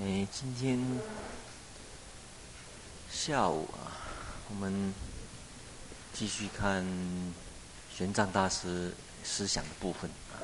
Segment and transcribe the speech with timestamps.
[0.00, 0.78] 哎，今天
[3.10, 3.90] 下午啊，
[4.48, 4.94] 我们
[6.14, 6.86] 继续看
[7.92, 10.38] 玄奘大师思想的部分啊。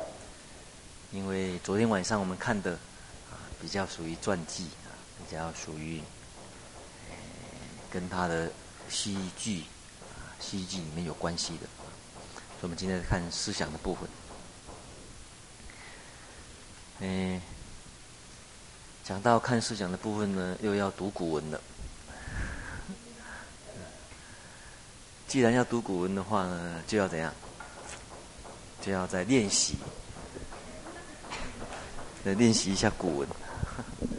[1.12, 2.72] 因为昨天晚上我们看的
[3.30, 6.02] 啊，比较属于传记啊，比较属于
[7.93, 8.50] 跟他的
[8.89, 9.61] 西剧
[10.16, 11.66] 啊，西剧里面有关系的。
[12.59, 14.09] 所以我们今天看思想的部分。
[17.02, 17.41] 哎。
[19.05, 21.61] 讲到看思想的部分呢，又要读古文了。
[25.29, 27.30] 既然要读古文的话呢，就要怎样？
[28.80, 29.77] 就要再练习，
[32.25, 33.28] 来练习一下古文。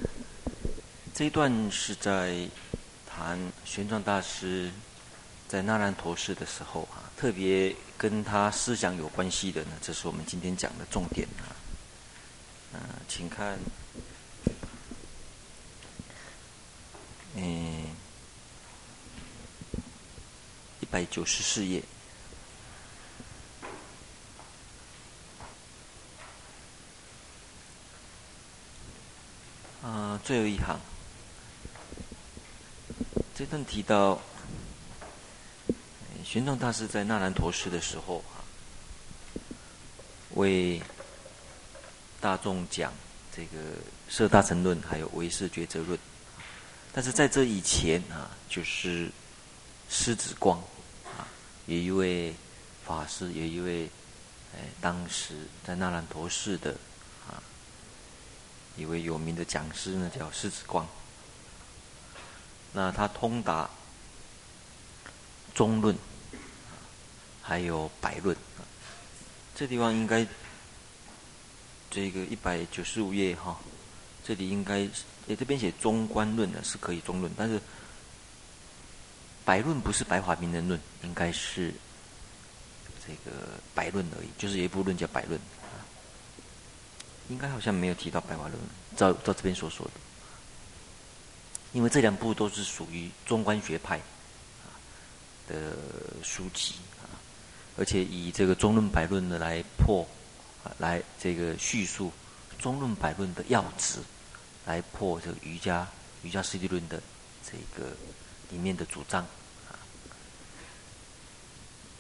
[1.16, 2.48] 这一段是在
[3.10, 4.70] 谈玄奘大师
[5.48, 11.50] 在那烂陀寺的时候啊，特别跟他思想有关系的呢，这是我们今天讲的重点啊。
[12.74, 13.58] 嗯，请看。
[17.38, 17.84] 嗯，
[20.80, 21.84] 一百九十四页。
[29.84, 30.80] 啊，最后一行，
[33.36, 34.22] 这段提到，
[36.24, 38.40] 玄奘大师在纳兰陀寺的时候啊，
[40.36, 40.82] 为
[42.22, 42.94] 大众讲
[43.36, 43.58] 这个
[44.08, 45.98] 《摄大乘论》还有《唯识抉择论》。
[46.94, 49.12] 但是在这以前啊，就是
[49.90, 50.64] 狮子光，
[51.66, 52.34] 有一位
[52.86, 53.90] 法师，有一位
[54.56, 56.72] 哎，当时在那兰陀寺的
[57.28, 57.42] 啊
[58.78, 60.88] 一位有名的讲师呢，叫狮子光。
[62.74, 63.70] 那他通达
[65.54, 65.96] 中论，
[67.42, 68.36] 还有百论。
[69.56, 70.28] 这地方应该
[71.90, 73.58] 这个一百九十五页哈，
[74.24, 74.88] 这里应该。
[75.28, 77.60] 诶，这边写中观论呢，是可以中论，但是
[79.46, 81.72] 百论不是白话名人论，应该是
[83.06, 83.32] 这个
[83.74, 85.40] 百论而已，就是有一部论叫百论，
[87.30, 88.60] 应该好像没有提到白话论，
[88.98, 89.94] 照照这边所说的，
[91.72, 94.02] 因为这两部都是属于中观学派
[95.48, 95.78] 的
[96.24, 97.06] 书籍啊，
[97.78, 100.06] 而且以这个中论百论的来破，
[100.80, 102.12] 来这个叙述
[102.58, 104.00] 中论百论的要旨。
[104.66, 105.88] 来破这个瑜伽
[106.24, 107.00] 瑜伽师地论的
[107.44, 107.96] 这个
[108.52, 109.26] 里面的主张，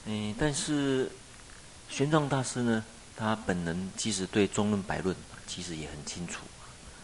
[0.06, 1.12] 嗯，但是
[1.90, 2.84] 玄奘大师呢，
[3.16, 5.16] 他本人其实对中论百论
[5.48, 6.46] 其实也很清楚，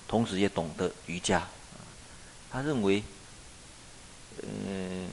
[0.08, 1.48] 同时也懂得瑜伽，
[2.50, 3.04] 他认为，
[4.44, 5.10] 嗯，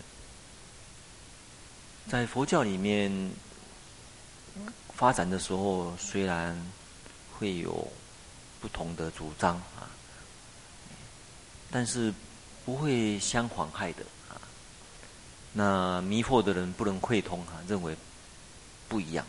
[2.08, 3.30] 在佛教里面
[4.94, 6.56] 发展的时候，虽然
[7.38, 7.90] 会有
[8.60, 9.88] 不同的主张啊。
[11.70, 12.10] 但是
[12.64, 14.02] 不会相妨害的。
[15.52, 17.96] 那迷惑的人不能会通啊，认为
[18.88, 19.26] 不一样。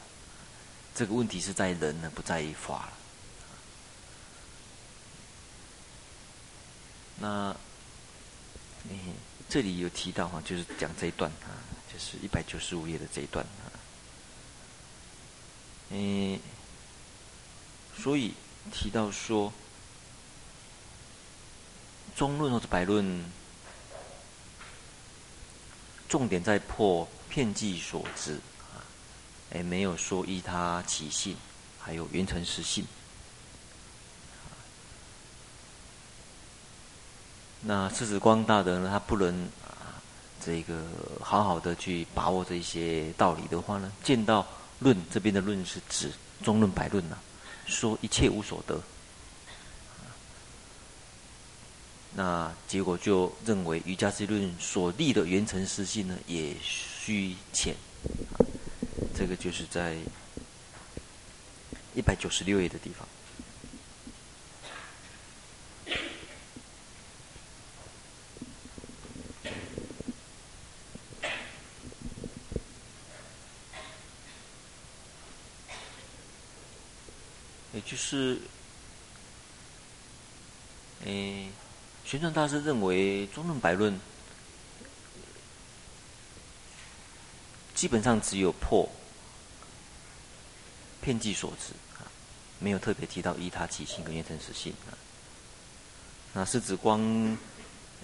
[0.93, 2.93] 这个问题是在人呢，不在于法了。
[7.17, 7.55] 那
[8.89, 9.13] 嗯，
[9.49, 11.57] 这里有提到哈，就是讲这一段啊，
[11.91, 13.71] 就是一百九十五页的这一段啊。
[15.89, 16.39] 嗯，
[17.97, 18.33] 所以
[18.71, 19.51] 提到说。
[22.15, 23.23] 中论或者百论，
[26.09, 28.39] 重点在破片计所执
[28.73, 28.81] 啊，
[29.53, 31.37] 哎，没有说依他起性，
[31.79, 32.83] 还有缘成实性。
[37.61, 40.01] 那狮子光大德呢，他不能啊，
[40.43, 40.83] 这个
[41.21, 44.47] 好好的去把握这些道理的话呢，见到
[44.79, 47.17] 论这边的论是指中论百论呐，
[47.67, 48.81] 说一切无所得。
[52.15, 57.75] 那结果就认为瑜伽师论所立的缘成实性呢，也虚浅。
[59.15, 59.97] 这个就是在
[61.93, 63.07] 一百九十六页的地方。
[77.73, 78.39] 也就是，
[81.05, 81.49] 诶。
[82.09, 83.99] 玄奘大师认为，中论百论
[87.75, 88.89] 基本上只有破
[91.01, 92.09] 遍计所执啊，
[92.57, 94.97] 没有特别提到依他起性跟缘成实性啊。
[96.33, 96.99] 那狮子光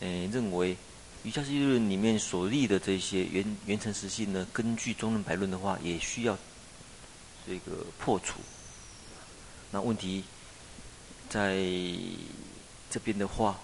[0.02, 0.78] 诶认为，
[1.24, 6.38] 瑜伽师地论里面所立的这些缘缘成实性呢，根据中论百论的话，也需要
[7.48, 8.40] 这个破除。
[9.72, 10.24] 那问题
[11.28, 11.56] 在
[12.92, 13.60] 这边的话。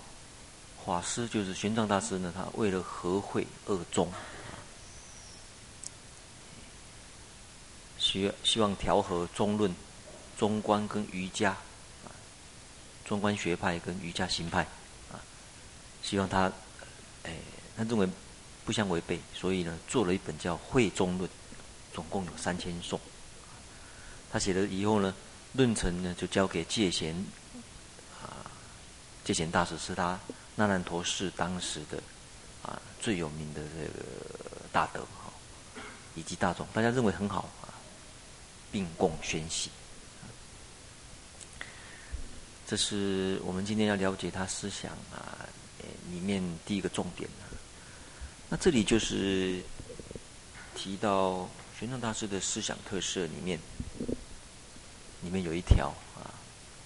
[0.84, 4.12] 法师就是玄奘大师呢，他为了合会二宗，
[7.98, 9.74] 希希望调和中论、
[10.38, 11.56] 中观跟瑜伽，
[13.06, 14.64] 中观学派跟瑜伽行派，
[15.12, 15.22] 啊，
[16.02, 16.52] 希望他，
[17.24, 17.36] 哎，
[17.78, 18.10] 他认为
[18.66, 21.30] 不相违背，所以呢，做了一本叫《会中论》，
[21.94, 23.00] 总共有三千颂。
[24.32, 25.14] 他写了以后呢，
[25.54, 27.16] 论成呢就交给戒贤，
[28.22, 28.50] 啊，
[29.24, 30.20] 戒贤大师是他。
[30.62, 31.98] 那烂陀是当时的
[32.62, 34.06] 啊最有名的这个
[34.72, 35.34] 大德哈，
[36.14, 37.74] 以及大众，大家认为很好啊，
[38.72, 39.72] 并共宣习。
[42.68, 45.50] 这是我们今天要了解他思想啊
[46.12, 47.28] 里面第一个重点。
[48.48, 49.64] 那这里就是
[50.76, 51.50] 提到
[51.80, 53.58] 玄奘大师的思想特色里面，
[55.24, 56.30] 里面有一条啊，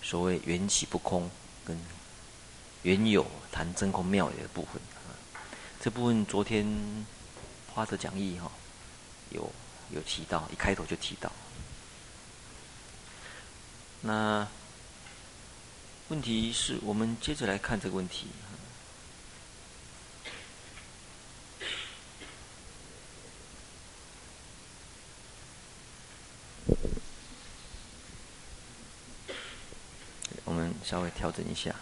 [0.01, 1.29] 所谓缘起不空
[1.65, 1.77] 跟。
[2.85, 4.79] 缘有谈真空妙有的部分，
[5.81, 6.63] 这部分昨天
[7.73, 8.51] 花的讲义哈，
[9.31, 9.51] 有
[9.89, 11.31] 有提到，一开头就提到。
[14.01, 14.47] 那
[16.09, 18.27] 问题是我们接着来看这个问题。
[30.43, 31.75] 我们稍微调整一下。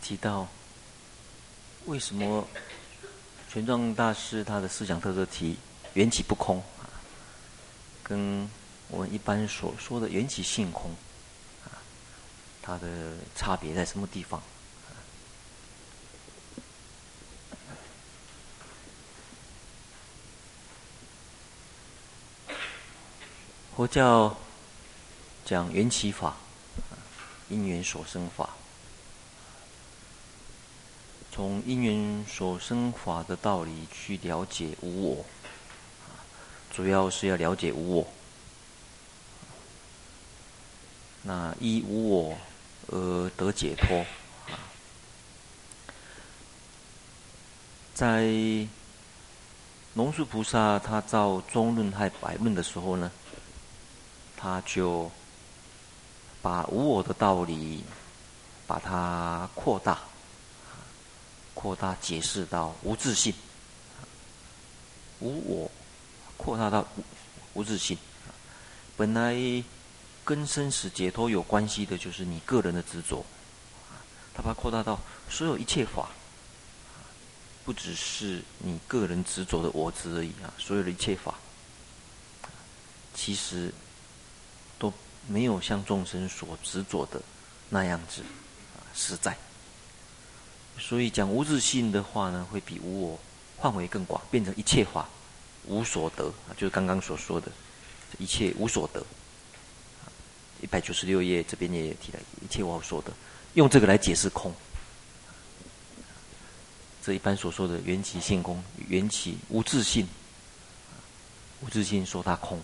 [0.00, 0.46] 提到
[1.86, 2.46] 为什么
[3.52, 5.58] 玄奘大师他的思想特色题
[5.94, 6.86] 缘起不空啊，
[8.04, 8.48] 跟
[8.88, 10.92] 我们一般所说的缘起性空
[11.64, 11.74] 啊，
[12.62, 14.40] 它的差别在什么地方？
[23.74, 24.36] 佛教
[25.44, 26.36] 讲缘起法，
[27.48, 28.50] 因缘所生法。
[31.34, 35.24] 从因缘所生法的道理去了解无我，
[36.70, 38.06] 主要是要了解无我。
[41.22, 42.36] 那依无我
[42.88, 44.04] 而得解脱。
[47.94, 48.26] 在
[49.94, 53.10] 龙树菩萨他造中论和百论的时候呢，
[54.36, 55.10] 他就
[56.42, 57.84] 把无我的道理
[58.66, 60.11] 把它扩大。
[61.54, 63.34] 扩大解释到无自信，
[65.20, 65.70] 无我，
[66.36, 67.04] 扩大到无
[67.60, 67.96] 无自信。
[68.96, 69.34] 本来
[70.24, 73.24] 跟生死解脱有关系的，就是你个人的执着。
[74.34, 76.08] 他把它扩大到所有一切法，
[77.64, 80.48] 不只是你个人执着的我执而已啊！
[80.58, 81.34] 所有的一切法，
[83.14, 83.72] 其实
[84.78, 84.90] 都
[85.28, 87.20] 没有像众生所执着的
[87.68, 88.22] 那样子
[88.74, 89.36] 啊实在。
[90.78, 93.18] 所以讲无自性的话呢，会比无我
[93.60, 95.08] 范围更广，变成一切法
[95.66, 97.50] 无所得啊，就是刚刚所说的
[98.18, 99.04] 一切无所得。
[100.60, 103.12] 一百九十六页这边也提了一切无所得，
[103.54, 104.52] 用这个来解释空。
[107.04, 110.06] 这一般所说的缘起性空，缘起无自性，
[111.60, 112.60] 无自性说它空，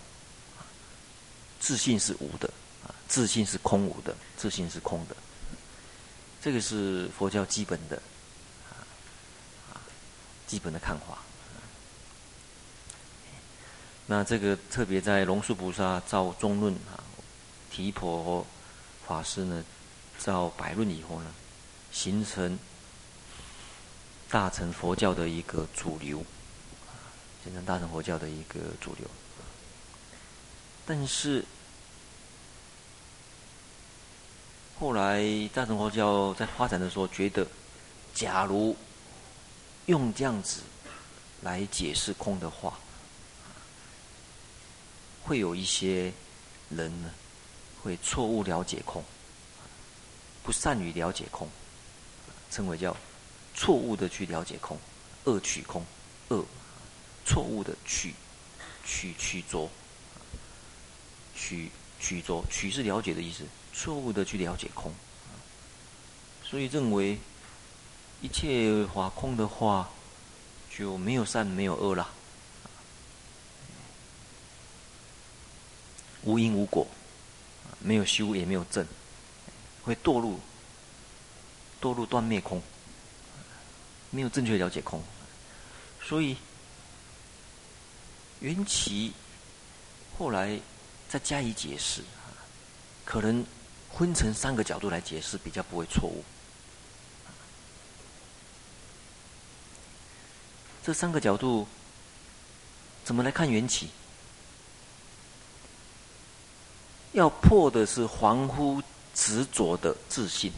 [1.59, 2.49] 自性是无的
[2.85, 5.15] 啊，自性是空无的，自性是空的。
[6.41, 8.01] 这个是佛教基本的，
[10.49, 11.19] 基本的看法。
[14.07, 16.97] 那这个特别在龙树菩萨造中论啊，
[17.69, 18.43] 提婆
[19.07, 19.63] 法师呢
[20.17, 21.31] 造百论以后呢，
[21.91, 22.57] 形成
[24.27, 26.25] 大乘佛教的一个主流，
[27.43, 29.07] 形成大乘佛教的一个主流。
[30.87, 31.45] 但是。
[34.79, 35.21] 后来
[35.53, 37.45] 大乘佛教在发展的时候，觉得，
[38.13, 38.73] 假如
[39.89, 40.61] 用这样子
[41.41, 42.77] 来解释空的话，
[45.23, 46.13] 会有一些
[46.69, 47.09] 人呢，
[47.81, 49.03] 会错误了解空，
[50.43, 51.49] 不善于了解空，
[52.51, 52.95] 称为叫
[53.55, 54.77] 错误的去了解空，
[55.23, 55.83] 恶取空，
[56.27, 56.45] 恶，
[57.25, 58.13] 错误的取，
[58.85, 59.67] 取取着，
[61.35, 63.43] 取取着，取是了解的意思。
[63.73, 64.93] 错误的去了解空，
[66.43, 67.17] 所以认为
[68.21, 69.89] 一切法空的话，
[70.69, 72.09] 就没有善没有恶了，
[76.23, 76.85] 无因无果，
[77.79, 78.85] 没有修也没有证，
[79.83, 80.39] 会堕入
[81.81, 82.61] 堕入断灭空，
[84.09, 85.01] 没有正确了解空，
[86.03, 86.35] 所以
[88.41, 89.13] 缘起
[90.17, 90.59] 后来
[91.07, 92.03] 再加以解释，
[93.05, 93.45] 可能
[93.97, 96.21] 分成三个角度来解释，比较不会错误。
[100.89, 101.67] 这三个角度
[103.05, 103.89] 怎么来看缘起？
[107.11, 108.81] 要破的是凡夫
[109.13, 110.51] 执着的自信，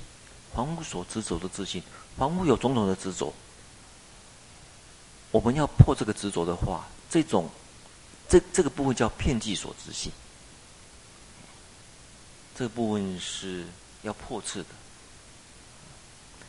[0.56, 1.84] 凡夫所执着的自信，
[2.18, 3.34] 凡夫有种种的执着。
[5.32, 7.50] 我们要破这个执着的话，这种
[8.30, 10.14] 这这个部分叫遍计所执性，
[12.56, 13.66] 这个部分是
[14.04, 14.70] 要破斥的。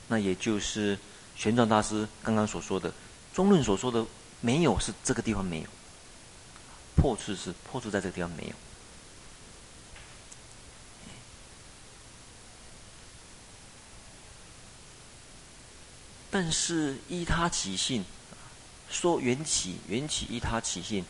[0.07, 0.97] 那也就是
[1.35, 2.95] 玄奘大师刚刚所说的，
[3.33, 4.05] 中论所说的
[4.41, 5.69] 没有是这个地方没有，
[6.97, 8.55] 破斥是破斥在这个地方没有。
[16.31, 18.05] 但是依他起性。
[18.91, 21.03] 说缘起，缘起依他起性，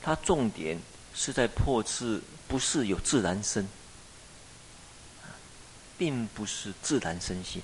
[0.00, 0.80] 它重点
[1.12, 3.68] 是在破斥，不是有自然生，
[5.98, 7.60] 并不是自然生性，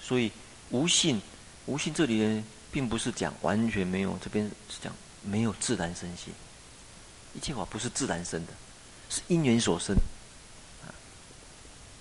[0.00, 0.30] 所以
[0.70, 1.20] 无性，
[1.66, 2.44] 无性这里呢，
[2.76, 4.92] 并不是讲完全没有，这边是讲
[5.22, 6.30] 没有自然生性，
[7.32, 8.52] 一切法不是自然生的，
[9.08, 9.96] 是因缘所生，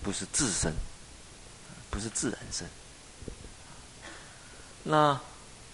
[0.03, 0.73] 不是自生，
[1.89, 2.67] 不是自然生，
[4.83, 5.17] 那。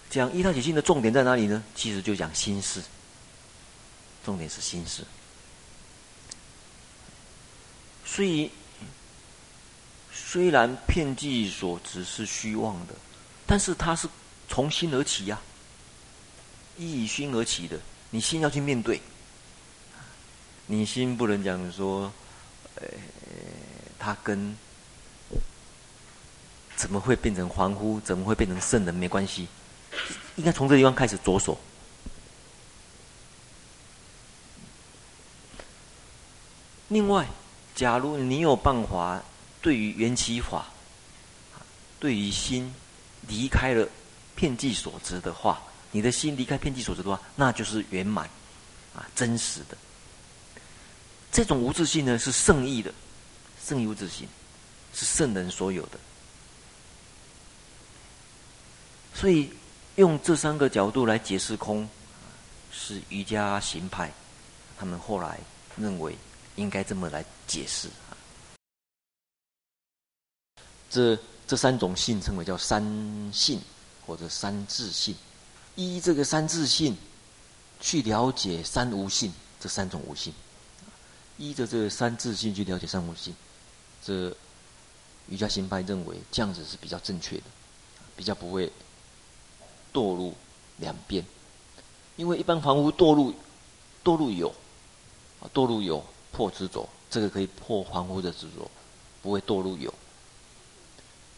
[0.08, 1.64] 讲依他起性的重点在哪里呢？
[1.74, 2.82] 其实就讲心事，
[4.22, 5.02] 重点是心事。
[8.04, 8.50] 所以，
[10.12, 12.94] 虽然片计所执是虚妄的，
[13.46, 14.06] 但是它是
[14.52, 15.40] 从心而起呀、啊，
[16.76, 17.80] 依心而起的。
[18.10, 19.00] 你心要去面对，
[20.66, 22.12] 你心不能讲说，
[22.74, 22.86] 呃，
[23.98, 24.54] 他跟
[26.76, 29.48] 怎么会变成凡夫，怎么会变成圣人没关系。
[30.36, 31.58] 应该从这地方开始着手。
[36.88, 37.26] 另外，
[37.74, 39.22] 假如你有办法
[39.62, 40.66] 对于缘起法，
[41.98, 42.74] 对于心
[43.26, 43.88] 离开了
[44.34, 48.28] 片计所执的话，你的心离开片计所执的话，那就是圆满
[48.94, 49.76] 啊，真实的。
[51.30, 52.92] 这种无自性呢，是圣意的，
[53.64, 54.28] 圣义无自性，
[54.92, 55.98] 是圣人所有的。
[59.14, 59.52] 所以。
[59.96, 61.86] 用这三个角度来解释空，
[62.72, 64.10] 是瑜伽行派，
[64.78, 65.38] 他们后来
[65.76, 66.16] 认为
[66.56, 67.90] 应该这么来解释。
[70.88, 72.82] 这这三种性称为叫三
[73.30, 73.60] 性
[74.06, 75.14] 或者三自性，
[75.74, 76.96] 依这个三自性
[77.80, 80.32] 去了解三无性，这三种无性，
[81.38, 83.34] 依着这个三自性去了解三无性，
[84.04, 84.34] 这
[85.28, 87.44] 瑜伽行派认为这样子是比较正确的，
[88.16, 88.72] 比较不会。
[89.94, 90.32] 堕入
[90.78, 91.22] 两边，
[92.16, 93.34] 因为一般房屋堕入
[94.02, 94.48] 堕入有，
[95.38, 98.70] 啊，堕入有破执着，这个可以破房屋的执着，
[99.20, 99.92] 不会堕入有，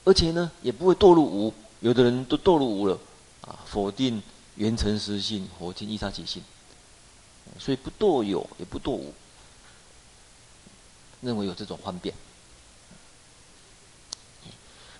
[0.04, 1.52] 而且呢，也不会堕入无。
[1.80, 2.98] 有的人都堕入无了，
[3.42, 4.22] 啊，否定
[4.56, 6.42] 缘成实性，否定依他起性，
[7.58, 9.12] 所以不堕有，也不堕无，
[11.20, 12.14] 认为有这种方便，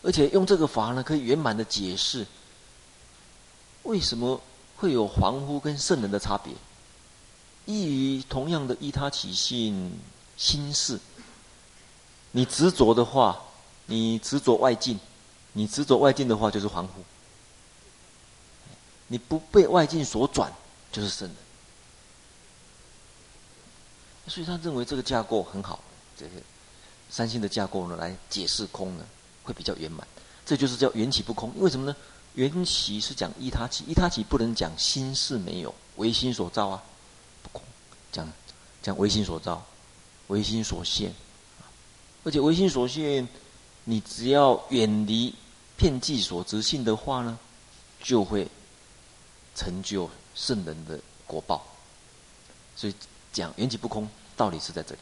[0.02, 2.26] 而且用这个法呢，可以圆满的解释。
[3.85, 4.40] 为什么
[4.76, 6.52] 会有凡夫跟圣人的差别？
[7.66, 9.93] 异于同样的依他起性
[10.37, 11.00] 心事，
[12.33, 13.40] 你执着的话，
[13.87, 15.00] 你执着外境，
[15.54, 17.00] 你执着外境的话就是凡夫；
[19.06, 20.52] 你不被外境所转，
[20.92, 21.37] 就是圣人。
[24.26, 25.80] 所以他认为这个架构很好，
[26.18, 26.32] 这个
[27.08, 29.04] 三星的架构呢，来解释空呢，
[29.42, 30.06] 会比较圆满。
[30.44, 31.96] 这就是叫缘起不空，因为什么呢？
[32.34, 36.82] 缘起是讲依他起，依他起不能讲心事没有，唯心所造啊，
[37.42, 37.62] 不空，
[38.11, 38.28] 讲
[38.82, 39.64] 讲唯心所造，
[40.26, 41.14] 唯心所现，
[42.25, 43.28] 而且唯心所现，
[43.84, 45.32] 你只要远离
[45.76, 47.38] 片计所执性的话呢，
[48.02, 48.49] 就会
[49.54, 51.64] 成就圣人的果报。
[52.76, 52.95] 所以
[53.33, 55.00] 讲缘起不空，道理是在这里，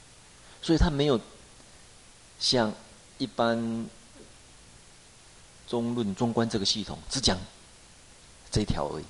[0.61, 1.21] 所以他没有
[2.39, 2.73] 像
[3.19, 3.87] 一般。
[5.69, 7.39] 中论中观这个系统只讲
[8.51, 9.05] 这一条而已，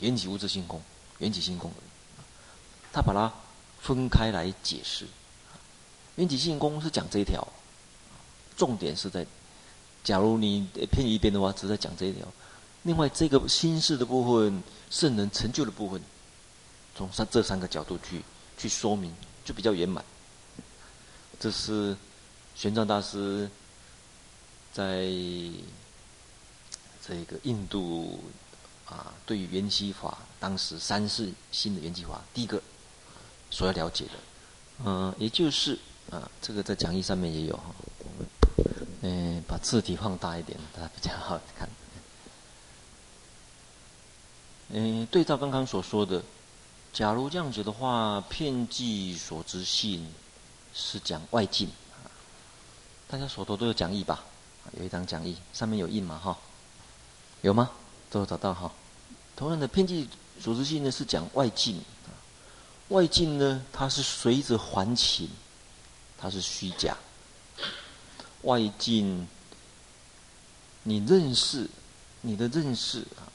[0.00, 0.82] 缘起无自性空，
[1.18, 1.88] 缘起性空而已。
[2.92, 3.32] 他把它
[3.80, 5.06] 分开来解释，
[6.16, 7.46] 缘起性空是讲这一条，
[8.56, 9.24] 重点是在，
[10.04, 12.26] 假如你偏一边的话，只在讲这一条。
[12.82, 16.00] 另外这个心事的部分，圣人成就的部分，
[16.94, 18.22] 从三这三个角度去
[18.56, 19.14] 去说明，
[19.44, 20.04] 就比较圆满。
[21.38, 21.96] 这是
[22.54, 23.50] 玄奘大师
[24.72, 25.10] 在。
[27.02, 28.22] 这个印度
[28.84, 32.62] 啊，对于缘起法，当时三世新的缘起法，第一个
[33.50, 34.10] 所要了解的。
[34.84, 35.76] 嗯，也就是
[36.10, 37.74] 啊，这个在讲义上面也有哈。
[39.02, 41.68] 嗯，把字体放大一点，大家比较好看。
[44.68, 46.22] 嗯，对照刚刚所说的，
[46.92, 50.06] 假如这样子的话，遍计所知性
[50.74, 51.68] 是讲外境。
[53.08, 54.22] 大家手头都有讲义吧？
[54.78, 56.18] 有一张讲义，上面有印嘛？
[56.18, 56.38] 哈，
[57.40, 57.70] 有吗？
[58.10, 58.70] 都有找到哈。
[59.34, 61.82] 同样的，遍计所知性呢是讲外境。
[62.88, 65.28] 外境呢，它是随着环境，
[66.18, 66.96] 它是虚假。
[68.42, 69.26] 外境，
[70.82, 71.68] 你认识，
[72.20, 73.26] 你的认识啊，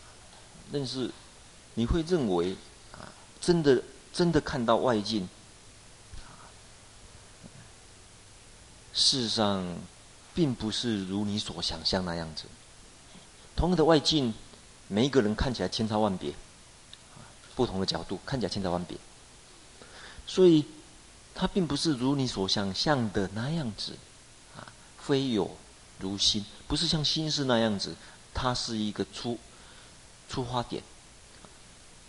[0.71, 1.11] 认识。
[1.77, 2.55] 你会认为
[2.93, 3.83] 啊，真的
[4.13, 5.27] 真的看到外境，
[8.93, 9.77] 事实上，
[10.33, 12.45] 并不是如你所想象那样子。
[13.57, 14.33] 同样的外境，
[14.87, 16.33] 每一个人看起来千差万别，
[17.55, 18.97] 不同的角度看起来千差万别，
[20.25, 20.65] 所以
[21.33, 23.97] 它并不是如你所想象的那样子，
[25.05, 25.49] 非有
[25.99, 27.95] 如心，不是像心是那样子，
[28.33, 29.37] 它是一个出
[30.27, 30.81] 出发点。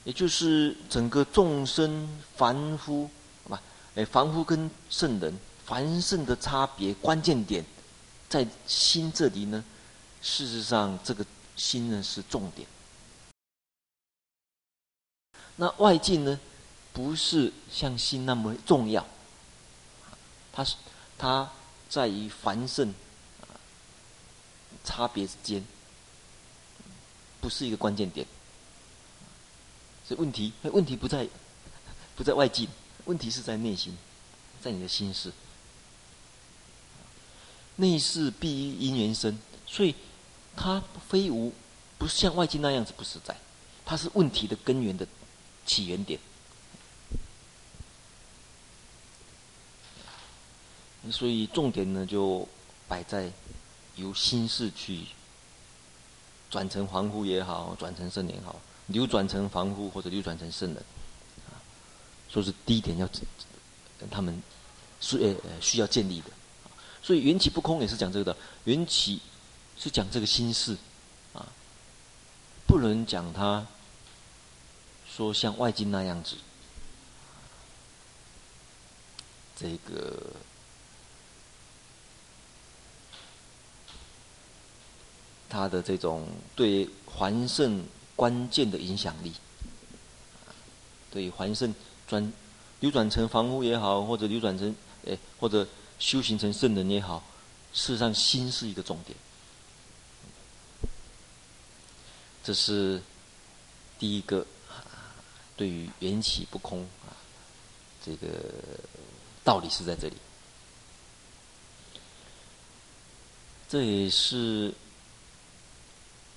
[0.05, 3.11] 也就是整个众生凡夫，
[3.51, 3.61] 啊，
[3.97, 7.65] 哎，凡夫跟圣人、凡圣的差别关键点，
[8.29, 9.63] 在心这里呢。
[10.23, 11.25] 事实上，这个
[11.55, 12.67] 心呢是重点。
[15.57, 16.39] 那外境呢，
[16.93, 19.05] 不是像心那么重要。
[20.53, 20.77] 它是
[21.19, 21.51] 它
[21.89, 22.93] 在于繁盛
[24.85, 25.65] 差别之间，
[27.41, 28.27] 不是一个关键点。
[30.07, 31.29] 所以问题，问题不在，
[32.15, 32.69] 不在外境，
[33.07, 33.97] 问题是在内心，
[34.61, 35.33] 在你的心事。
[37.77, 39.95] 内事必依因缘生，所以
[40.57, 41.53] 它非无，
[41.99, 43.37] 不是像外境那样子不实在，
[43.85, 45.07] 它是问题的根源的
[45.67, 46.19] 起源点。
[51.11, 52.47] 所以重点呢，就
[52.89, 53.31] 摆在
[53.97, 55.01] 由心事去
[56.51, 58.61] 转成凡夫也好，转成圣也好。
[58.89, 60.77] 流转成凡夫或者流转成圣人，
[61.49, 61.59] 啊，
[62.31, 63.09] 说是第一点要，
[64.09, 64.41] 他们
[65.01, 66.31] 是呃需要建立的，
[67.03, 69.21] 所以缘起不空也是讲这个的，缘起
[69.77, 70.77] 是讲这个心事，
[71.33, 71.49] 啊，
[72.65, 73.67] 不能讲他
[75.11, 76.37] 说像外境那样子，
[79.57, 80.31] 这个
[85.49, 87.85] 他的这种对还圣。
[88.17, 89.31] 关键的影响力，
[91.11, 91.75] 对还圣
[92.09, 92.33] 转
[92.81, 97.23] 流转成凡夫也好，或者流转成诶，或者修行成圣人也好，
[97.75, 99.15] 事实上心是一个重点。
[102.43, 103.03] 这是
[103.99, 104.47] 第一个，
[105.55, 107.13] 对于缘起不空啊，
[108.03, 108.29] 这个
[109.45, 110.17] 道理是在这里。
[113.69, 114.73] 这也是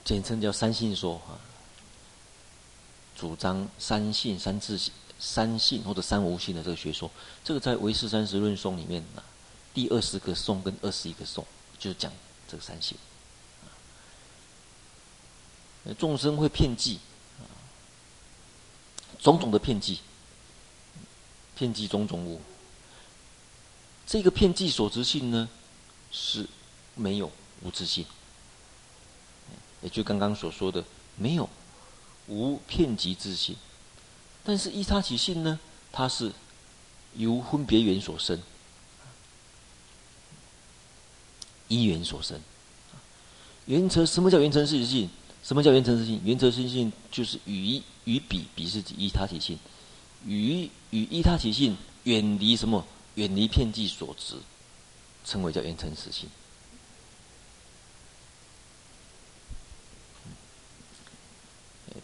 [0.10, 1.38] 简称叫三性说啊。
[3.15, 7.12] 主张三性、三自性、三性或者三无性的这个学说，
[7.43, 9.22] 这个在《唯识三十论颂》里面啊，
[9.72, 11.45] 第二十个颂跟二十一个颂
[11.78, 12.12] 就讲
[12.48, 12.98] 这个三性。
[16.00, 17.00] 众生会骗计，
[19.19, 20.00] 种种的骗计，
[21.56, 22.41] 骗计种种物。
[24.08, 25.48] 这个骗计所知性呢，
[26.12, 26.48] 是
[26.95, 28.04] 没有无自性，
[29.82, 30.84] 也就刚刚所说的
[31.18, 31.50] 没有。
[32.28, 33.56] 无遍计自性，
[34.44, 35.60] 但是依他起性呢？
[35.92, 36.32] 它是
[37.15, 38.39] 由分别缘所生，
[41.68, 42.39] 因缘所生。
[43.65, 45.10] 缘成什么叫缘成实性？
[45.44, 46.22] 什么叫缘成实性？
[46.24, 49.58] 缘成实性就是与与彼彼是指依他起性，
[50.24, 52.86] 与与依他起性远离什么？
[53.15, 54.36] 远离遍计所执，
[55.26, 56.30] 称为叫缘成实性。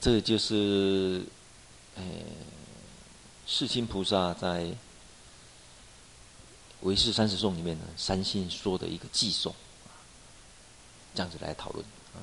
[0.02, 1.24] 这就是，
[1.95, 2.04] 呃，
[3.48, 4.63] 世亲菩萨在
[6.82, 9.56] 《唯识三十颂》里面呢，三性说的一个偈颂，
[11.13, 12.21] 这样子来讨论啊。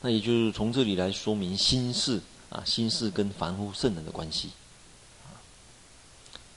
[0.00, 4.50] 那也就是从这里来说明心事啊，心事跟凡夫圣人的关系。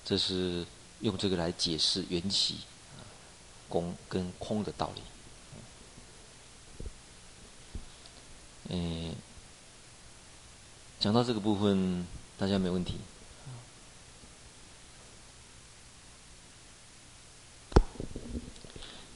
[0.04, 0.66] 这是
[1.00, 2.60] 用这个来解释缘起
[2.98, 3.04] 啊、
[3.70, 5.02] 空跟空的道理。
[8.70, 9.16] 嗯。
[11.02, 12.06] 讲到这个部分，
[12.38, 12.94] 大家没问题。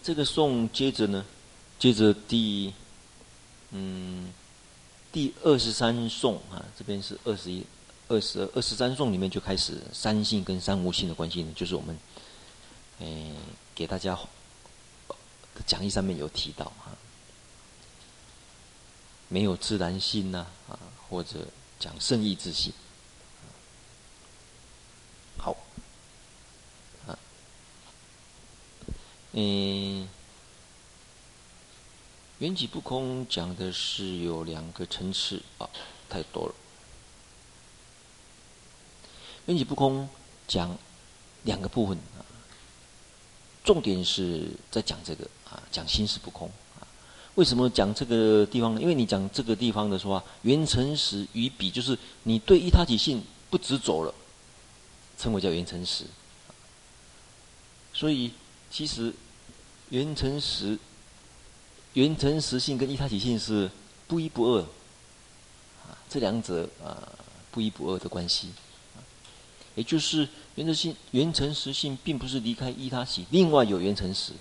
[0.01, 1.23] 这个颂接着呢，
[1.77, 2.73] 接着第，
[3.69, 4.33] 嗯，
[5.11, 7.63] 第二十三颂啊，这边是二十一，
[8.07, 11.95] 二十二、二十三颂里面就开始三性跟三无性的关系呢，就是我们，
[12.97, 13.31] 诶，
[13.75, 14.17] 给大家
[15.67, 16.97] 讲义上面有提到啊，
[19.27, 21.45] 没有自然性呐，啊，或者
[21.85, 22.73] 讲圣义之心。
[25.37, 25.55] 好，
[27.05, 27.15] 啊，
[29.33, 30.09] 嗯，
[32.39, 35.69] 缘起不空讲的是有两个层次啊，
[36.09, 36.55] 太多了。
[39.45, 40.09] 缘起不空
[40.47, 40.75] 讲
[41.43, 42.25] 两个部分啊，
[43.63, 46.49] 重点是在讲这个啊，讲心识不空。
[47.35, 48.81] 为什么讲这个地方呢？
[48.81, 54.13] 因为你讲这个地方的时候啊，缘成实与彼，就是你对一他体性不执着了，
[55.17, 56.05] 称为叫缘成实。
[57.93, 58.31] 所以
[58.71, 59.13] 其实
[59.89, 60.77] 缘成实、
[61.93, 63.69] 缘成实性跟一他体性是
[64.07, 64.61] 不一不二
[65.83, 67.07] 啊，这两者啊
[67.51, 68.49] 不一不二的关系。
[69.75, 74.31] 也就是缘成性、缘成实性，并不是离开一他起，另外有缘成实，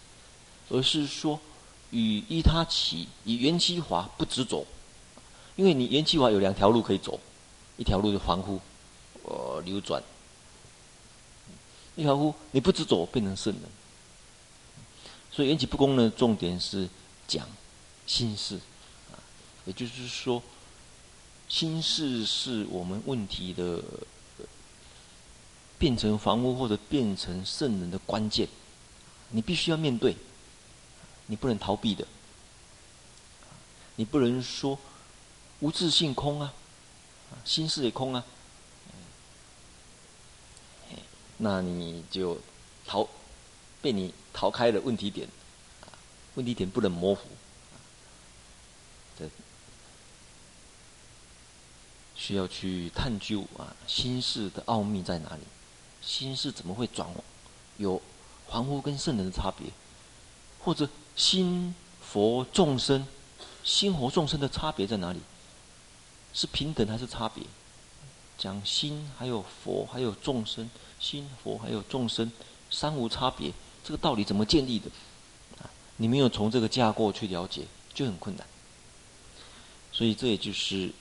[0.69, 1.41] 而是说
[1.95, 4.67] 与依他起以缘起法不执着，
[5.55, 7.21] 因为你缘起法有两条路可以走，
[7.77, 8.61] 一条路是凡夫，
[9.23, 10.03] 呃流转，
[11.95, 13.63] 一条路你不执着变成圣人，
[15.31, 16.89] 所以缘起不公呢，重点是
[17.29, 17.47] 讲
[18.07, 18.57] 心事，
[19.13, 19.15] 啊，
[19.65, 20.43] 也就是说
[21.49, 23.81] 心事是我们问题的。
[25.77, 28.49] 变成凡夫或者变成圣人的关键，
[29.31, 30.17] 你必须要面对，
[31.27, 32.07] 你不能逃避的，
[33.97, 34.79] 你不能说
[35.61, 36.53] 无自性空啊，
[37.45, 38.25] 心事也空啊，
[41.39, 42.39] 那你就
[42.87, 43.09] 逃，
[43.81, 45.29] 被你逃开了问题点，
[46.35, 47.29] 问题点不能模糊，
[49.19, 49.29] 这
[52.15, 55.43] 需要去探究啊，心事的奥秘在哪里？
[56.03, 57.09] 心事怎么会转
[57.79, 58.01] 有
[58.51, 59.71] 凡夫跟圣人的差别？
[60.63, 63.07] 或者心佛众生、
[63.63, 65.21] 心佛众生的差别在哪里？
[66.33, 67.45] 是平等还是差别？
[68.37, 72.31] 讲心还有佛还有众生，心佛还有众生
[72.71, 73.53] 三无差别，
[73.85, 74.91] 这个道理怎么建立的？
[75.63, 78.47] 啊，你没有从这个架构去了解，就很困难。
[79.93, 80.93] 所以这也就是。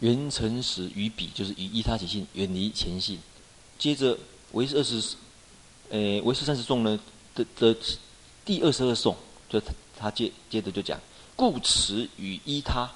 [0.00, 3.18] 缘成实于彼，就是以依他起性远离前性。
[3.78, 4.18] 接着
[4.52, 5.16] 唯识二十，
[5.88, 7.00] 诶唯是三十众呢
[7.34, 7.74] 的的
[8.46, 9.14] 第二十二颂，
[9.50, 10.98] 就他他接接着就讲，
[11.34, 12.88] 故此与依他，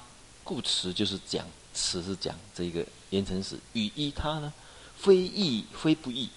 [0.43, 4.51] 故此就是讲，此是讲这个言成实与依他呢，
[4.97, 6.29] 非异非不异，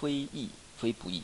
[0.00, 0.48] 非异
[0.78, 1.22] 非不异。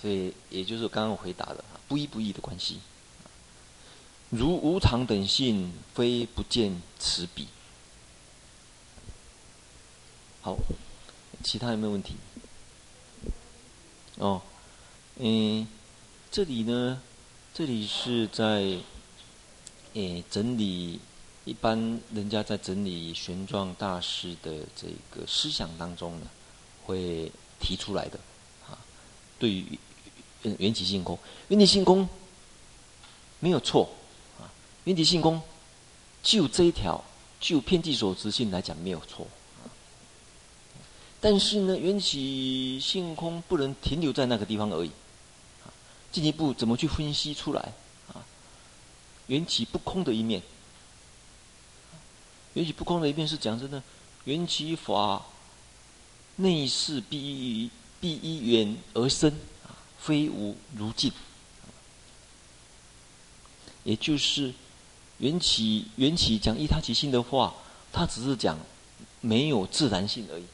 [0.00, 2.78] 所以也就是刚刚我回答的不依不异的关系。
[4.28, 7.48] 如无常等性，非不见此彼。
[10.42, 10.58] 好，
[11.42, 12.16] 其他有没有问题？
[14.16, 14.42] 哦，
[15.18, 15.66] 嗯，
[16.30, 17.00] 这里呢，
[17.54, 18.76] 这里是在，
[19.94, 21.00] 诶，整理
[21.46, 21.78] 一般
[22.12, 26.26] 人家在整理玄奘大师的这个思想当中呢，
[26.84, 28.18] 会提出来的，
[28.68, 28.76] 啊，
[29.38, 29.78] 对于
[30.58, 32.06] 缘起性空，缘起性空
[33.40, 33.88] 没有错
[34.38, 34.52] 啊。
[34.84, 35.40] 缘起性空，
[36.22, 37.02] 就这一条，
[37.40, 39.26] 就遍计所执性来讲没有错。
[41.18, 44.90] 但是呢，缘起性空不能停留在那个地方而已。
[46.16, 47.60] 进一步怎么去分析出来？
[48.08, 48.24] 啊，
[49.26, 50.40] 缘起不空的一面，
[52.54, 53.82] 缘起不空的一面是讲真的，
[54.24, 55.26] 缘起法
[56.36, 59.30] 内视必依必依缘而生，
[59.66, 61.12] 啊，非无如尽。
[63.84, 64.54] 也就是。
[65.18, 67.54] 缘起，缘起讲依他起性的话，
[67.90, 68.58] 他只是讲
[69.22, 70.44] 没有自然性而已，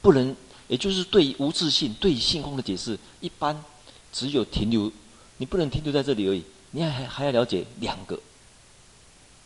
[0.00, 0.34] 不能，
[0.66, 3.62] 也就是对无自性、对性空的解释，一般
[4.12, 4.92] 只有停留，
[5.36, 8.18] 你不能停留在这里而已，你还还还要了解两个，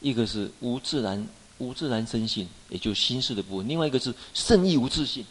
[0.01, 1.27] 一个是无自然、
[1.59, 5.25] 无自然生性，也就是心识的部分；另外一个是圣意无自性，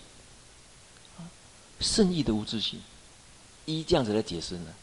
[1.79, 2.79] 圣意的无自性，
[3.65, 4.73] 依这样子来解释呢，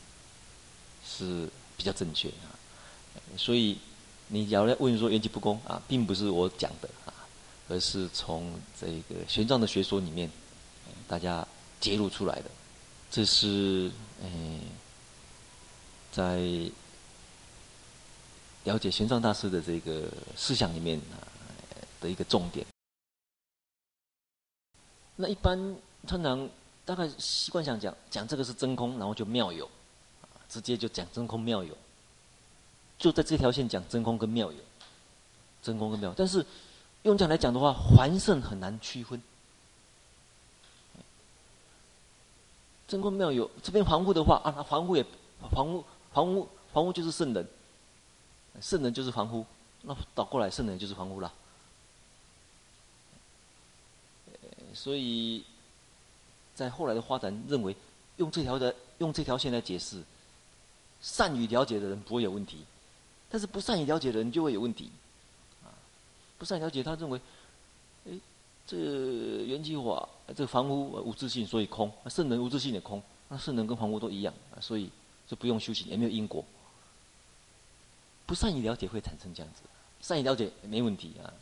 [1.06, 2.56] 是比较正确啊，
[3.36, 3.76] 所以。
[4.30, 7.14] 你要来问说缘起不公啊，并不是我讲的啊，
[7.66, 10.30] 而是从这个玄奘的学说里面，
[11.06, 11.48] 大家
[11.80, 12.50] 揭露出来的。
[13.10, 13.90] 这是
[14.22, 14.60] 嗯，
[16.12, 16.38] 在
[18.64, 21.22] 了解玄奘大师的这个思想里面啊
[22.00, 22.66] 的一个重点。
[25.16, 25.76] 那一般
[26.06, 26.48] 通常
[26.84, 29.68] 大概习惯想讲讲这个是真空，然后就妙有，
[30.48, 31.76] 直接就讲真空妙有。
[32.98, 34.58] 就在这条线讲真空跟妙有，
[35.62, 36.44] 真空跟妙，但是
[37.02, 39.22] 用这样来讲的话，还圣很难区分。
[42.88, 45.04] 真空庙有这边凡夫的话啊，那凡夫也
[45.52, 47.46] 凡夫凡夫凡夫就是圣人，
[48.62, 49.44] 圣人就是凡夫，
[49.82, 51.32] 那倒过来圣人就是凡夫了。
[54.74, 55.44] 所以
[56.54, 57.76] 在后来的发展，认为
[58.16, 60.02] 用这条的用这条线来解释，
[61.02, 62.64] 善于了解的人不会有问题，
[63.28, 64.90] 但是不善于了解的人就会有问题。
[65.62, 65.68] 啊，
[66.38, 67.20] 不善于了解，他认为，
[68.68, 68.76] 这
[69.46, 73.02] 缘起法，这个凡夫无自性，所以空；圣人无自性也空。
[73.30, 74.90] 那圣人跟凡夫都一样，所以
[75.26, 76.44] 就不用修行，也没有因果。
[78.26, 79.62] 不善于了解会产生这样子，
[80.02, 81.32] 善于了解没问题啊。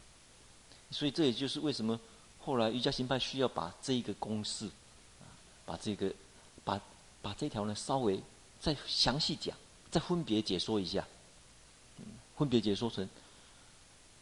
[0.93, 1.99] 所以这也就是为什么。
[2.39, 4.71] 后来瑜伽行派需要把这一个公式，
[5.65, 6.13] 把这个，
[6.63, 6.81] 把
[7.21, 8.21] 把这条呢稍微
[8.61, 9.57] 再详细讲，
[9.91, 11.05] 再分别解说一下，
[12.37, 13.09] 分别解说成，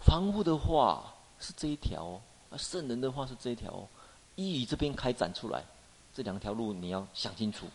[0.01, 2.21] 房屋的话是这一条哦，
[2.57, 3.89] 圣人的话是这一条，哦
[4.37, 5.65] 一语这边开展出来，
[6.15, 7.69] 这两条路你要想清楚，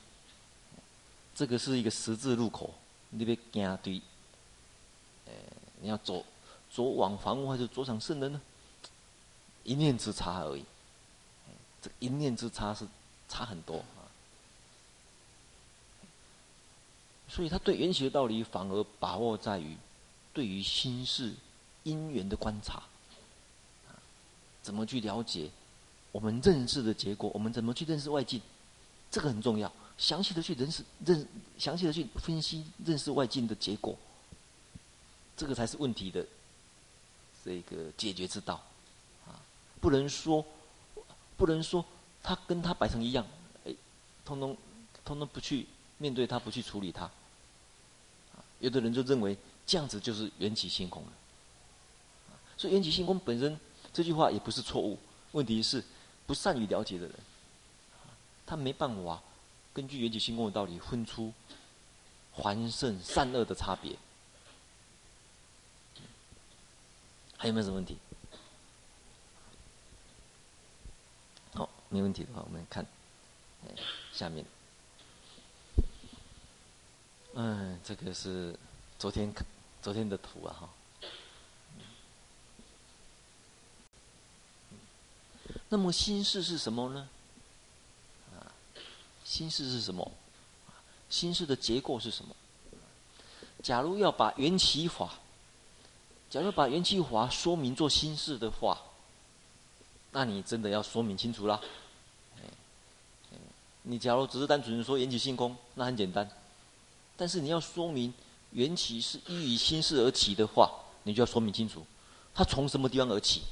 [1.34, 2.74] 这个是一个十字路口，
[3.10, 4.02] 你别惊对，
[5.26, 5.34] 呃，
[5.82, 6.26] 你要走
[6.70, 8.42] 走往房屋还是走向圣人呢？
[9.63, 10.65] 一念之差而已，
[11.82, 12.88] 这一念之差是
[13.28, 14.04] 差很多啊。
[17.30, 19.78] 所以他对缘起的道理反而把握在于
[20.34, 21.34] 对于心事
[21.84, 22.84] 因缘的观察，
[24.62, 25.50] 怎么去了解
[26.12, 27.30] 我们认识的结果？
[27.34, 28.41] 我们怎么去认识外境？
[29.12, 33.98] 这个很重要，详细的去认识认，详细的去分析认识外境的结果，
[35.36, 36.24] 这个才是问题的
[37.43, 38.62] 这个解决之道
[39.26, 39.41] 啊。
[39.82, 40.45] 不能说，
[41.38, 41.84] 不能说
[42.22, 43.26] 他跟他摆成一样，
[43.65, 43.74] 哎，
[44.24, 44.56] 通通
[45.04, 45.65] 通通不去
[45.98, 47.10] 面对他，不去处理他。
[48.60, 51.10] 有的人就认为这样子就是缘起性空了。
[52.58, 53.58] 所以缘起性空本身
[53.91, 54.97] 这句话也不是错误，
[55.32, 55.84] 问题是
[56.25, 57.15] 不善于了解的人，
[58.45, 59.21] 他没办法
[59.73, 61.34] 根据缘起性空的道理分出
[62.32, 63.97] 还圣善恶的差别。
[67.38, 67.97] 还有没有什么问题？
[71.54, 72.86] 好没问题的话，我们看，
[74.13, 74.45] 下面，
[77.34, 78.56] 嗯，这个是
[78.97, 79.34] 昨天
[79.82, 80.69] 昨天的图啊，哈。
[85.69, 87.08] 那么心事是什么呢？
[88.34, 88.51] 啊，
[89.23, 90.12] 心事是什么？
[91.10, 92.36] 心事的结构是什么？
[93.63, 95.15] 假如要把缘起法，
[96.29, 98.82] 假如把缘起法说明做心事的话。
[100.12, 101.62] 那你真的要说明清楚啦。
[103.84, 106.27] 你假如只是单纯说缘起性空，那很简单。
[107.15, 108.12] 但是你要说明
[108.51, 110.71] 缘起是依于心事而起的话，
[111.03, 111.86] 你就要说明清楚，
[112.34, 113.43] 它从什么地方而起？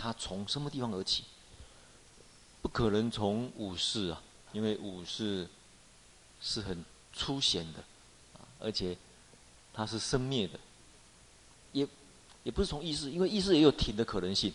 [0.00, 1.24] 它从什么地方而起？
[2.62, 5.48] 不可能从五识啊，因为五识
[6.40, 7.84] 是很粗显的，
[8.58, 8.96] 而且
[9.74, 10.58] 它是生灭的，
[11.72, 11.86] 也。
[12.42, 14.50] 也不是从意识，因为意识也有停的可能性，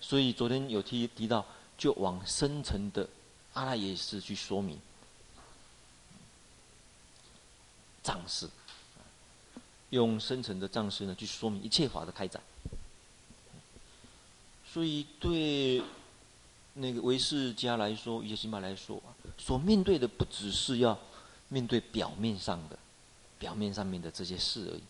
[0.00, 1.44] 所以昨天有提提到，
[1.76, 3.08] 就往深层的
[3.52, 4.78] 阿赖耶识去说明
[8.04, 8.48] 藏识，
[9.90, 12.40] 用深层的藏识呢去说明一切法的开展。
[14.76, 15.82] 所以对
[16.74, 19.02] 那个维世家来说，瑜伽行派来说，
[19.38, 20.98] 所面对的不只是要
[21.48, 22.78] 面对表面上的、
[23.38, 24.82] 表面上面的这些事而已。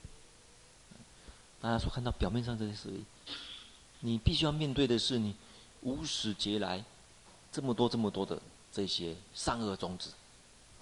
[1.61, 3.05] 大家所看到表面上这些事而已，
[4.01, 5.37] 你必须要面对的是你
[5.83, 6.83] 无始劫来
[7.53, 10.11] 这么多这么多的这些善恶种子。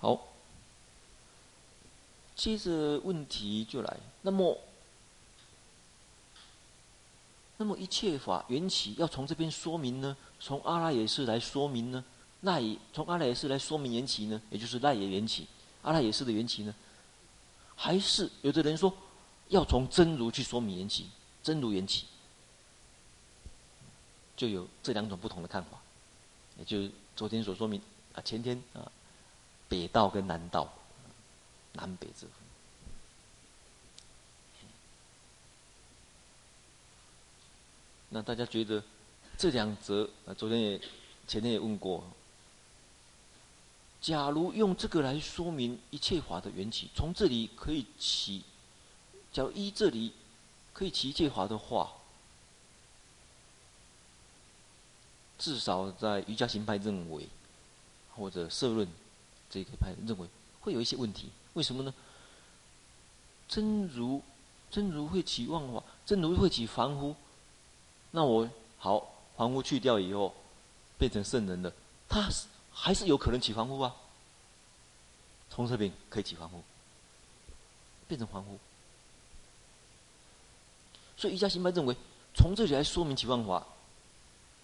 [0.00, 0.18] 好，
[2.34, 4.58] 接着问题就来，那么，
[7.56, 10.16] 那么一切法缘起要从这边说明呢？
[10.40, 12.04] 从阿赖耶识来说明呢？
[12.40, 14.40] 那也从阿赖耶识来说明缘起呢？
[14.50, 15.46] 也就是赖耶缘起，
[15.82, 16.74] 阿赖耶识的缘起呢？
[17.76, 18.92] 还是有的人说？
[19.48, 21.06] 要从真如去说明缘起，
[21.42, 22.06] 真如缘起，
[24.34, 25.78] 就有这两种不同的看法，
[26.58, 27.80] 也就是昨天所说明
[28.14, 28.90] 啊，前天啊，
[29.68, 30.72] 北道跟南道，
[31.74, 32.43] 南北之分。
[38.14, 38.80] 那大家觉得
[39.36, 40.80] 这两则啊，昨天也
[41.26, 42.04] 前天也问过，
[44.00, 48.44] 假如用这个来说明一切法的缘起，从这里可以起。
[49.32, 50.12] 假如依这里
[50.72, 51.90] 可以起一切法的话，
[55.36, 57.28] 至少在瑜伽行派认为，
[58.14, 58.86] 或者摄论
[59.50, 60.28] 这个派认为
[60.60, 61.30] 会有一些问题。
[61.54, 61.92] 为什么呢？
[63.48, 64.22] 真如
[64.70, 67.16] 真如会起妄法，真如会起凡夫。
[68.16, 68.48] 那我
[68.78, 70.32] 好，凡夫去掉以后，
[70.96, 71.72] 变成圣人了，
[72.08, 72.28] 他
[72.70, 73.92] 还是有可能起凡夫啊。
[75.50, 76.62] 从这边可以起凡夫，
[78.06, 78.56] 变成凡夫。
[81.16, 81.96] 所以瑜伽行派认为，
[82.36, 83.66] 从这里来说明起妄法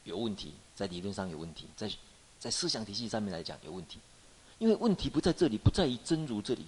[0.05, 1.91] 有问题，在理论上有问题，在
[2.39, 3.99] 在思想体系上面来讲有问题，
[4.59, 6.67] 因为问题不在这里，不在于真如这里。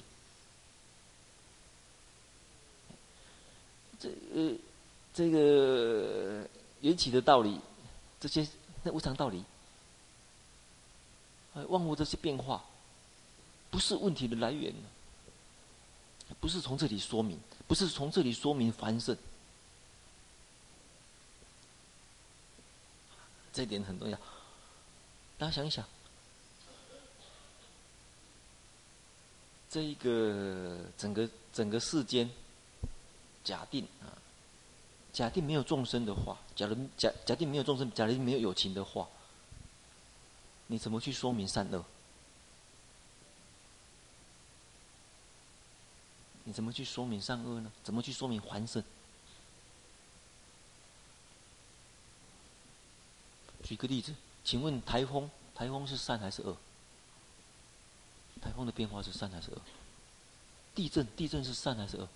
[4.01, 4.53] 这呃，
[5.15, 6.45] 这个
[6.83, 7.59] 缘起的道理，
[8.21, 8.47] 这些
[8.83, 9.43] 那无常道理，
[11.55, 12.63] 万物这些变化，
[13.71, 14.73] 不是问题的来源，
[16.39, 19.17] 不是从这里说明，不是从这里说明繁盛，
[23.53, 24.19] 这点很重要。
[25.39, 25.85] 大家想一想，
[29.71, 32.31] 这一个整个整个世间。
[33.45, 34.07] 假定啊，
[35.13, 39.07] 假定没有众生的话，假如假假定没有众生，假如没有友情的话，
[40.69, 41.85] 你怎么去说明善恶？
[46.45, 47.71] 你怎么去说明善恶呢？
[47.85, 48.83] 怎么去说明凡圣？
[53.63, 56.57] 举个例子，请问台风，台风是善还是恶？
[58.41, 59.59] 台风的变化是善还是恶？
[60.75, 62.09] 地震，地震是善还是恶？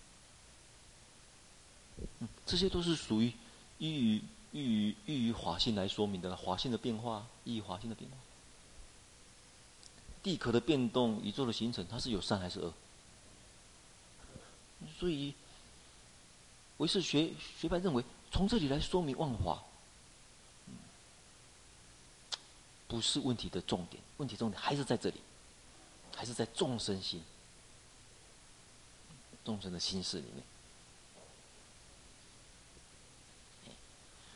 [2.21, 3.33] 嗯，这些都是属于
[3.79, 8.17] 依于依于依于法性来说明的，法性的变化，依于法性的变化。
[10.23, 12.73] 地壳的变动，宇宙的形成，它是有善还是恶？
[14.99, 15.35] 所以，
[16.79, 19.63] 唯识学学派认为，从这里来说明万法，
[22.89, 25.21] 不是问题的重点，问题重点还是在这里，
[26.15, 27.23] 还是在众生心，
[29.45, 30.43] 众生的心事里面。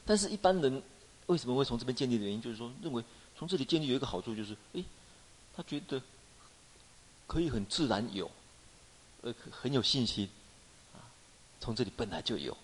[0.06, 0.82] 但是，一般人
[1.26, 3.04] 为什么会从这边建立的原因，就是说，认为
[3.38, 4.82] 从这里建立有一个好处，就是，哎，
[5.54, 6.02] 他觉得
[7.28, 8.28] 可以很自然有，
[9.22, 10.28] 呃，很有信心，
[10.94, 10.98] 啊，
[11.60, 12.56] 从这里本来就有，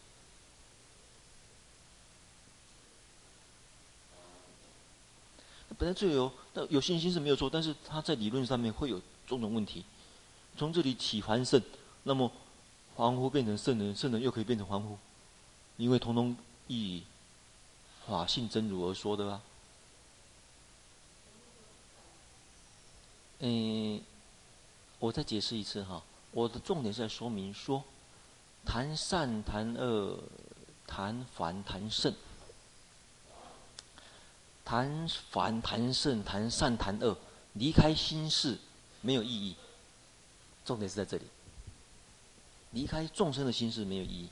[5.79, 9.85] 本来就有，那有信心是没有错，但是他在理论上面会有种种问题。
[10.57, 11.63] 从这里起凡圣，
[12.03, 12.33] 那么
[12.97, 14.99] 凡夫变成圣人，圣人又可以变成凡夫，
[15.77, 17.05] 因为通通以。
[18.07, 19.43] 法性真如而说的啊。
[23.41, 24.01] 嗯，
[24.99, 27.85] 我再解释一次哈，我的重点是在说明说，
[28.65, 30.19] 谈善谈恶，
[30.87, 32.15] 谈凡谈圣，
[34.65, 37.19] 谈凡谈圣，谈善谈恶，
[37.53, 38.59] 离开心事
[39.03, 39.57] 没有意义。
[40.65, 41.25] 重点是在这里，
[42.71, 44.29] 离开众生的心事没有意义。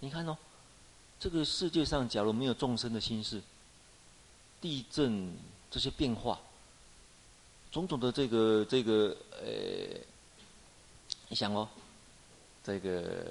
[0.00, 0.38] 你看哦。
[1.20, 3.42] 这个世界上，假如没有众生的心事，
[4.60, 5.34] 地震
[5.68, 6.38] 这些变化，
[7.72, 9.98] 种种的这个这个呃，
[11.28, 11.68] 你想哦，
[12.62, 13.26] 这个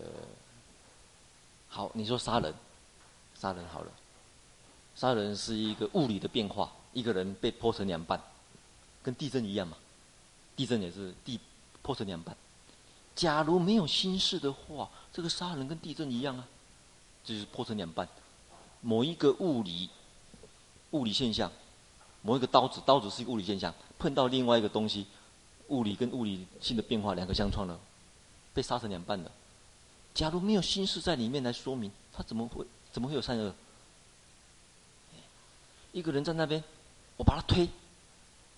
[1.70, 2.54] 好，你说杀人，
[3.40, 3.92] 杀人好了，
[4.96, 8.22] 杀人是一个物理的变化，一个人被剖成两半，
[9.02, 9.78] 跟地震一样嘛，
[10.58, 11.40] 地震也是地
[11.82, 12.36] 剖成两半。
[13.16, 16.46] 假如没有心事的话，这个杀人跟地震一样啊。
[17.28, 18.08] 就是破成两半，
[18.80, 19.90] 某一个物理
[20.92, 21.52] 物理现象，
[22.22, 25.06] 某一个刀子，刀子是一个物理现象，碰到另外一个东西，
[25.68, 27.78] 物理跟物理性的变化，两个相撞了，
[28.54, 29.32] 被杀成两半了。
[30.14, 33.54] 假如没有心事在里面来说明，他怎么会怎么会有善恶？
[35.92, 36.64] 一个人在那边，
[37.18, 37.68] 我把他推，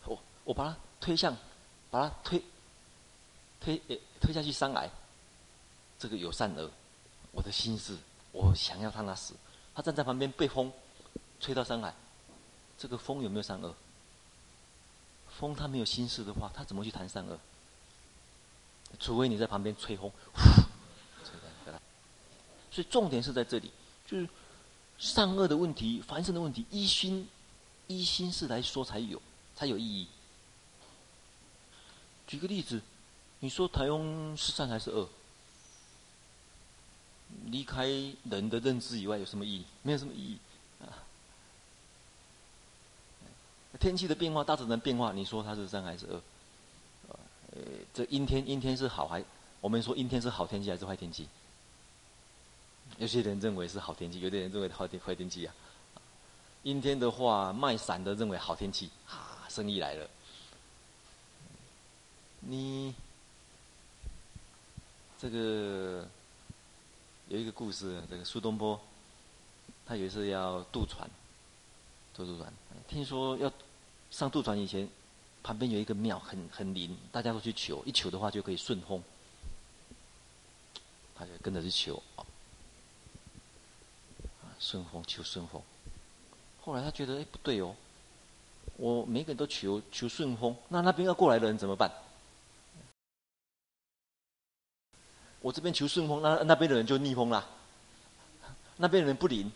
[0.06, 1.36] 我我把他推向，
[1.90, 2.40] 把他推
[3.60, 3.82] 推
[4.22, 4.88] 推下去山崖，
[5.98, 6.70] 这个有善恶，
[7.32, 7.98] 我的心事。
[8.32, 9.34] 我想要他那死，
[9.74, 10.72] 他站在旁边被风
[11.40, 11.94] 吹到山海，
[12.78, 13.76] 这个风有没有善恶？
[15.40, 17.40] 风他没有心事的话，他怎么去谈善恶？
[19.00, 21.74] 除非你在旁边吹风，吹。
[22.72, 23.72] 所以重点是在这里，
[24.06, 24.30] 就是
[24.98, 27.28] 善恶的问题、凡圣的问题，依心
[27.88, 29.22] 依心事来说才有
[29.56, 30.08] 才有意义。
[32.28, 32.82] 举个例子，
[33.40, 35.10] 你说台风是善还是恶？
[37.46, 37.86] 离开
[38.30, 39.66] 人的认知以外，有什么意义？
[39.82, 40.38] 没有什么意义
[40.82, 41.04] 啊！
[43.80, 46.22] 天气的变化，大自然变化，你说它是善还是恶？
[47.52, 47.62] 呃，
[47.94, 49.24] 这阴天，阴天是好还？
[49.62, 51.28] 我们说阴天是好天气还是坏天气？
[52.98, 55.54] 有些人认为是好天气，有的人认为坏天坏天气啊。
[56.64, 60.10] 阴天的话，卖伞的认为好天气，啊，生意来了。
[62.42, 62.94] 你
[65.20, 66.08] 这个
[67.30, 68.80] 有一个故事，这个苏东坡，
[69.86, 71.08] 他有一次要渡船，
[72.12, 72.52] 坐渡船，
[72.88, 73.52] 听说要
[74.10, 74.90] 上渡船以前，
[75.44, 79.04] 旁边有一个庙很很灵，大家都去求，一求的话就可以顺风，
[81.14, 82.26] 他就跟着去求，啊，
[84.58, 85.62] 顺风求顺风。
[86.62, 87.76] 后来他觉得，哎，不对哦，
[88.78, 91.92] 我每个人都求求顺风，那那边要过来的人怎么办？
[95.42, 97.48] 我这边求顺风，那那边的人就逆风啦，
[98.78, 99.52] 那边的人不灵，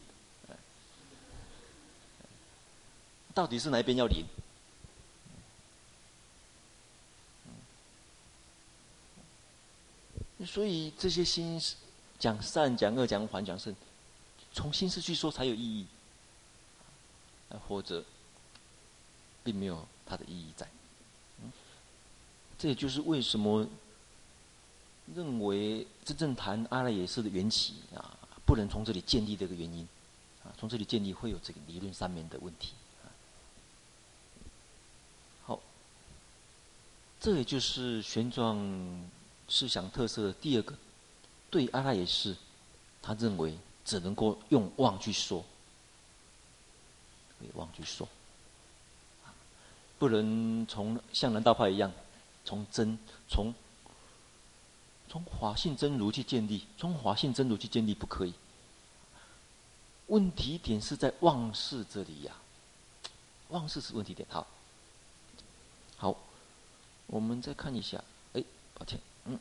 [3.34, 4.25] 到底是哪一边要灵？
[10.45, 11.61] 所以这些心
[12.19, 13.75] 讲善、讲恶、讲缓、讲圣，
[14.53, 15.88] 从心事去说才有意义。
[17.69, 18.03] 或者，
[19.43, 20.67] 并没有它的意义在。
[22.57, 23.63] 这也就是为什么
[25.16, 29.88] 认为真正谈阿赖耶识的缘起啊，不能从这里建立这个原因
[30.43, 32.74] 啊，从这里建立会有这个理论上面的问题。
[35.45, 35.60] 好，
[37.20, 39.01] 这也就是玄奘
[39.49, 40.76] 思想特色的第二个，
[41.49, 42.36] 对阿赖耶识，
[43.01, 45.43] 他认为只能够用妄去说。
[47.56, 48.08] 妄去说，
[49.99, 51.91] 不能从像南道派一样，
[52.45, 52.97] 从真
[53.28, 53.54] 从
[55.14, 58.34] 从法性真如去建立，从法性真如去建立不可以。
[60.07, 62.41] 问题点是在妄事这里呀、啊，
[63.49, 64.28] 妄事是问题点。
[64.28, 64.47] 好，
[65.97, 66.16] 好，
[67.05, 68.03] 我们再看一下。
[68.34, 68.43] 哎，
[68.74, 69.38] 抱歉，嗯，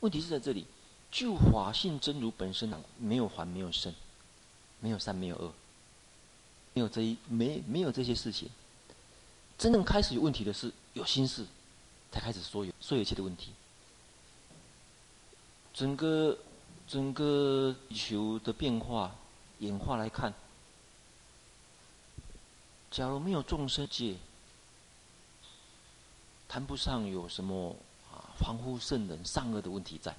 [0.00, 0.66] 问题是在这里，
[1.10, 3.94] 就法性真如本身没有还没有生，
[4.80, 5.54] 没有善没有恶。
[6.74, 8.50] 没有这一没没有这些事情，
[9.56, 11.46] 真正开始有问题的是有心事，
[12.10, 13.52] 才开始说有说有一切的问题。
[15.72, 16.38] 整个
[16.86, 19.14] 整个地球的变化
[19.58, 20.32] 演化来看，
[22.90, 24.16] 假如没有众生界，
[26.48, 27.76] 谈不上有什么
[28.10, 30.14] 啊凡夫圣人善恶的问题在，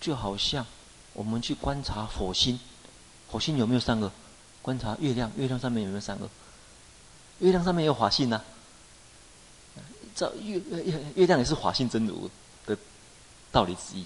[0.00, 0.66] 就好像。
[1.16, 2.58] 我们去观察火星，
[3.28, 4.10] 火星有没有善恶？
[4.62, 6.28] 观察月亮，月亮上面有没有善恶？
[7.38, 8.44] 月亮上面有法性呐、啊。
[10.14, 12.30] 这月月月亮也是法性真如
[12.66, 12.76] 的
[13.50, 14.04] 道理之一。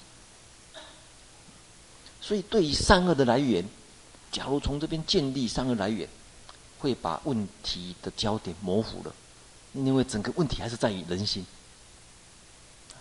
[2.21, 3.65] 所以，对于善恶的来源，
[4.31, 6.09] 假如从这边建立善恶来源，
[6.79, 9.15] 会把问题的焦点模糊了，
[9.73, 11.47] 因为整个问题还是在于人心、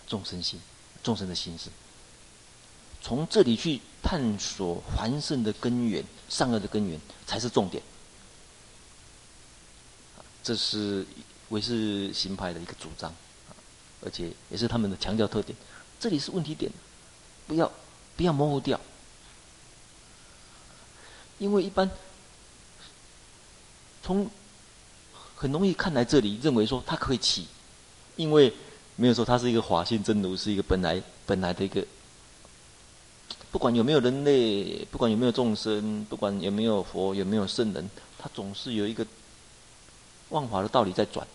[0.06, 0.60] 众生心、
[1.02, 1.68] 众生的心事。
[3.00, 7.82] 从这里去探索凡圣的根源、善恶的根源才是重点。
[10.42, 11.06] 这是
[11.50, 13.12] 唯识行派的一个主张，
[14.04, 15.56] 而且也是他们的强调特点。
[15.98, 16.70] 这里是问题点，
[17.46, 17.70] 不要
[18.16, 18.80] 不要模糊掉。
[21.38, 21.88] 因为一般
[24.02, 24.28] 从
[25.34, 27.46] 很容易看来，这里认为说它可以起，
[28.16, 28.52] 因为
[28.96, 31.86] 没有说它是一个法性真如，是一个本来本来的一个。
[33.50, 37.88] 不管有没有人类，不管有没有众生，不管有没有佛，有没有圣人，
[38.18, 39.06] 他总是有一个
[40.28, 41.26] 万法的道理在转。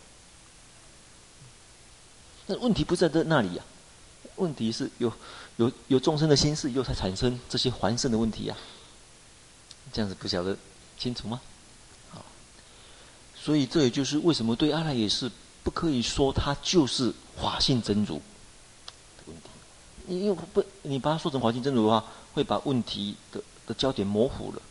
[2.46, 3.64] 那问题不在这那里呀、
[4.36, 5.12] 问题是有
[5.58, 8.58] 有有众生的心事，又才产生这些凡圣的问题呀、
[9.92, 10.58] 这样子不晓得
[10.98, 11.40] 清楚吗？
[12.10, 12.24] 好，
[13.36, 15.32] 所以这也就是为什么对阿赖耶识
[15.64, 18.22] 不可以说他就是法性真如。
[20.06, 24.62] 你又不，你把它说成华性真如的话，会把问题的的焦点模糊了。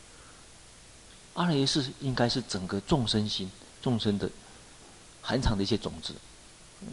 [1.32, 3.50] 阿赖耶识应该是整个众生心、
[3.80, 4.28] 众生的
[5.22, 6.12] 含藏的一些种子，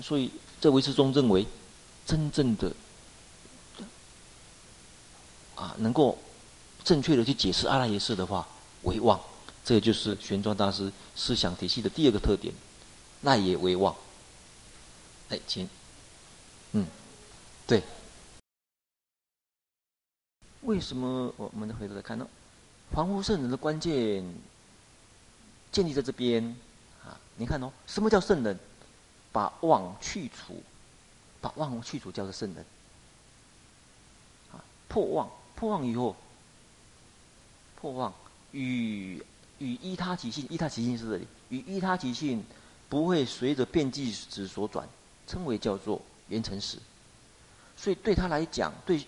[0.01, 1.45] 所以在唯识中认为，
[2.05, 2.72] 真正的
[5.55, 6.18] 啊，能够
[6.84, 8.47] 正确的去解释阿赖耶识的话，
[8.84, 9.20] 为妄。
[9.64, 12.53] 这就是玄奘大师思想体系的第二个特点，
[13.22, 13.95] 那也为妄。
[15.30, 15.70] 哎，请，
[16.72, 16.88] 嗯，
[17.68, 17.84] 对。
[20.62, 22.28] 为什么我们回头来看呢？
[22.91, 24.26] 凡夫圣人的关键
[25.72, 26.43] 建立在这边
[27.03, 27.20] 啊！
[27.38, 28.57] 你看哦，什么叫圣人？
[29.32, 30.61] 把妄去除，
[31.41, 32.65] 把妄去除叫做圣人。
[34.51, 36.15] 啊，破妄，破妄以后，
[37.75, 38.13] 破妄
[38.51, 39.23] 与
[39.57, 42.43] 与依他起性，依他起性是这里，与依他起性
[42.88, 44.88] 不会随着变计执所转，
[45.27, 46.77] 称为叫做圆成实。
[47.77, 49.05] 所以对他来讲，对。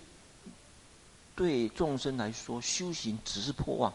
[1.34, 3.92] 对众生来说，修行只是破妄，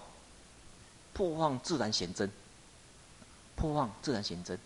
[1.13, 2.29] 破妄自然显真，
[3.55, 4.59] 破妄自然显真。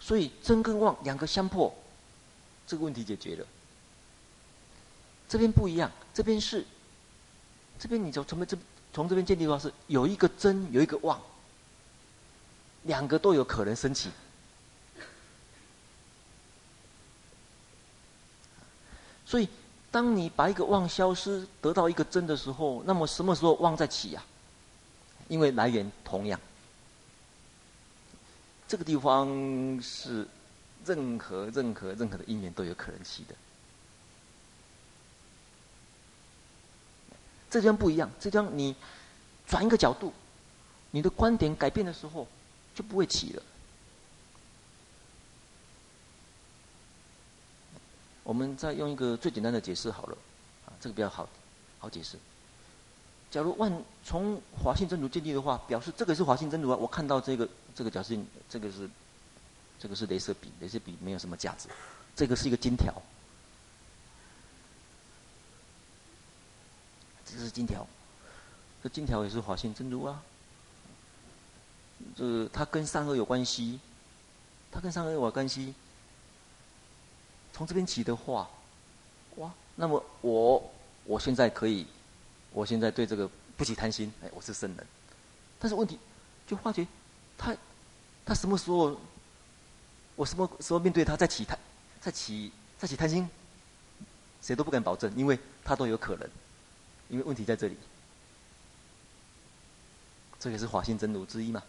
[0.00, 1.72] 所以真跟妄两个相破，
[2.66, 3.46] 这个问题解决了。
[5.28, 6.64] 这边不一样，这边是，
[7.78, 8.58] 这边你从从这
[8.92, 11.20] 从这边建立的话是有一个真，有一个妄，
[12.84, 14.10] 两个都有可能升起。
[19.24, 19.48] 所以，
[19.92, 24.24] 当你把一个妄消失，得到一个真的时候，那么什么时候妄再起呀、
[25.28, 26.40] 因为来源同样。
[28.70, 30.24] 这个地方是
[30.86, 33.34] 任何任何任何的因缘都有可能起的。
[37.50, 38.76] 这地方不一样，这地方你
[39.44, 40.12] 转一个角度，
[40.92, 42.28] 你的观点改变的时候，
[42.72, 43.42] 就不会起了。
[48.22, 50.16] 我们再用一个最简单的解释好了，
[50.66, 51.28] 啊，这个比较好，
[51.80, 52.16] 好解释。
[53.30, 53.72] 假如万
[54.04, 56.76] 从华信真如建立的话，表示这个是华信真如啊。
[56.76, 58.14] 我看到这个这个假设，
[58.48, 58.90] 这个是
[59.78, 61.68] 这个是镭射笔，镭射笔没有什么价值。
[62.16, 62.92] 这个是一个金条，
[67.24, 67.86] 这是金条，
[68.82, 70.20] 这金条也是华信真如啊。
[72.16, 73.78] 这它跟善恶有关系，
[74.72, 75.72] 它跟善恶有关系。
[77.52, 78.48] 从这边起的话，
[79.36, 80.72] 哇，那么我
[81.04, 81.86] 我现在可以，
[82.52, 84.86] 我现在对这个不起贪心，哎，我是圣人。
[85.58, 85.98] 但是问题，
[86.46, 86.86] 就发觉，
[87.36, 87.56] 他
[88.24, 88.98] 他什么时候，
[90.16, 91.58] 我什么时候面对他再起贪，
[92.00, 93.28] 再起再起贪心，
[94.42, 96.28] 谁都不敢保证，因为他都有可能，
[97.08, 97.76] 因为问题在这里。
[100.38, 101.62] 这也是华信真如之一嘛。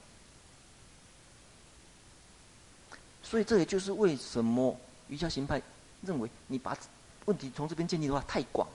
[3.24, 4.78] 所以这也就是为什么
[5.10, 5.62] 瑜伽行派。
[6.04, 6.76] 认为你把
[7.26, 8.68] 问题从这边建立的话太广、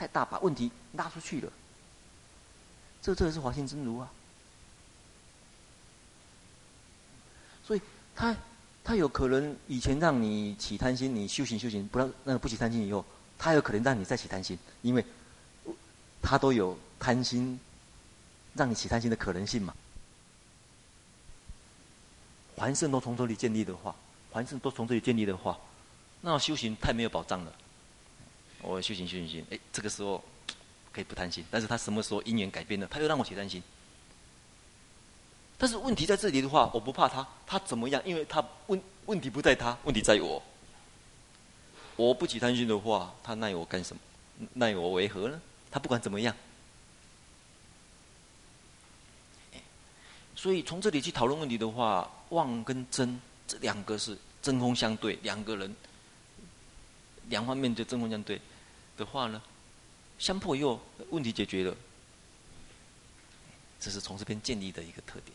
[0.00, 1.52] 太大，把问题拉出去了。
[3.02, 4.10] 这这也是华信真如啊。
[7.62, 7.82] 所以
[8.16, 8.34] 他
[8.82, 13.04] 他有可能以前让你起贪心，你修行修行不让那个不起贪心以后，
[13.38, 15.04] 他有可能让你再起贪心，因为
[16.22, 17.60] 他都有贪心
[18.54, 19.74] 让你起贪心的可能性嘛。
[22.56, 23.94] 凡圣都从这里建立的话，
[24.32, 25.58] 凡圣都从这里建立的话。
[26.22, 27.52] 那修行太没有保障了。
[28.62, 30.22] 我修行修行修行，哎，这个时候
[30.92, 33.62] 可以不贪心，但是他什么时候因缘改变了，他又让我起贪心。
[35.56, 38.02] 但是问题在这里的话，我不怕他，他怎么样？
[38.04, 40.42] 因为他问问题不在他，问题在我。
[41.96, 44.02] 我不起贪心的话，他奈我干什么？
[44.54, 45.40] 奈我为何呢？
[45.70, 46.34] 他不管怎么样。
[50.34, 55.74] 所以从这里去讨论问题的话，妄跟真这两个是针锋相对，两个人。
[57.28, 58.40] 两方面就针锋相对
[59.00, 59.40] 的话呢，
[60.18, 60.78] 相破以后
[61.08, 61.74] 问题解决了，
[63.80, 65.34] 这是从这边建立的一个特点。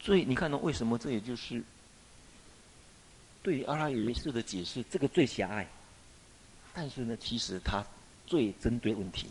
[0.00, 1.60] 所以你看到为什么这也就是
[3.42, 5.66] 对于阿拉耶识的解释，这个最狭隘，
[6.72, 7.84] 但是呢，其实它
[8.24, 9.26] 最针对问题，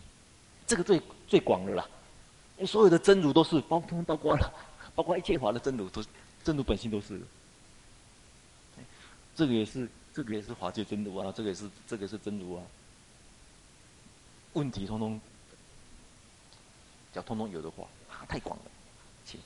[0.67, 1.87] 这个最最广的啦。
[2.67, 4.53] 所有的真如都是包通包括了，
[4.93, 6.03] 包括一切法的真如都
[6.43, 7.21] 真如本性都是。
[9.33, 9.89] 这个也是。
[10.13, 12.63] 这个也是华界真如啊，这个也是这个是真如啊。
[14.53, 15.21] 问题通通，
[17.13, 17.87] 只要通通有的话，
[18.27, 18.65] 太广了，
[19.25, 19.37] 切，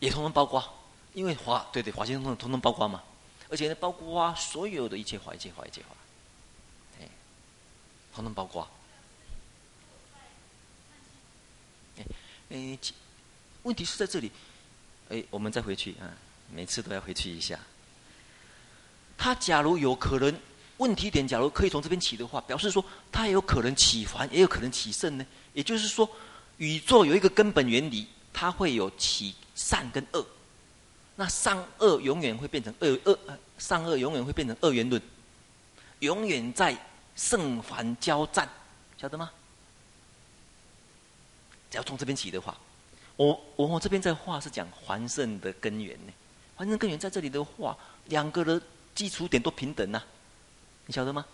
[0.00, 0.64] 也通通包括，
[1.12, 3.02] 因为华对对华界通通通通包括嘛，
[3.50, 5.88] 而且呢，包括所有的一切法，一切法，一切法，
[7.00, 7.08] 哎，
[8.14, 8.66] 通通包括。
[11.98, 12.04] 哎
[12.50, 12.78] 哎，
[13.64, 14.32] 问题是在这里，
[15.10, 16.16] 哎，我们再回去啊，
[16.50, 17.60] 每次都要回去一下。
[19.22, 20.36] 他假如有可能，
[20.78, 25.24] 问题点假如可以从这边起的话，表示说他也有可能起凡，也有可能起圣呢。
[25.52, 26.10] 也就是说，
[26.56, 30.26] 宇宙有一个根本原理，它会有起善跟恶。
[31.14, 33.16] 那善恶永远会变成二二，
[33.58, 35.00] 善恶永远会变成二元论，
[36.00, 36.76] 永远在
[37.14, 38.48] 圣凡交战，
[39.00, 39.30] 晓得吗？
[41.70, 42.58] 只要从这边起的话，
[43.14, 46.12] 我我我这边在画是讲凡圣的根源呢。
[46.56, 48.60] 凡圣根源在这里的话，两个人。
[48.94, 50.02] 基础点都平等呐、
[50.86, 51.24] 你晓得吗？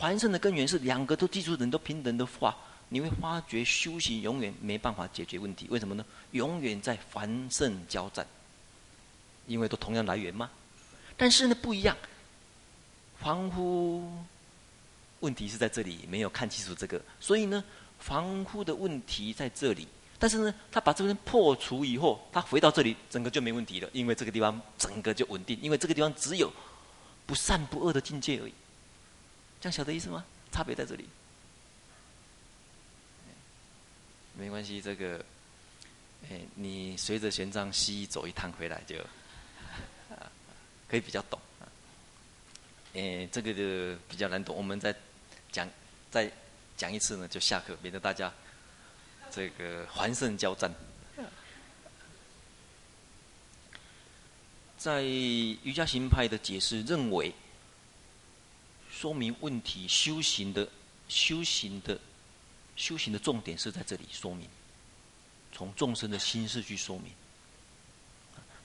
[0.00, 2.56] 凡圣的根源是两个都基础点都平等的话，
[2.88, 5.68] 你会发觉修行永远没办法解决问题。
[5.70, 6.04] 为什么呢？
[6.32, 8.26] 永远在凡圣交战，
[9.46, 10.50] 因为都同样来源嘛。
[11.16, 11.96] 但是呢，不一样。
[13.20, 14.10] 凡夫
[15.20, 17.62] 问题是在这里，没有看清楚这个，所以呢，
[18.00, 19.86] 凡夫的问题在这里。
[20.18, 26.52] 但是呢，他把这边破除以后，他回到这里，整个就没问题了，因为这个地方整个就稳定，因为这个地方只有。
[27.26, 28.52] 不善不恶的境界而已，
[29.60, 30.24] 这样晓得意思吗？
[30.52, 31.08] 差别在这里。
[34.36, 35.24] 没关系，这个，
[36.28, 38.96] 哎，你随着玄奘西走一趟回来就，
[40.88, 41.38] 可以比较懂。
[42.94, 44.94] 哎，这个就比较难懂，我们再
[45.50, 45.68] 讲
[46.10, 46.30] 再
[46.76, 48.32] 讲一次呢，就下课，免得大家
[49.30, 50.72] 这个环胜交战。
[54.84, 57.32] 在瑜伽行派的解释认为，
[58.92, 60.68] 说明问题修行的
[61.08, 61.98] 修行的
[62.76, 64.46] 修行的重点是在这里说明，
[65.54, 67.10] 从众生的心事去说明，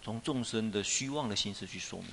[0.03, 2.09] 从众生的虚妄的心事去说明。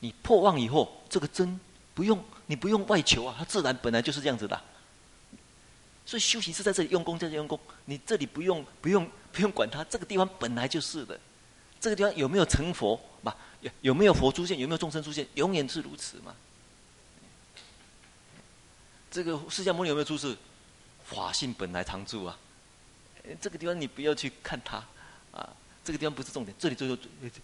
[0.00, 1.60] 你破妄以后，这个真
[1.92, 4.58] 不用你不用外求啊，它自然本来就是这样子的。
[6.06, 11.20] 所以修行是在这里用功，在这用功，你这里不用不用不用管它，这个地方本来就是的。
[11.80, 13.00] 这个地方有没有成佛？
[13.22, 14.58] 嘛，有有没有佛出现？
[14.58, 15.26] 有没有众生出现？
[15.34, 16.34] 永远是如此嘛。
[19.10, 20.36] 这个释迦牟尼有没有出世？
[21.04, 22.38] 法性本来常住啊。
[23.40, 24.76] 这个地方你不要去看它，
[25.32, 25.48] 啊，
[25.84, 26.96] 这个地方不是重点，这里最后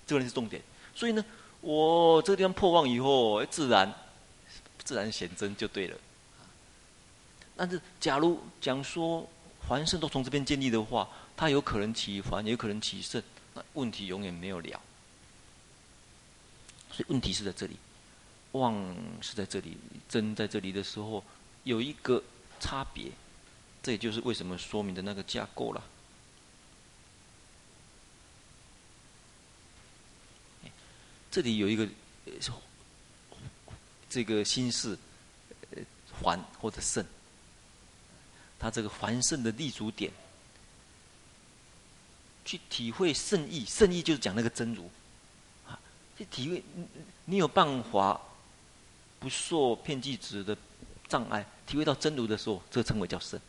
[0.07, 0.63] 这里是重点。
[0.95, 1.25] 所以呢，
[1.61, 3.93] 我这个地方破妄以后，自然
[4.83, 5.97] 自然显真就对了。
[7.57, 9.29] 但是，假如讲说
[9.69, 13.23] 凡圣都从这边建立的话，它有可能起凡，也有可能起圣。
[13.55, 14.81] 那问题永远没有了，
[16.91, 17.77] 所以问题是在这里，
[18.53, 18.75] 妄
[19.23, 19.77] 是在这里，
[20.09, 21.25] 真在这里的时候
[21.63, 22.23] 有一个
[22.59, 23.13] 差别，
[23.83, 25.83] 这也就是为什么说明的那个架构了。
[31.31, 31.89] 这里有一个
[34.09, 34.97] 这个心事，
[35.73, 35.83] 呃，
[36.13, 37.05] 还或者圣，
[38.59, 40.13] 它这个凡圣的立足点。
[42.45, 44.85] 去体会圣意，圣意就是讲那个真如，
[45.67, 45.81] 啊，
[46.19, 46.87] 去体会，你
[47.25, 48.21] 你有办法
[49.19, 50.55] 不受遍计值的
[51.09, 53.41] 障碍，体会到真如的时候，这称为叫圣。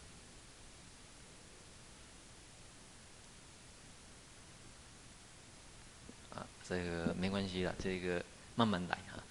[6.33, 8.23] 啊，这个没关系了，这个
[8.55, 9.21] 慢慢来哈。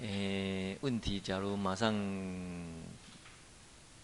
[0.00, 1.92] 诶，问题假如马上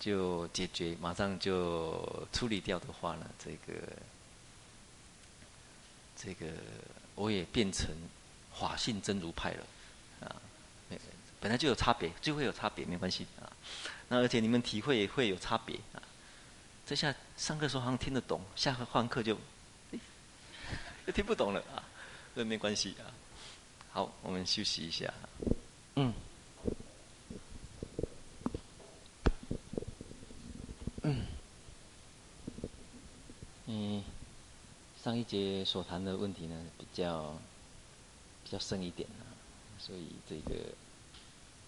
[0.00, 3.80] 就解决，马上就处理掉的话呢，这个。
[6.20, 6.46] 这个
[7.14, 7.88] 我也变成
[8.52, 9.64] 法性真如派了，
[10.26, 10.36] 啊，
[11.40, 13.46] 本来就有差别，就会有差别，没关系啊。
[14.08, 16.02] 那而且你们体会也会有差别啊。
[16.84, 19.38] 这下上课时候好像听得懂，下课换课就，
[21.06, 21.84] 就听不懂了啊。
[22.34, 23.06] 这没关系啊。
[23.92, 25.12] 好，我们休息一下。
[25.96, 26.12] 嗯。
[31.02, 31.24] 嗯。
[35.08, 37.32] 上一节所谈的问题呢，比较
[38.44, 39.24] 比较深一点啊，
[39.78, 40.54] 所以这个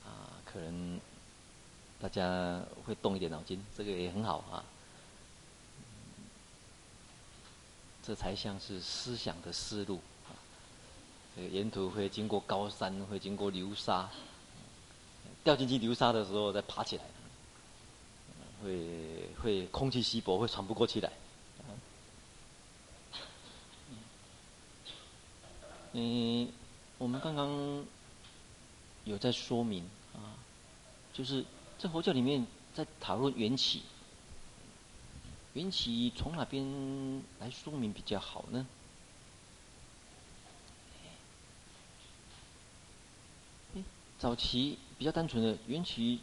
[0.05, 1.01] 啊，可能
[1.99, 4.63] 大家会动一点脑筋，这个也很好啊。
[8.03, 10.37] 这才像是思想的思路啊。
[11.35, 14.11] 这个沿途会经过高山，会经过流沙，
[15.43, 17.05] 掉进去流沙的时候再爬起来，
[18.63, 21.11] 会会空气稀薄，会喘不过气来。
[25.93, 26.49] 嗯，
[26.99, 27.85] 我们刚刚
[29.05, 29.83] 有在说明
[30.15, 30.39] 啊，
[31.13, 31.45] 就是
[31.79, 33.83] 在佛教里面在讨论缘起，
[35.55, 38.67] 缘起从哪边来说明比较好呢？
[44.19, 46.21] 早期比较单纯的缘起，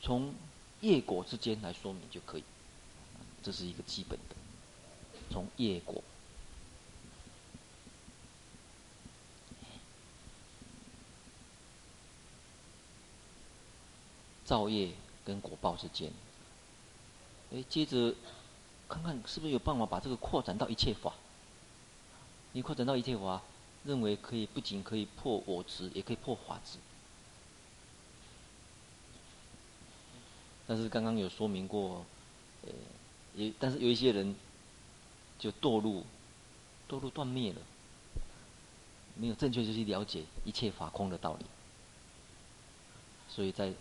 [0.00, 0.32] 从
[0.80, 2.44] 业果之间来说明就可以，
[3.42, 4.36] 这是一个基本的，
[5.30, 6.02] 从业果。
[14.46, 14.92] 造业
[15.24, 16.12] 跟果报之间，
[17.52, 18.14] 哎，接着
[18.88, 21.12] 看看是不是有办法把这个扩展到一切法。
[22.52, 23.42] 你扩展到一切法，
[23.84, 26.78] 认为可以不仅可以破我执，也可以破法执。
[30.68, 32.06] 但是刚刚有说明过，
[32.62, 32.70] 呃，
[33.34, 34.36] 也但是有一些人
[35.40, 36.04] 就堕入
[36.88, 37.60] 堕入断灭了，
[39.16, 41.44] 没有正确的去了解一切法空的道理，
[43.28, 43.72] 所以在。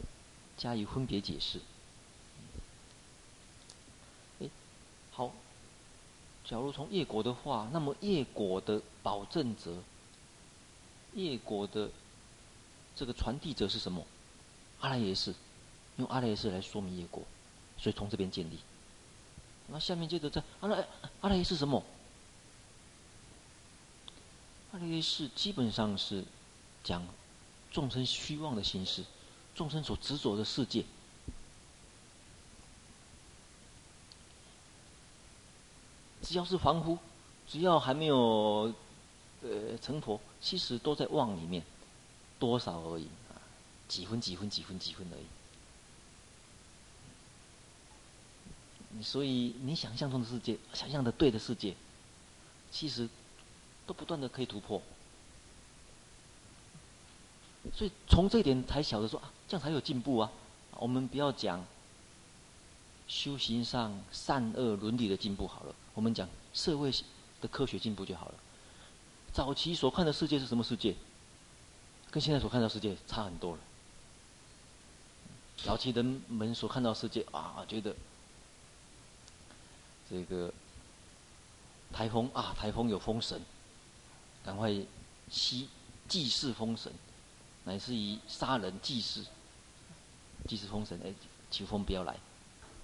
[0.58, 1.60] 加以分别解释。
[4.39, 4.49] 哎，
[5.12, 5.32] 好。
[6.47, 9.82] 假如从业果的话，那么业果的保证者、
[11.16, 11.89] 业果的
[12.95, 14.06] 这个传递者是什么？
[14.80, 15.34] 阿赖耶识，
[15.95, 17.24] 用阿赖耶识来说明业果，
[17.80, 18.60] 所以从这边建立。
[19.70, 20.88] 那下面接着在阿赖
[21.22, 21.84] 阿赖耶识什么？
[24.72, 26.24] 阿赖耶识基本上是
[26.84, 27.03] 讲
[27.72, 29.03] 众生虚妄的形式。
[29.56, 30.84] 众生所执着的世界，
[36.22, 36.97] 只要是凡夫，
[37.47, 38.74] 只要还没有
[39.41, 41.64] 呃成佛，其实都在妄里面，
[42.38, 43.39] 多少而已啊，
[43.88, 45.26] 几分几分几分几分而已。
[49.01, 51.76] 所以你想象中的世界，想象的对的世界，
[52.72, 53.08] 其实
[53.86, 54.82] 都不断的可以突破。
[57.74, 60.32] 所以从这一点才晓得说啊，这样才有进步啊。
[60.78, 61.66] 我们不要讲
[63.07, 66.91] 修行上善恶伦理的进步好了，我们讲社会
[67.41, 68.36] 的科学进步就好了。
[69.32, 70.95] 早期所看的世界是什么世界？
[72.11, 73.59] 跟现在所看到世界差很多了。
[75.57, 77.95] 早期人们所看到世界啊，觉得
[80.09, 80.53] 这个
[81.91, 83.41] 台风啊，台风有风神，
[84.43, 84.74] 赶快
[85.30, 85.68] 祭
[86.07, 86.91] 祭祀风神。
[87.66, 89.26] 乃至于杀人祭祀，
[90.47, 91.13] 祭祀风神，哎，
[91.51, 92.16] 求风不要来。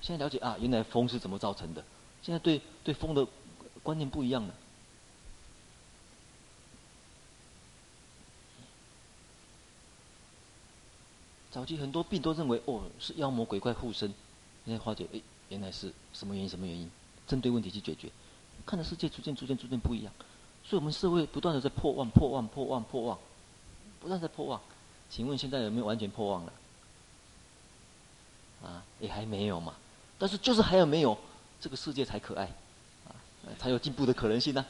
[0.02, 1.84] 现在了解啊，原来风是怎么造成的。
[2.24, 3.26] 现在对对风的
[3.84, 4.54] 观念不一样了。
[11.52, 14.12] 早期很多病都认为哦是妖魔鬼怪附身，
[14.66, 16.50] 现在化解，哎，原来是什么原因？
[16.50, 16.90] 什么原因？
[17.28, 18.10] 针对问题去解决，
[18.66, 20.12] 看的世界逐渐逐渐逐渐不一样。
[20.64, 23.18] 所以我们社会不断的在破万、破万、破万、破万。
[24.02, 24.60] 不断在破妄，
[25.10, 26.54] 请问现在有没有完全破妄了？
[28.64, 29.76] 啊，也还没有嘛。
[30.18, 31.18] 但是就是还有没有，
[31.60, 32.46] 这个世界才可爱，
[33.08, 33.14] 啊，
[33.60, 34.66] 才有进步的可能性呢，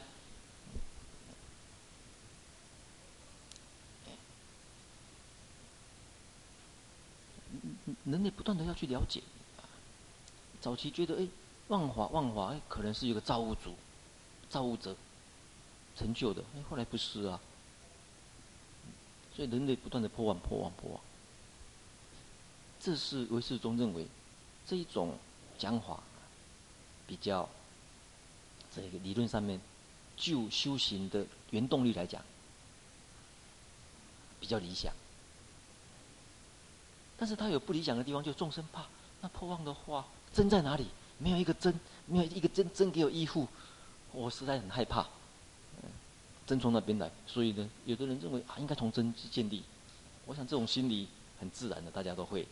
[8.03, 9.21] 人类不断的要去了解，
[10.59, 11.27] 早期觉得哎，
[11.69, 13.75] 万法万法哎，可能是一个造物主、
[14.49, 14.93] 造物者
[15.95, 17.39] 成就的，哎，后来不是啊。
[19.35, 21.01] 所以人类不断的破妄、破妄、破妄，
[22.79, 24.05] 这是唯识宗认为
[24.67, 25.17] 这一种
[25.57, 26.01] 讲法
[27.07, 27.47] 比较
[28.75, 29.59] 这个理论上面
[30.17, 32.21] 就修行的原动力来讲
[34.39, 34.93] 比较理想。
[37.17, 38.85] 但是他有不理想的地方，就众生怕
[39.21, 40.87] 那破妄的话，真在哪里？
[41.19, 43.47] 没有一个真，没有一个真真给我依附，
[44.11, 45.07] 我实在很害怕。
[46.51, 49.63] 真从那边来，所以呢，有的人认为啊，应该从真去建立。
[50.25, 51.07] 我想这种心理
[51.39, 52.45] 很自然的，大家都会。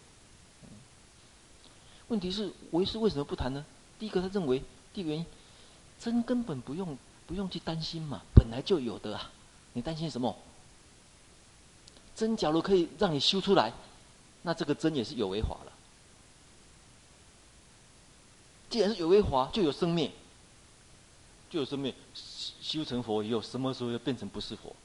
[2.07, 3.65] 问题是为师为什么不谈呢？
[3.99, 5.25] 第一个，他认为第一个原因，
[5.99, 6.97] 真根本不用
[7.27, 9.29] 不用去担心嘛，本来就有的啊，
[9.73, 10.33] 你担心什么？
[12.15, 13.73] 真假如可以让你修出来，
[14.43, 15.73] 那这个真也是有为法了。
[18.69, 20.09] 既然是有为法，就有生灭，
[21.49, 21.93] 就有生灭。
[22.13, 24.75] 修成佛以后，什么时候又变成不是佛？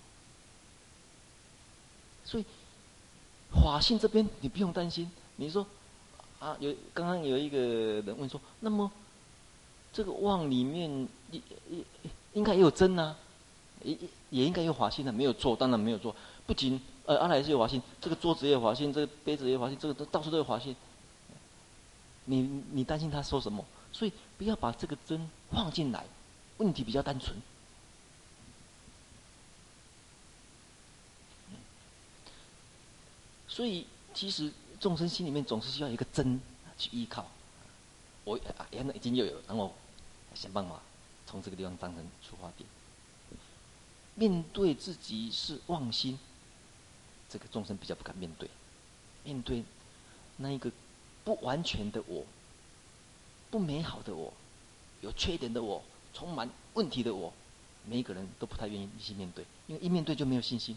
[2.25, 2.45] 所以
[3.51, 5.11] 法性这边你不用担心。
[5.37, 5.67] 你说
[6.39, 8.91] 啊，有刚刚有一个人问说，那么
[9.93, 11.41] 这个妄里面也
[11.71, 11.85] 也
[12.33, 13.17] 应该也有真啊，
[13.83, 13.97] 也
[14.31, 16.15] 也应该有法性的，没有错，当然没有错。
[16.47, 20.75] 不仅呃阿赖是有法性，这个桌子也有法性，这个杯子也有法性，这个都到处都有法性。
[22.25, 23.63] 你你担心他说什么？
[23.93, 26.05] 所以不要把这个真放进来，
[26.59, 27.37] 问题比较单纯。
[33.49, 36.41] 所以，其实众生心里面总是需要一个真
[36.77, 37.29] 去依靠。
[38.25, 39.73] 我啊原来已经又有，然后
[40.35, 40.81] 想办法
[41.27, 42.69] 从这个地方当成出发点。
[44.17, 46.19] 面对自己是妄心，
[47.29, 48.49] 这个众生比较不敢面对。
[49.23, 49.65] 面对
[50.37, 50.71] 那一个
[51.25, 52.25] 不完全的我、
[53.51, 54.33] 不美好的我、
[55.01, 55.83] 有缺点的我、
[56.15, 57.33] 充满问题的我，
[57.85, 60.77] 每一个人都不太愿意去面对，因为一面对就没有信心。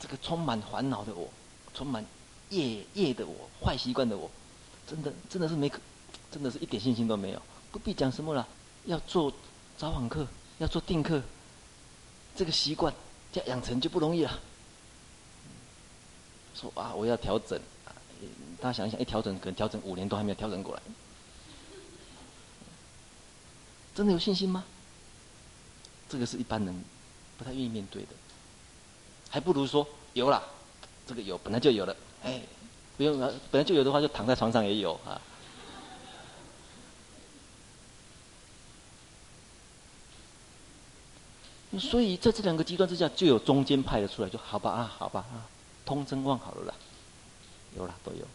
[0.00, 1.28] 这个充满烦恼的我，
[1.74, 2.04] 充满
[2.48, 4.30] 业业的我，坏习惯的我，
[4.86, 5.78] 真的真的是没可，
[6.32, 7.42] 真的是一点信心都没有。
[7.70, 8.48] 不必讲什么了，
[8.86, 9.30] 要做
[9.76, 10.26] 早晚课，
[10.58, 11.22] 要做定课，
[12.34, 12.92] 这个习惯
[13.34, 14.40] 要养成就不容易了。
[16.54, 17.60] 说啊，我要调整，
[18.58, 20.82] 大家想一想，一调整可能调整五年都还没有调整过来，
[23.94, 24.64] 真的有信心吗？
[26.08, 26.84] 这个是一般人
[27.38, 28.08] 不太愿意面对的。
[29.28, 30.42] 还不如说有了，
[31.06, 32.42] 这个有本来就有了，哎，
[32.96, 35.20] 不用了，本来就有的话就躺在床上也有啊。
[41.78, 45.46] 所以在这两个极端之下，就有中间派的出来，就好吧啊，好吧啊，
[45.86, 46.74] 通真望好了啦，
[47.76, 48.26] 有了都有，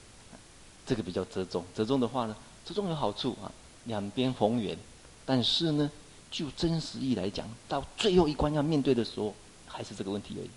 [0.86, 2.36] 这个比较折中，折中的话呢，
[2.66, 3.52] 折中有好处啊，
[3.84, 4.78] 两边逢源，
[5.26, 5.90] 但是呢，
[6.30, 9.34] 就真实意来讲，到最后一关要面对的时候，
[9.68, 10.50] 还是这个问题而已。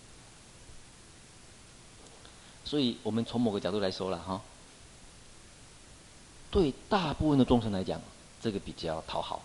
[2.64, 4.42] 所以我们从某个角度来说了哈，
[6.50, 7.98] 对大部分的众生来讲，
[8.42, 9.42] 这个比较讨好。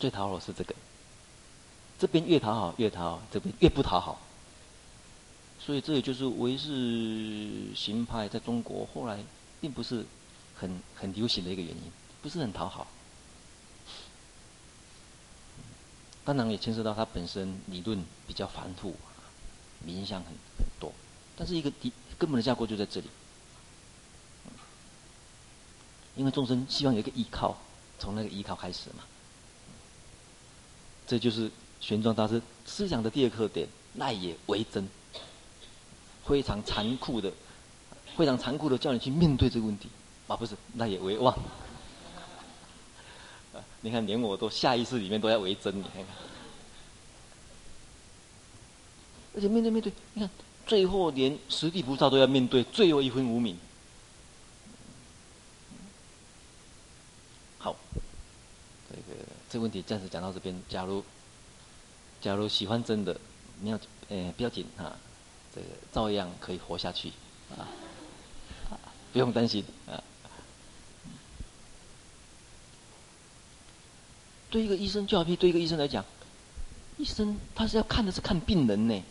[0.00, 0.74] 最讨好是这个，
[1.98, 4.20] 这边越讨好越讨好，这边越不讨好。
[5.60, 9.18] 所以这也就是唯识行派在中国后来
[9.60, 10.04] 并不是
[10.54, 11.82] 很很流行的一个原因，
[12.22, 12.86] 不是很讨好。
[16.24, 18.94] 当然也牵涉到它本身理论比较繁复，
[19.86, 20.92] 影响很很多。
[21.36, 23.08] 但是一个底根本的架构就在这里，
[26.16, 27.58] 因为众生希望有一个依靠，
[27.98, 29.04] 从那个依靠开始嘛。
[31.06, 31.50] 这就是
[31.80, 34.88] 玄奘大师思想的第二个特点，赖也为真，
[36.24, 37.30] 非常残酷的，
[38.16, 39.90] 非常残酷的叫你去面对这个问题，
[40.28, 41.36] 啊，不是那也为妄。
[43.82, 46.06] 你看，连我都下意识里面都要为真，你看看。
[49.34, 50.30] 而且面对面对，你看，
[50.66, 53.58] 最后连十地菩萨都要面对最后一分无明。
[57.58, 57.76] 好，
[58.88, 59.02] 这个
[59.50, 60.58] 这个问题暂时讲到这边。
[60.68, 61.04] 假如
[62.22, 63.20] 假如喜欢真的，
[63.60, 64.96] 你要呃不要紧啊，
[65.54, 67.12] 这个照样可以活下去
[67.58, 67.68] 啊，
[69.12, 70.02] 不用担心啊。
[74.54, 76.04] 对一个医生，就好比对一个医生来讲，
[76.96, 79.02] 医生他是要看的是看病人呢，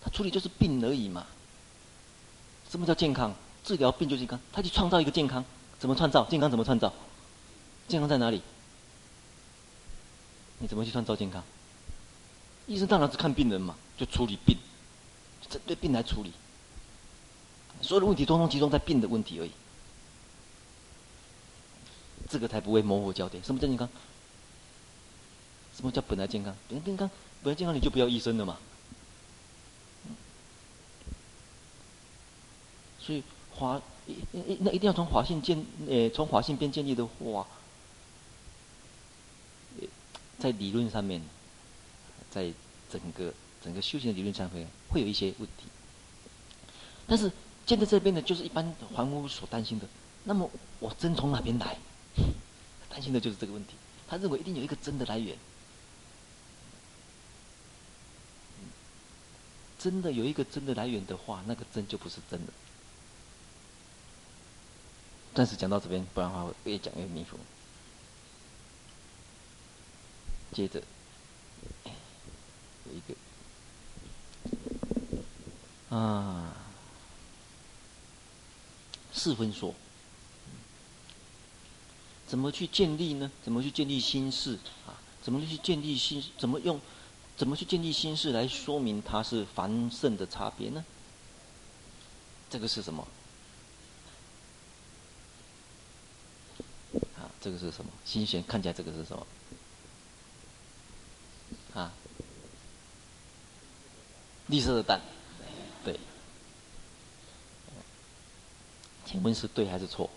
[0.00, 1.26] 他处理就是病而已嘛。
[2.70, 3.34] 什么叫健康？
[3.62, 5.44] 治疗病就是健康，他去创造一个健康，
[5.78, 6.24] 怎么创造？
[6.24, 6.90] 健康怎么创造？
[7.88, 8.40] 健康在哪里？
[10.60, 11.44] 你怎么去创造健康？
[12.66, 14.56] 医生当然是看病人嘛，就处理病，
[15.50, 16.32] 针对病来处理，
[17.82, 19.50] 所有的问题通通集中在病的问题而已，
[22.30, 23.44] 这个才不会模糊焦点。
[23.44, 23.86] 什么叫健康？
[25.80, 26.54] 什么叫本来健康？
[26.68, 27.10] 本来健康，
[27.42, 28.58] 本来健康，你就不要医生了嘛。
[33.00, 33.22] 所以
[33.54, 37.46] 华一一那一定要从华信建，呃，从华信边建立的话，
[40.38, 41.22] 在理论上面，
[42.30, 42.52] 在
[42.90, 43.32] 整个
[43.64, 45.64] 整个修行的理论上面会有一些问题。
[47.06, 47.32] 但是
[47.64, 49.86] 建在这边的，就是一般凡夫所担心的。
[50.24, 51.78] 那么我真从哪边来？
[52.90, 53.72] 担心的就是这个问题。
[54.06, 55.34] 他认为一定有一个真的来源。
[59.82, 62.52] 真的有一个真的来源的话，那个真就不是真的。
[65.34, 67.38] 暂时讲到这边，不然的话会越讲越迷糊。
[70.52, 70.82] 接着
[72.84, 73.14] 有一个
[75.96, 76.54] 啊，
[79.14, 79.74] 四分说，
[82.26, 83.30] 怎么去建立呢？
[83.42, 85.00] 怎么去建立心事啊？
[85.22, 86.22] 怎么去建立心？
[86.36, 86.78] 怎么用？
[87.40, 90.84] 怎么去建立心识来说明它是繁盛的差别呢？
[92.50, 93.08] 这个是什么？
[97.16, 97.90] 啊，这个是什么？
[98.04, 99.26] 心弦看起来这个是什么？
[101.72, 101.90] 啊，
[104.48, 105.00] 绿色的蛋，
[105.82, 105.98] 对。
[109.06, 110.10] 请问是对还是错？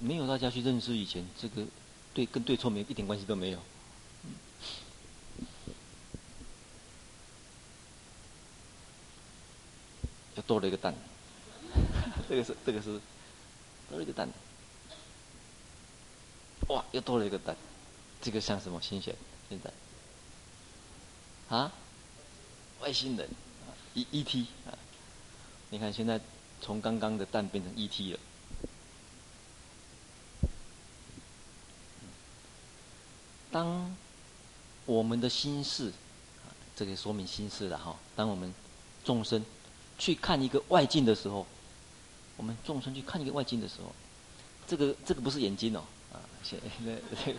[0.00, 1.66] 没有大家去认识以前，这个
[2.14, 3.58] 对跟对错没有一点关系都没有。
[10.36, 10.94] 又多了一个蛋，
[12.28, 13.00] 这个是这个是
[13.88, 14.28] 多了一个蛋，
[16.68, 17.56] 哇，又多了一个蛋，
[18.20, 19.14] 这个像什么新鲜？
[19.48, 19.70] 现在
[21.54, 21.70] 啊，
[22.80, 23.28] 外星人
[23.94, 24.72] ，E E T 啊，
[25.70, 26.20] 你看现在
[26.60, 28.18] 从刚刚的蛋变成 E T 了。
[33.52, 33.94] 当
[34.84, 35.92] 我们的心事，
[36.74, 37.94] 这个说明心事了哈。
[38.16, 38.52] 当我们
[39.04, 39.44] 众生
[39.98, 41.46] 去看一个外境的时候，
[42.36, 43.92] 我们众生去看一个外境的时候，
[44.66, 46.68] 这个这个不是眼睛哦，啊，现在
[47.24, 47.38] 这个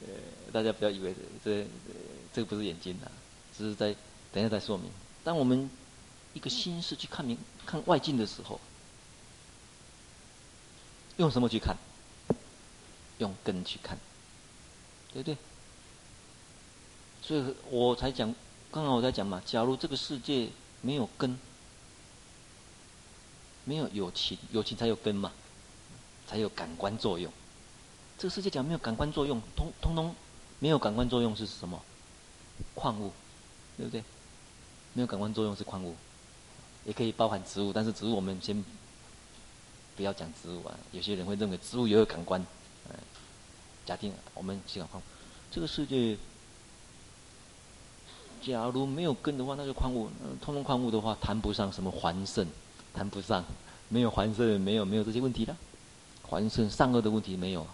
[0.00, 0.08] 呃，
[0.52, 1.14] 大家不要以为
[1.44, 1.66] 这这
[2.34, 3.10] 这个不是眼睛啊，
[3.56, 3.94] 只是在
[4.32, 4.90] 等一下再说明。
[5.22, 5.68] 当我们
[6.32, 8.60] 一个心识去看明看外境的时候，
[11.16, 11.76] 用什么去看？
[13.18, 13.96] 用根去看，
[15.12, 15.36] 对不对？
[17.22, 18.34] 所以我才讲，
[18.72, 19.40] 刚刚我在讲嘛。
[19.46, 20.48] 假如这个世界
[20.82, 21.38] 没有根，
[23.64, 25.32] 没有有情，有情才有根嘛，
[26.26, 27.32] 才有感官作用。
[28.18, 30.14] 这个世界讲没有感官作用，通通通
[30.58, 31.80] 没有感官作用是什么？
[32.74, 33.12] 矿物，
[33.76, 34.02] 对不对？
[34.92, 35.94] 没有感官作用是矿物，
[36.84, 38.64] 也可以包含植物，但是植物我们先
[39.96, 40.78] 不要讲植物啊。
[40.92, 42.44] 有些人会认为植物也有感官，
[43.84, 45.04] 假定我们先讲矿物，
[45.50, 46.16] 这个世界。
[48.42, 50.10] 假如没有根的话，那就矿物，
[50.42, 52.46] 通通矿物的话，谈不上什么还圣，
[52.94, 53.44] 谈不上
[53.88, 55.56] 没有还圣，没有没有这些问题了，
[56.22, 57.66] 还圣善恶的问题没有。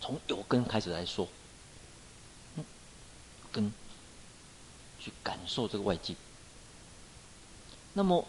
[0.00, 1.28] 从有根开始来说，
[2.56, 2.64] 嗯，
[3.52, 3.72] 根
[4.98, 6.16] 去感受这个外境。
[7.94, 8.26] 那么，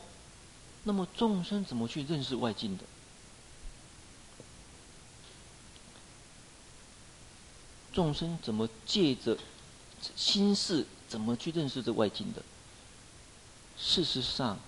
[0.83, 2.83] 那么众生怎么去认识外境的？
[7.91, 9.37] 众生怎么借着
[10.15, 12.43] 心识怎么去认识这外境的？
[13.77, 14.59] 事实上，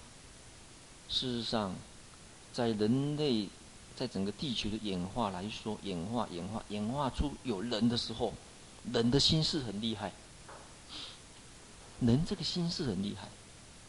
[1.10, 1.74] 事实上，
[2.54, 3.50] 在人类。
[3.98, 8.34] 在整个地球的演化来说，演化、演化、演化出有人的时候，
[8.92, 10.12] 人的心是很厉害。
[12.02, 13.30] 人这个心是很厉害，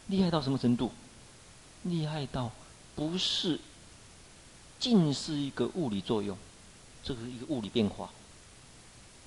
[0.07, 0.93] 厉害到什么程度？
[1.83, 2.49] 厉害到
[2.95, 3.59] 不是，
[4.79, 6.37] 尽是一个物理作用，
[7.03, 8.09] 这是一个物理变化。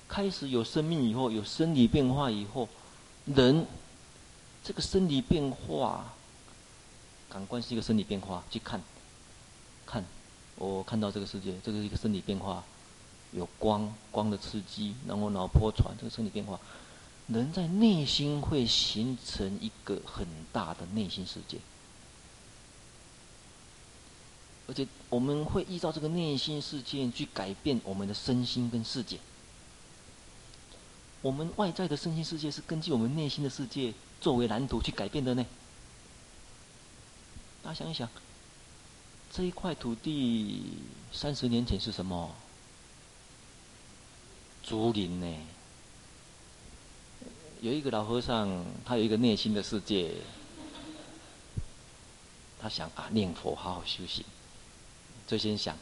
[0.07, 2.67] 开始有生命以后，有生理变化以后，
[3.25, 3.67] 人
[4.63, 6.11] 这个生理变化，
[7.31, 8.81] 感官是一个生理变化，去看，
[9.85, 10.03] 看。
[10.57, 12.63] 我看到这个世界，这个是一个生理变化，
[13.31, 16.59] 有光，光的刺激，然后脑波传这个生理变化，
[17.27, 21.57] 人在内心会形成一个很大的内心世界，
[24.67, 29.17] 而且我们会依照这个内心世界去改变我们的身心跟世界。
[31.21, 35.45] 我们外在的身心世界是根据我们内心的世界作为蓝图去改变的呢。
[37.63, 38.07] 大家想一想。
[39.31, 40.77] 这一块土地
[41.13, 42.35] 三十年前是什么？
[44.63, 45.37] 竹林呢？
[47.61, 50.15] 有一个老和尚，他有一个内心的世界。
[52.59, 54.25] 他想啊，念佛，好好修行。
[55.27, 55.77] 最先想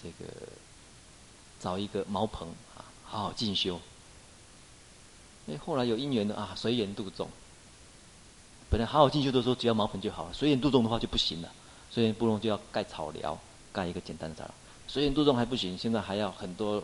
[0.00, 0.32] 这个
[1.58, 3.80] 找一个茅棚啊，好好进修。
[5.48, 7.28] 哎，后来有因缘的啊，随缘度众。
[8.84, 10.32] 好好进修的时候，只要茅棚就好了。
[10.34, 11.52] 随缘度众的话就不行了。
[11.90, 13.38] 随缘度众就要盖草寮，
[13.72, 14.52] 盖一个简单的草寮。
[14.88, 16.82] 随缘度众还不行，现在还要很多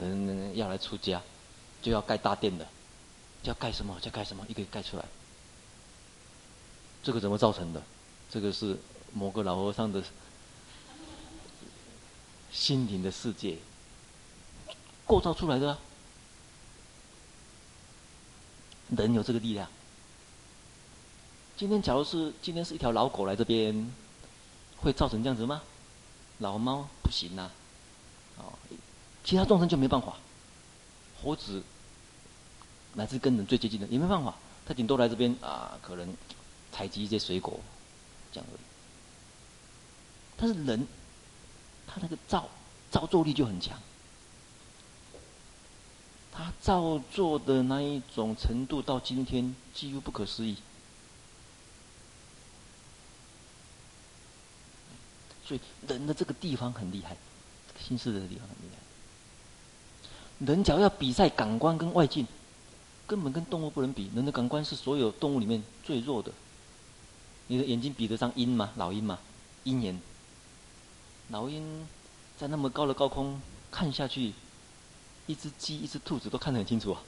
[0.00, 1.20] 人要来出家，
[1.82, 2.66] 就要盖大殿的。
[3.42, 3.96] 要盖什么？
[4.02, 4.44] 要盖什么？
[4.48, 5.04] 一个一个盖出来。
[7.02, 7.82] 这个怎么造成的？
[8.30, 8.76] 这个是
[9.12, 10.02] 某个老和尚的
[12.50, 13.58] 心灵的世界
[15.06, 15.78] 构造出来的啊。
[18.96, 19.68] 人有这个力量。
[21.56, 23.90] 今天，假如是今天是一条老狗来这边，
[24.76, 25.62] 会造成这样子吗？
[26.38, 27.50] 老猫不行呐、
[28.36, 28.52] 哦，
[29.24, 30.16] 其他众生就没办法。
[31.22, 31.62] 猴子
[32.92, 34.34] 乃至跟人最接近的也没办法，
[34.66, 36.14] 他顶多来这边啊，可能
[36.70, 37.58] 采集一些水果，
[38.30, 38.60] 这样而已。
[40.36, 40.86] 但是人，
[41.86, 42.50] 他那个造
[42.90, 43.80] 造作力就很强，
[46.30, 50.58] 他造作的那一种程度，到今天几乎不可思议。
[55.46, 57.16] 所以人的这个地方很厉害，
[57.78, 60.46] 心识的地方很厉害。
[60.46, 62.26] 人只要要比赛感官跟外境，
[63.06, 64.10] 根本跟动物不能比。
[64.14, 66.32] 人的感官是所有动物里面最弱的。
[67.46, 68.72] 你的眼睛比得上鹰吗？
[68.76, 69.18] 老鹰吗？
[69.62, 70.00] 鹰眼。
[71.28, 71.86] 老鹰
[72.36, 73.40] 在那么高的高空
[73.70, 74.32] 看下去，
[75.26, 77.00] 一只鸡、一只兔子都看得很清楚啊。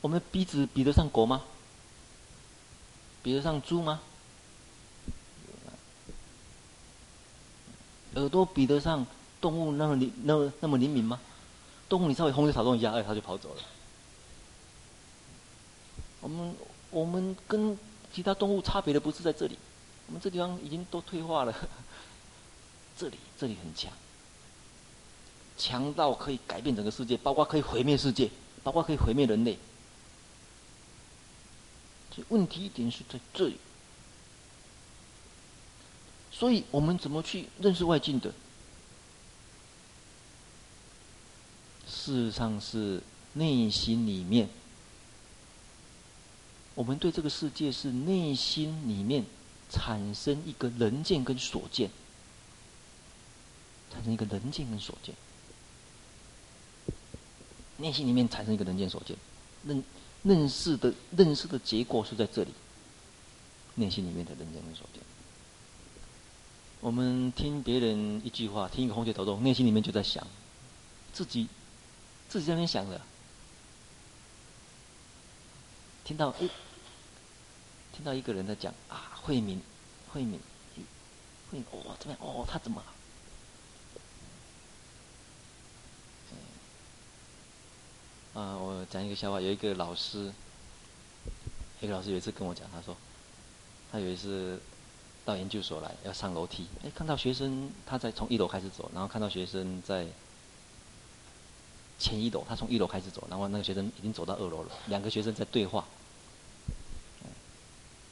[0.00, 1.42] 我们鼻子比得上狗吗？
[3.22, 4.00] 比得上猪吗？
[8.14, 9.06] 耳朵比得上
[9.40, 11.20] 动物那么灵、那么那么灵敏吗？
[11.88, 13.62] 动物你稍微轰就草动一下，哎，它就跑走了。
[16.20, 16.54] 我们
[16.90, 17.78] 我们跟
[18.12, 19.58] 其他动物差别的不是在这里，
[20.06, 21.54] 我们这地方已经都退化了。
[22.96, 23.90] 这里这里很强，
[25.58, 28.30] 强到可以改变整个世界，包括可以毁灭世界，
[28.62, 29.58] 包括可以毁灭人类。
[32.14, 33.56] 所以问题一点是在这里。
[36.42, 38.32] 所以我们怎么去认识外境的？
[41.86, 43.00] 事实上是
[43.34, 44.48] 内心里面，
[46.74, 49.24] 我们对这个世界是内心里面
[49.70, 51.88] 产生一个人见跟所见，
[53.92, 55.14] 产生一个人见跟所见，
[57.76, 59.16] 内心里面产生一个人见所见，
[59.64, 59.84] 认
[60.24, 62.50] 认识的认识的结果是在这里，
[63.76, 65.00] 内心里面的人见跟所见。
[66.82, 70.26] 我们听别人一句话，听一个红血头痛，内心里面就在想，
[71.12, 71.46] 自己，
[72.28, 73.00] 自己在那边想着。
[76.02, 76.50] 听到，诶，
[77.92, 79.62] 听到一个人在讲啊，慧敏，
[80.12, 80.40] 慧敏，
[81.52, 82.82] 慧敏，哦，这边，哦，他怎么
[88.34, 88.40] 了？
[88.42, 90.32] 啊，我讲一个笑话，有一个老师，
[91.80, 92.96] 一个老师有一次跟我讲，他说，
[93.92, 94.60] 他有一次
[95.24, 100.06] 到研究所来，要上楼梯，哎，看到学生他在从一楼开始走，然后看到学生在
[101.98, 105.84] 前一楼，他从一楼开始走，然后那个学生已经走到二楼了，两个学生在对话，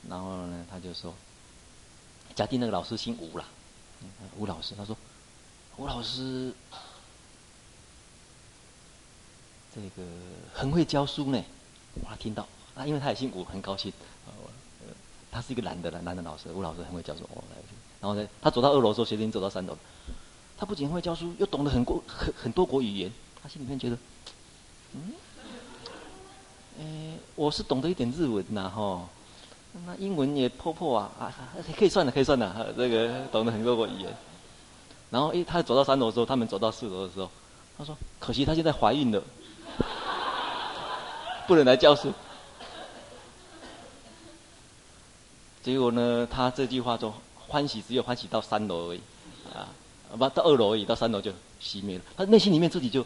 [0.08, 1.14] 然后呢，他就说，
[2.34, 3.44] 假定那个老师姓吴啦，
[4.36, 4.96] 吴老师，他说，
[5.76, 6.54] 吴老师。
[9.72, 10.02] 这个
[10.52, 11.40] 很会教书呢，
[12.02, 12.16] 哇！
[12.16, 12.44] 听到
[12.74, 13.92] 啊，因为他也姓吴，很高兴。
[15.30, 17.22] 他是一个男的男的老师，吴老师很会教书。
[17.34, 17.42] 哦，
[18.00, 19.76] 然后呢，他走到二楼的时候，学生走到三楼。
[20.58, 23.10] 他不仅会教书，又懂得很多很很多国语言。
[23.42, 23.96] 他心里面觉得，
[24.92, 25.12] 嗯，
[26.78, 26.84] 哎，
[27.34, 29.08] 我是懂得一点日文呐，哈，
[29.86, 31.32] 那英文也破破啊啊，
[31.78, 32.72] 可以算了，可以算了。
[32.76, 34.14] 这个懂得很多国语言。
[35.10, 37.30] 然后，哎，他走到三楼的时候，他们走到四楼的时候，
[37.78, 39.22] 他说：“可惜他现在怀孕了。
[41.48, 42.12] ”不能来教书。
[45.62, 47.12] 结果呢，他这句话中
[47.48, 49.00] 欢喜只有欢喜到三楼而已，
[49.54, 49.68] 啊，
[50.10, 51.30] 不到二楼而已，到三楼就
[51.60, 52.04] 熄灭了。
[52.16, 53.04] 他内心里面自己就，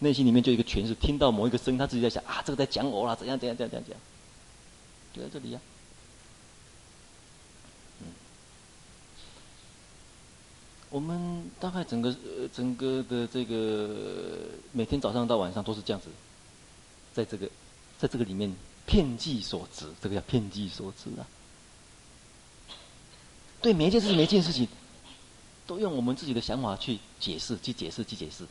[0.00, 4.00] 内心里面就一个诠释，听到某一个声音，他自己在想啊，这个在讲我啦，怎样怎样怎样怎样，
[5.14, 5.76] 就在这里呀、啊。
[10.90, 13.88] 我们大概整个呃整个的这个
[14.72, 16.08] 每天早上到晚上都是这样子，
[17.12, 17.48] 在这个。
[18.00, 18.54] 在这个里面，
[18.86, 21.26] 片计所执，这个叫片计所执啊。
[23.60, 24.66] 对每一件事情、每一件事情，
[25.66, 28.44] 都用我们自己的想法去解释、去解释、去解释。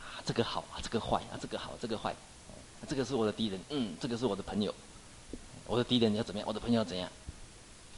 [0.00, 2.14] 啊，这个好啊，这个坏啊，这个好，这个坏。
[2.88, 4.74] 这个是我的敌人，嗯，这个是我的朋友。
[5.66, 6.48] 我的敌人要怎么样？
[6.48, 7.08] 我的朋友要怎样？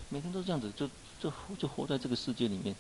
[0.09, 0.87] 每天都是这样子，就
[1.21, 2.75] 就就活在这个世界里面。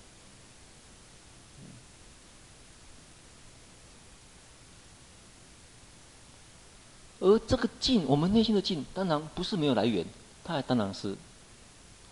[7.21, 10.05] 而这个境，我们内心的境，当然不是没有来源，
[10.43, 11.17] 它还当然是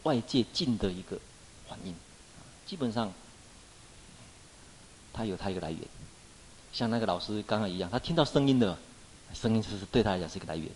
[0.03, 1.18] 外界境的一个
[1.68, 1.94] 反应。
[2.66, 3.12] 基本上，
[5.12, 5.80] 它有它一个来源。
[6.72, 8.78] 像那个老师刚刚一样，他听到声音的
[9.34, 10.70] 声音，其实对他来讲是一个来源。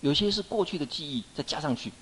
[0.00, 1.92] 有些是过去的记忆再加上去，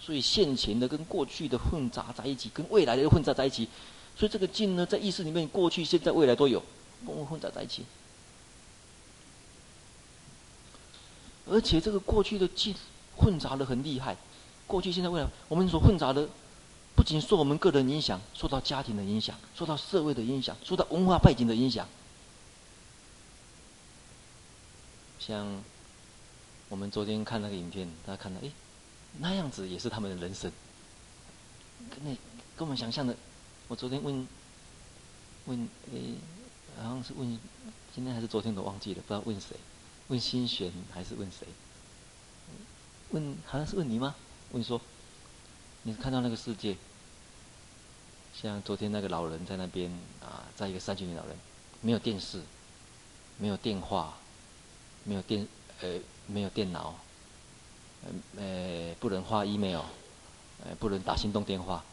[0.00, 3.68] 所以现前的跟过去的混杂在一起，跟未来的混杂在一起。
[4.16, 6.60] 所以这个境呢，在意识里面，过去、现在、未来都有，
[7.06, 7.84] 混混杂在一起。
[11.46, 12.74] 而且这个过去的境
[13.16, 14.16] 混杂的很厉害，
[14.66, 16.28] 过去、现在、未来，我们所混杂的，
[16.96, 21.86] 不仅受我们个人影响，受到家庭的影响，受到社会的影响，受到文化背景的影响。
[25.18, 25.62] 像
[26.68, 28.50] 我们昨天看那个影片，大家看到，哎，
[29.18, 30.50] 那样子也是他们的人生，
[31.90, 32.10] 跟那
[32.56, 33.16] 跟我们想象的，
[33.68, 34.26] 我昨天问
[35.46, 35.98] 问，哎，
[36.82, 37.38] 好像是问，
[37.94, 39.56] 今天还是昨天都忘记了，不知道问谁。
[40.08, 41.46] 问心玄还是问谁？
[43.14, 44.12] 问好像是问你吗？
[44.50, 44.80] 问你说，
[45.84, 46.76] 你看到那个世界，
[48.34, 49.88] 像昨天那个老人在那边
[50.20, 51.36] 啊，在一个三九年老人，
[51.80, 52.42] 没有电视，
[53.38, 54.14] 没有电话，
[55.04, 55.46] 没有电
[55.80, 56.96] 呃没有电脑，
[58.36, 59.82] 呃不能发 email，
[60.64, 61.84] 呃不能打行动电话，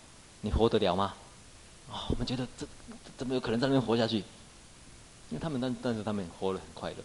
[0.41, 1.13] 你活得了吗？
[1.91, 2.65] 啊、哦，我们觉得这
[3.15, 4.17] 怎么有可能在那边活下去？
[5.29, 6.97] 因为他们但但是他们活得很快乐。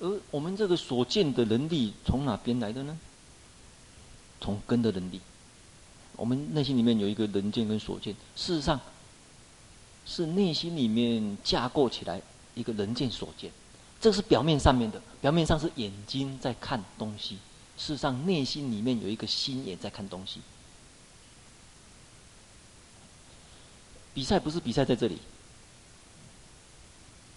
[0.00, 2.98] 而我们这个所见的能力从哪边来的呢？
[4.40, 5.20] 从根的能力。
[6.16, 8.80] 我们内心里面有一个能见跟所见，事实上
[10.06, 12.20] 是内心里面架构起来
[12.54, 13.50] 一个能见所见。
[14.00, 17.36] 这是表面上面的，表面上是眼睛在看东西，
[17.78, 20.40] 事实上内心里面有一个心眼在看东西。
[24.12, 25.18] 比赛不是比赛在这里，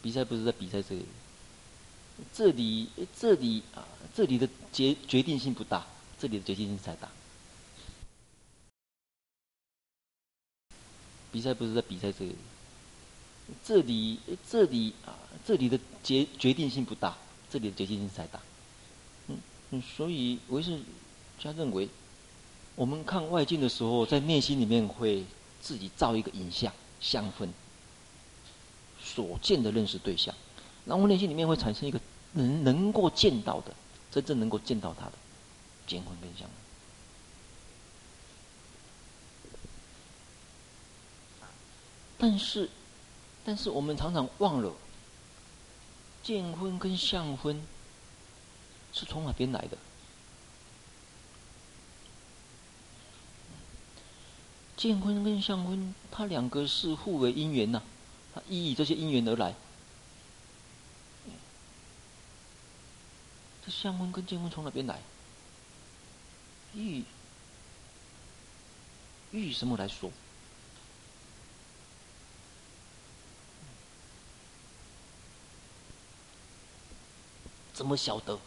[0.02, 1.06] 比赛不是在比赛这里。
[2.34, 2.90] 这里，
[3.20, 5.86] 这里啊，这里的决决定性不大，
[6.20, 7.10] 这里的决定性才大。
[11.32, 12.36] 比赛不是在比赛这里，
[13.64, 14.20] 这里，
[14.50, 15.14] 这里啊，
[15.46, 17.16] 这里的决决定性不大，
[17.50, 18.42] 这里的决定性才大。
[19.28, 19.38] 嗯
[19.72, 20.80] 嗯，所以唯识
[21.38, 21.88] 家认为，
[22.76, 25.24] 我们看外境的时候，在内心里面会
[25.62, 27.54] 自己造一个影像、相分，
[29.04, 30.34] 所见的认识对象。
[30.88, 32.00] 然后内心里面会产生一个
[32.32, 33.74] 能能够见到的，
[34.10, 35.14] 真正能够见到他的
[35.86, 36.50] 见婚跟相分。
[42.18, 42.70] 但是，
[43.46, 44.74] 但是我们常常忘了，
[46.24, 47.62] 见婚跟相婚
[48.94, 49.78] 是从哪边来的？
[54.76, 57.84] 见婚跟相婚，它两个是互为因缘呐、啊，
[58.36, 59.54] 它依以这些因缘而来。
[63.68, 65.02] 这相婚跟见婚从哪边来？
[66.74, 67.04] 依
[69.34, 70.10] 依什么来说？
[77.74, 78.40] 怎么晓得？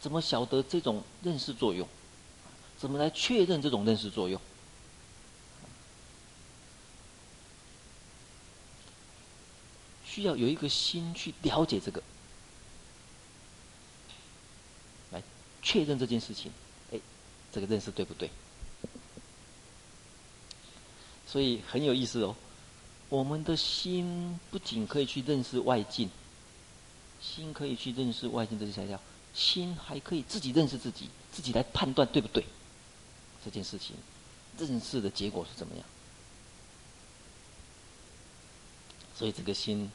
[0.00, 1.88] 怎么晓得这种认识作用？
[2.76, 4.40] 怎么来确认这种认识作用？
[10.04, 12.02] 需要有一个心去了解这个，
[15.10, 15.22] 来
[15.64, 16.52] 确认这件事情。
[16.92, 17.00] 哎，
[17.50, 18.30] 这个认识对不对？
[21.26, 22.36] 所以很有意思哦。
[23.08, 26.08] 我们的心不仅可以去认识外境。
[27.20, 29.00] 心可以去认识外境这些材料，
[29.32, 32.44] 心还可以自己认识自己，自己来判断对不对？
[33.42, 33.96] 这件事情，
[34.58, 35.84] 认识的结果是怎么样？
[39.16, 39.90] 所以这个心，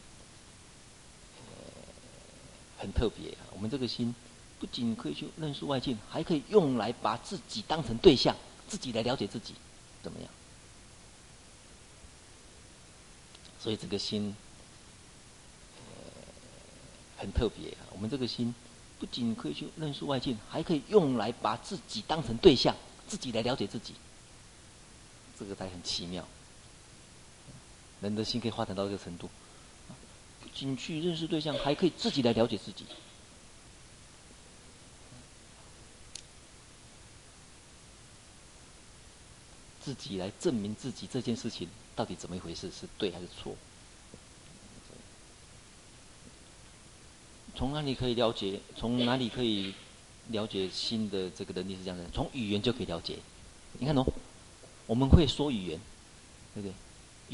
[2.80, 3.38] 很特别。
[3.54, 4.16] 我们这个心
[4.60, 8.36] 不仅可以去认识外境，还可以用来把自己当成对象，
[8.68, 9.53] 自己来了解自己，
[10.03, 10.30] 怎么样？
[13.60, 14.36] 所以这个心。
[17.22, 17.84] 很特别啊！
[17.91, 18.56] 我们这个心
[18.98, 22.73] 不仅可以去认识外境，还可以用来把自己当成对象，
[23.10, 23.94] 自己来了解自己。
[25.38, 26.26] 这个才很奇妙。
[27.99, 29.30] 人的心可以发展到这个程度，
[30.41, 32.86] 不仅去认识对象，还可以自己来了解自己，
[39.90, 43.56] 自己来证明自己这件事情到底怎么一回事，是对还是错？
[47.56, 48.60] 从哪里可以了解？
[48.78, 49.74] 从哪里可以
[50.28, 52.06] 了解新的这个能力是这样的？
[52.14, 53.18] 从语言就可以了解。
[53.80, 54.06] 你看喏，
[54.86, 55.80] 我们会说语言，
[56.53, 56.74] 对不对？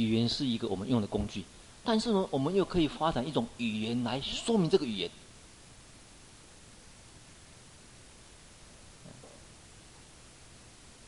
[0.01, 1.43] 语言是一个我们用的工具，
[1.83, 5.11] 但是呢，我们又可以发展一种语言来说明这个语言。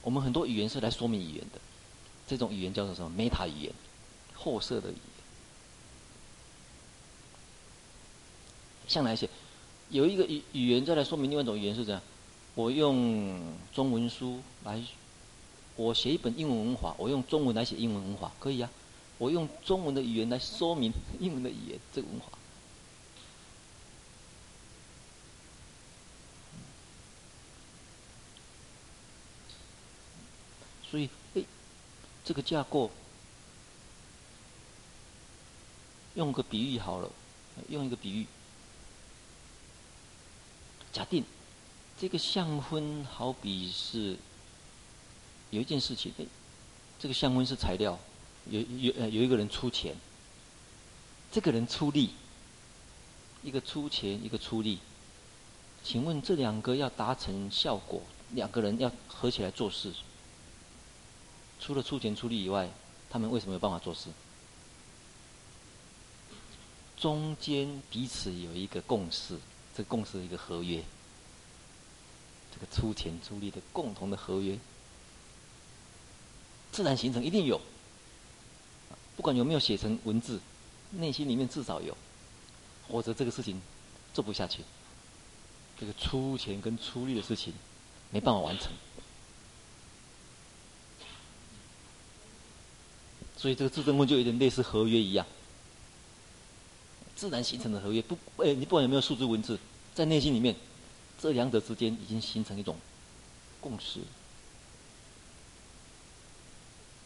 [0.08, 1.60] 我们很多语言是来说明语言的，
[2.26, 3.74] 这种语言叫做什么？meta 语言，
[4.34, 5.02] 后设的语言。
[8.88, 9.30] 像来写，
[9.90, 12.02] 有一个语语言再来说明另外一种语言是这样。
[12.56, 13.38] 我用
[13.74, 14.82] 中文书来，
[15.76, 18.70] 我写一本英文文法，我用中文来写英文文法，可以啊。
[19.18, 20.90] 我用中文的语言来说明
[21.20, 22.28] 英文的语言这个文法。
[30.90, 31.44] 所以，哎，
[32.24, 32.90] 这个架构，
[36.16, 37.12] 用个比喻好了，
[37.70, 38.26] 用一个比喻。
[40.94, 41.24] 假定
[42.00, 44.18] 这个相婚好比是
[45.52, 46.26] 有一件事情，哎，
[46.98, 48.00] 这个相婚是材料，
[48.50, 49.96] 有有呃有一个人出钱，
[51.32, 52.12] 这个人出力，
[53.44, 54.80] 一个出钱，一个出力，
[55.84, 58.02] 请问这两个要达成效果，
[58.32, 59.94] 两个人要合起来做事，
[61.60, 62.70] 除了出钱出力以外，
[63.10, 64.10] 他们为什么有办法做事？
[66.98, 69.38] 中间彼此有一个共识。
[69.76, 70.84] 这共识一个合约，
[72.52, 74.58] 这个出钱出力的共同的合约，
[76.72, 77.62] 自然形成一定有，
[79.16, 80.42] 不管有没有写成文字，
[80.94, 81.96] 内心里面至少有，
[82.88, 83.62] 或者这个事情
[84.16, 84.64] 做不下去，
[85.80, 87.54] 这个出钱跟出力的事情
[88.10, 88.72] 没办法完成，
[93.38, 95.26] 所以这个自证婚就有点类似合约一样。
[97.16, 99.58] 自然形成的合约，不，哎，你不管有没有数字文字，
[99.96, 100.56] 在内心里面，
[101.20, 102.76] 这两者之间已经形成一种
[103.60, 104.00] 共识，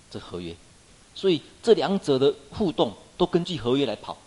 [0.09, 0.53] 这合约，
[1.15, 4.17] 所以这两者的互动都根据合约来跑，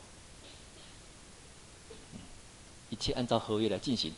[2.89, 4.11] 一切按照合约来进行。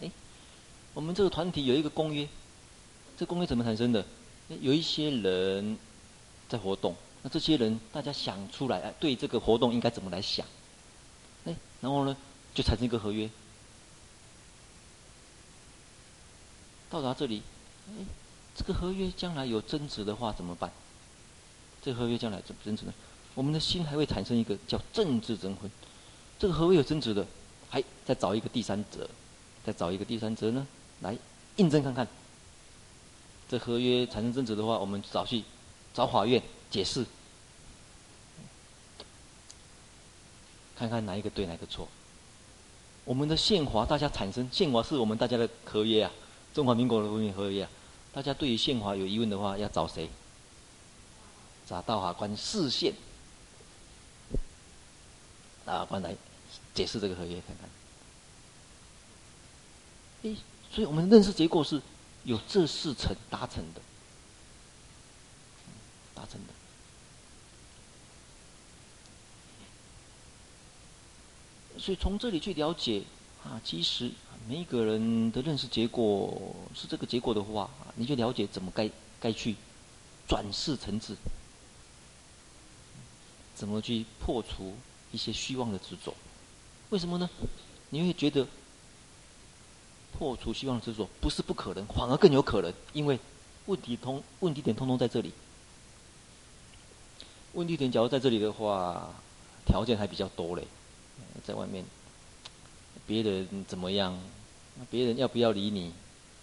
[0.00, 0.10] 哎，
[0.98, 2.26] 我们这个团体有一个公约，
[3.16, 4.04] 这公约怎么产生的？
[4.60, 5.78] 有一些人
[6.48, 6.92] 在活动，
[7.22, 10.44] 那这些人大家想出来，对这个活动应该怎么来想？
[11.44, 12.16] 哎，然后呢，
[12.52, 13.30] 就产生一个合约。
[16.90, 17.44] 到达这里，
[17.90, 18.04] 哎，
[18.56, 20.68] 这个合约将来有争执的话怎么办？
[21.80, 22.92] 这个合约将来怎么争执呢？
[23.36, 25.70] 我们的心还会产生一个叫政治争婚。
[26.40, 27.24] 这个合约有争执的，
[27.70, 29.08] 还再找一个第三者，
[29.64, 30.66] 再找一个第三者呢，
[31.00, 31.16] 来
[31.56, 32.06] 印证看看。
[33.48, 35.42] 这合约产生争执的话，我们找去
[35.94, 37.06] 找法院解释，
[40.76, 41.88] 看看哪一个对，哪个错。
[43.04, 46.12] 我们的宪法大家产生，宪法是我们大家的合约啊，
[46.52, 47.70] 中华民国的文明合约啊。
[48.12, 50.10] 大家对于宪法有疑问的话，要找谁？
[51.66, 52.92] 找大法官释宪，
[55.64, 56.14] 大法官来
[56.74, 57.70] 解释这个合约看看。
[60.22, 60.36] 诶，
[60.70, 61.80] 所以我们的认识结构是
[62.24, 63.80] 有这四层达成的，
[66.14, 66.52] 达成的。
[71.78, 73.02] 所以从这里去了解
[73.44, 74.10] 啊，其实
[74.48, 78.90] 每一个人的认识结果是这个结果的话，你就了解怎么该
[79.20, 79.54] 该去
[80.26, 81.16] 转世成智，
[83.54, 84.74] 怎么去破除
[85.12, 86.14] 一些虚妄的执着？
[86.90, 87.30] 为什么呢？
[87.90, 88.46] 你会觉得
[90.16, 93.18] 破除虚妄的执着不是不可能，反而更有可能，因为
[93.66, 95.32] 问题通问题点通通在这里。
[97.52, 99.10] 问题点假如在这里的话，
[99.66, 100.66] 条件还比较多嘞。
[101.44, 101.84] 在外面，
[103.06, 104.18] 别人怎么样？
[104.90, 105.92] 别人要不要理你，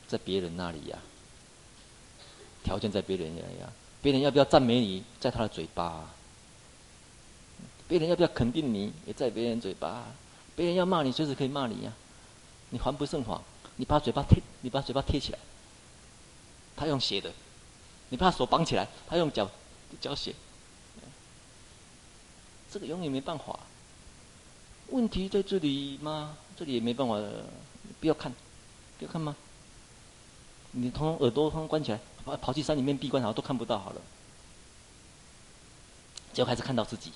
[0.07, 0.97] 在别人那里呀、
[2.63, 3.71] 条件在别人那里呀。
[4.01, 6.13] 别人要不要赞美你，在他的嘴巴、
[7.87, 10.05] 别人要不要肯定你，也在别人嘴巴、
[10.55, 11.93] 别人要骂你，随时可以骂你呀、
[12.69, 13.41] 你还不胜谎，
[13.77, 15.39] 你把嘴巴贴，你把嘴巴贴起来。
[16.75, 17.31] 他用写的，
[18.09, 19.49] 你把手绑起来，他用脚
[20.01, 20.33] 脚写。
[22.71, 23.59] 这个永远没办法。
[24.89, 26.37] 问题在这里吗？
[26.57, 27.15] 这里也没办法，
[27.99, 28.31] 不要看，
[28.99, 29.35] 不要看吗？
[30.71, 34.01] 你通耳朵通关起来，跑跑去山里面闭关好像，都看不到好了。
[36.33, 37.13] 就开始看到自己，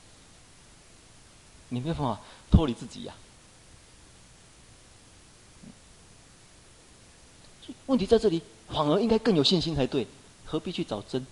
[1.67, 3.13] 你没办法脱离自己呀、
[7.87, 10.05] 问题在这里，反而应该更有信心才对，
[10.45, 11.25] 何必去找真？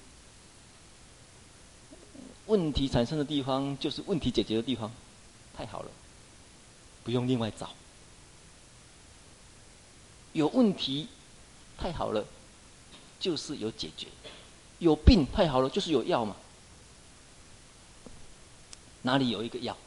[2.48, 4.92] 问题产生的地方就是问题解决的地方，
[5.56, 5.92] 太好了。
[7.04, 7.70] 不用另外找，
[10.34, 11.08] 有问题，
[11.78, 12.26] 太好了，
[13.20, 14.08] 就是有解决；
[14.80, 16.36] 有病，太好了，就是有药嘛。
[19.04, 19.78] 哪里有一个药？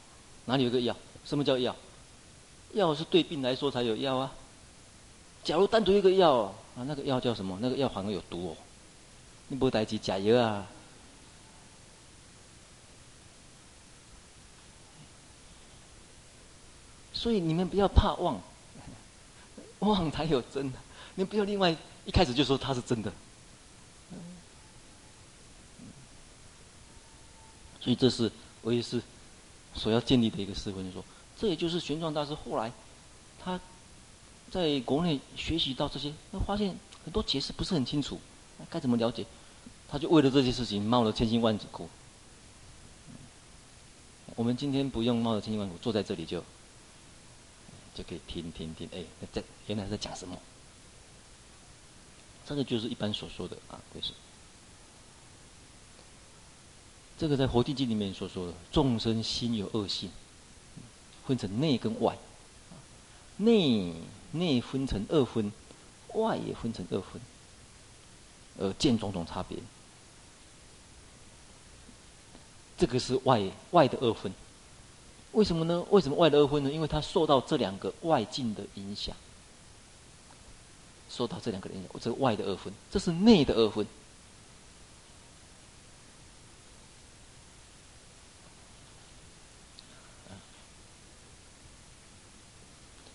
[0.46, 0.96] 哪里有个药？
[1.26, 1.76] 什么叫药？
[2.72, 4.32] 药是对病来说才有药啊。
[5.42, 7.58] 假如单独一个药啊，那个药叫什么？
[7.60, 8.56] 那个药反而有毒哦。
[9.48, 10.66] 你不会带去假药啊？
[17.12, 18.40] 所以你们不要怕妄，
[19.80, 20.78] 妄才有真的。
[21.16, 23.12] 你不要另外一开始就说它是真的。
[27.80, 28.30] 所以这是
[28.62, 29.02] 我也是
[29.74, 31.04] 所要建立的一个思维，就是说，
[31.38, 32.70] 这也就是玄奘大师后来
[33.42, 33.58] 他
[34.50, 36.74] 在国内学习到这些，他发现
[37.04, 38.20] 很多解释不是很清楚，
[38.68, 39.24] 该怎么了解？
[39.88, 41.88] 他就为了这些事情冒了千辛万苦。
[44.34, 46.42] 我们今天不用冒着千辛万苦，坐在这里就。
[47.92, 49.02] 就可以听听听，哎，
[49.32, 50.38] 在原来在讲什么？
[52.46, 54.12] 这个就是一般所说的啊，就是
[57.18, 60.08] 这个在《佛地经》里面所说的，众生心有恶性，
[61.26, 62.16] 分成内跟外，
[63.38, 63.92] 内
[64.32, 65.52] 内分成二分，
[66.14, 67.20] 外也分成二分，
[68.58, 69.58] 呃，见种种差别。
[72.78, 73.42] 这个是外
[73.72, 74.32] 外的二分。
[75.32, 75.84] 为什么呢？
[75.90, 76.70] 为什么外的二分呢？
[76.70, 79.14] 因为它受到这两个外境的影响，
[81.08, 83.86] 受到这两个影响，这个外的二分，这是内的二分。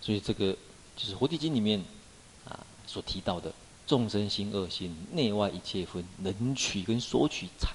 [0.02, 0.56] 所以这个
[0.96, 1.84] 就是《活地经》里面
[2.48, 3.54] 啊所提到的
[3.86, 7.74] 众生心恶心，内外一切分，能取跟索取缠，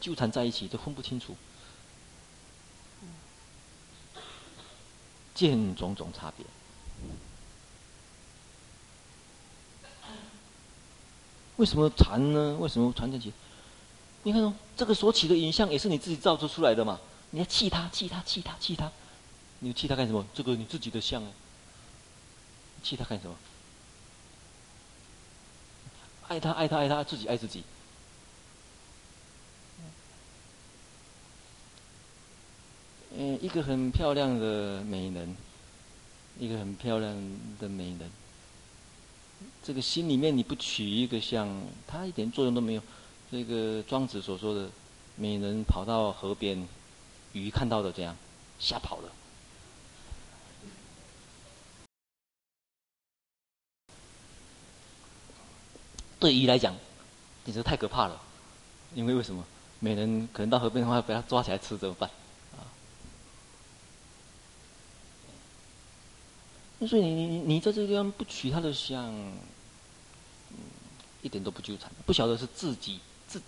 [0.00, 1.36] 纠缠在一起都分不清楚。
[5.34, 6.46] 见种种差别，
[11.56, 12.56] 为什么缠呢？
[12.60, 13.32] 为什么缠在一起？
[14.22, 17.00] 你看哦，这个所起的影像也是你自己造作出来的嘛？
[17.30, 18.90] 你要气他，气他，气他，气他，
[19.64, 20.22] 你气他干什么？
[20.34, 21.30] 这个你自己的相啊，
[22.82, 23.34] 气他干什么？
[26.28, 27.64] 爱他，爱他，爱他，自己爱自己。
[33.16, 35.34] 嗯，一个很漂亮的美人，
[36.38, 37.16] 一个很漂亮
[37.58, 38.10] 的美人。
[39.62, 41.48] 这个心里面你不取一个相，
[41.86, 42.82] 它一点作用都没有。
[43.32, 44.68] 这个庄子所说的，
[45.16, 46.68] 美人跑到河边，
[47.32, 48.14] 鱼看到的这样，
[48.58, 49.10] 吓跑了。
[56.18, 56.74] 对鱼来讲，
[57.44, 58.20] 简直太可怕了。
[58.94, 59.44] 因为为什么？
[59.80, 62.08] 美人可能到河边的话，被他抓起来吃怎么办？
[62.52, 62.64] 啊
[66.86, 69.12] 所以你你你在这个地方不取他的相，
[71.22, 73.44] 一点都不纠缠，不晓得是自己自己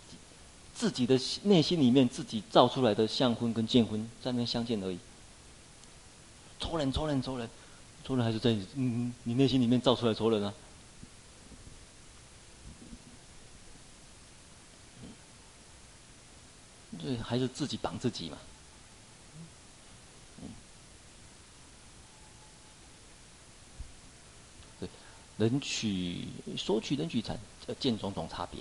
[0.75, 4.99] 自己的内心里面自己造出来的相婚跟见婚在那相见而已。
[6.59, 7.49] 仇人仇人仇人，
[8.05, 10.53] 仇人还是在你嗯你内心里面造出来仇人啊。
[17.01, 18.39] 对，还是自己绑自己嘛。
[24.81, 24.89] 对，
[25.37, 28.61] 人取所取人取禅，呃，见种种差别。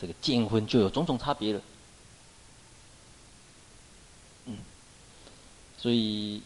[0.00, 1.62] 这个见婚就有种种差别了。
[4.44, 4.58] 嗯，
[5.78, 6.42] 所以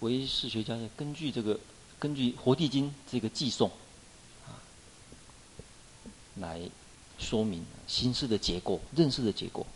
[0.00, 1.58] 唯识学家根据这个，
[1.98, 3.68] 根据《佛地经》这个寄送，
[4.46, 4.62] 啊，
[6.36, 6.70] 来。
[7.18, 9.66] 说明心识的结果，认识的结果。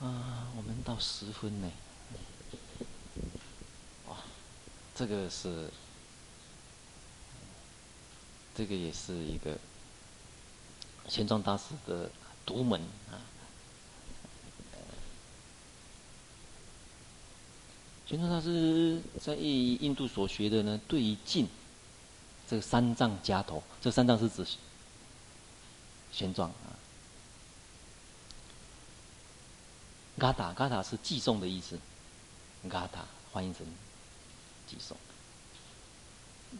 [0.00, 1.70] 啊，我们到十分呢。
[4.08, 4.16] 哇，
[4.94, 5.70] 这个是，
[8.54, 9.56] 这个也是一个
[11.08, 12.10] 玄奘大师的
[12.44, 13.16] 独门啊。
[18.06, 21.48] 玄奘大师在印度所学的呢，对于静。
[22.48, 24.46] 这个三藏家头，这三藏是指
[26.12, 26.52] 玄奘啊。
[30.18, 31.78] 嘎达嘎达是寄送的意思，
[32.68, 33.66] 嘎达翻译成
[34.66, 34.96] 寄送。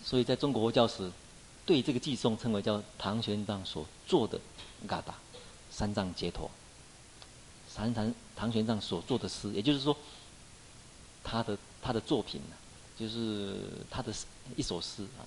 [0.02, 1.12] 所以在中国佛教史，
[1.64, 4.40] 对这个寄送称为叫唐玄奘所做的
[4.88, 5.14] 嘎达
[5.70, 6.50] 三藏解脱。
[7.68, 9.96] 三唐唐玄奘所做的诗，也就是说，
[11.22, 12.56] 他的他的作品呢，
[12.98, 13.56] 就是
[13.90, 14.12] 他的
[14.56, 15.22] 一首诗啊。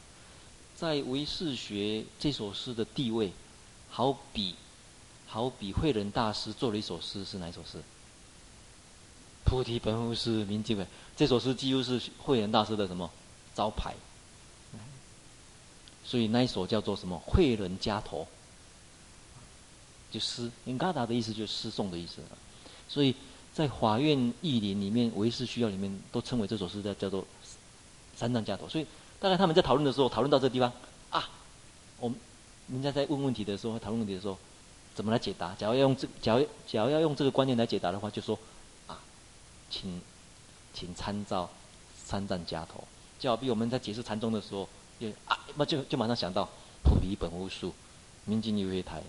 [0.78, 3.32] 在唯识学这首诗的地位，
[3.90, 4.54] 好比，
[5.26, 7.82] 好比慧仁大师做了一首诗，是哪一首诗？
[9.44, 10.86] 菩提本无树，明镜本。
[11.16, 13.10] 这首诗几乎是慧仁大师的什么
[13.56, 13.96] 招牌？
[16.06, 17.18] 所以那一首叫做什么？
[17.26, 18.28] 慧仁家头，
[20.12, 20.52] 就诗。
[20.66, 22.22] 因嘎达的意思就是诗颂的意思。
[22.88, 23.16] 所以
[23.52, 27.26] 在法院义林里面，唯识需要里面都称为这首诗叫叫做
[28.16, 28.70] 三藏家头。
[28.70, 28.86] 所以。
[29.20, 30.72] 大概他们在讨论的时候，讨论到这个地方
[31.10, 31.30] 啊，
[32.00, 32.18] 我们
[32.68, 34.38] 人家在问问题的时候，讨论问题的时候，
[34.94, 35.56] 怎么来解答？
[35.56, 38.38] 假如要用这，假如假如要用这个观念来解答的话，就说
[38.86, 39.00] 啊，
[39.70, 40.00] 请
[40.74, 41.50] 请参照
[42.06, 42.84] 三藏家头。
[43.20, 44.70] 就好比我们在解释禅宗的时候，
[45.00, 46.48] 也啊，那就就马上想到
[46.84, 47.74] 菩提本无树，
[48.26, 49.02] 明镜亦非台。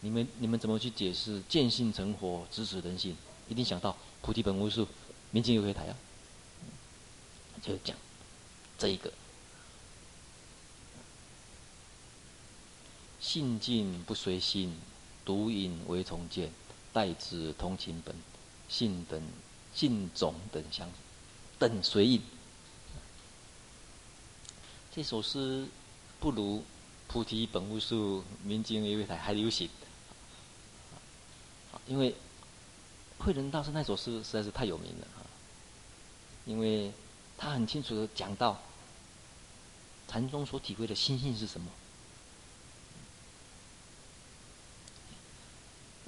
[0.00, 3.16] 你们你们怎么去解释见性成佛，直指人性？
[3.48, 4.86] 一定想到菩提本无树，
[5.32, 5.96] 明镜亦非台啊。
[7.60, 7.96] 就讲。
[8.78, 9.10] 这一个，
[13.18, 14.78] 性境不随心，
[15.24, 16.52] 独隐唯从见，
[16.92, 18.14] 代之通情本，
[18.68, 19.22] 性等
[19.74, 20.90] 性种等相
[21.58, 22.20] 等随意。
[24.94, 25.66] 这首诗
[26.20, 26.62] 不如
[27.08, 29.70] 菩提本无树，明镜亦非台还流行。
[31.86, 32.14] 因为
[33.18, 35.24] 慧能大师那首诗实在是太有名了啊，
[36.44, 36.92] 因为。
[37.38, 38.58] 他很清楚的讲到，
[40.16, 41.70] 禅宗所体会的心性是什么。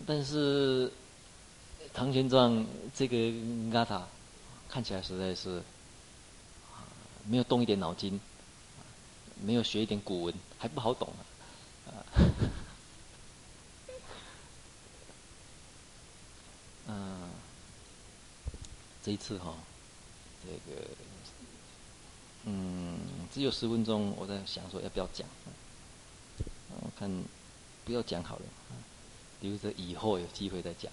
[0.06, 0.90] 但是
[1.92, 2.64] 唐玄奘
[2.94, 4.08] 这个阿塔
[4.66, 5.62] 看起来实在是
[7.26, 8.18] 没有动一点脑筋，
[9.42, 11.12] 没有学一点古文，还不好懂
[11.86, 11.92] 啊。
[16.86, 17.28] 嗯，
[19.04, 19.52] 这一次哈，
[20.42, 20.80] 这个。
[22.44, 22.97] 嗯，
[23.32, 25.26] 只有十分钟，我在想说要不要讲，
[26.80, 27.10] 我看
[27.84, 28.42] 不要讲好了，
[29.40, 30.90] 留着以后有机会再讲。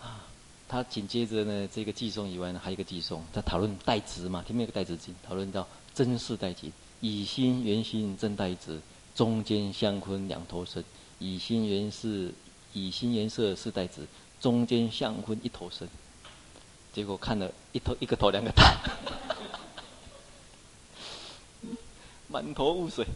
[0.00, 0.26] 啊，
[0.68, 6.70] 他紧接着呢，这个寄送以外呢，还有一个寄送，在讨论代执嘛，前面有个代执经，讨论到真是代执，
[7.00, 8.80] 以心圆心真代执，
[9.14, 10.84] 中间相坤两头生，
[11.18, 12.32] 以心圆事，
[12.72, 14.06] 以心圆色是代执，
[14.40, 15.88] 中间相坤一头生。
[16.98, 18.76] 结果看了一头一个头两个大，
[22.26, 23.06] 满头雾水。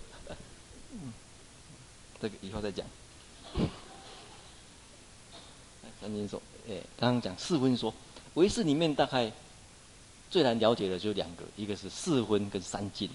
[2.20, 2.86] 这个以后再讲。
[6.00, 7.92] 三经说，哎，刚刚讲四分说，
[8.34, 9.32] 唯识里面大概
[10.30, 13.10] 最难了解的就两个，一个是四分跟三境。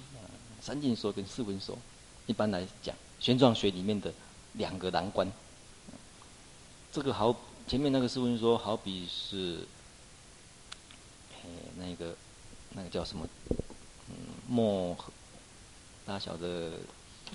[0.62, 1.78] 三境说跟四分说，
[2.26, 4.12] 一般来讲，玄奘学里面的
[4.56, 5.32] 两个难关。
[6.92, 7.34] 这个好，
[7.70, 9.66] 前面那个四分说好比是。
[11.78, 12.16] 那个，
[12.72, 13.28] 那个叫什么？
[14.10, 14.16] 嗯，
[14.48, 14.96] 莫，
[16.06, 16.72] 大家晓得，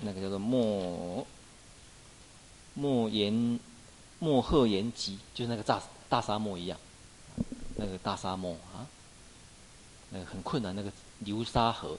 [0.01, 1.25] 那个叫做莫，
[2.73, 3.59] 莫言
[4.19, 6.77] 莫赫延吉，就是那个大大沙漠一样，
[7.75, 8.87] 那个大沙漠啊，
[10.09, 11.97] 那个很困难，那个流沙河，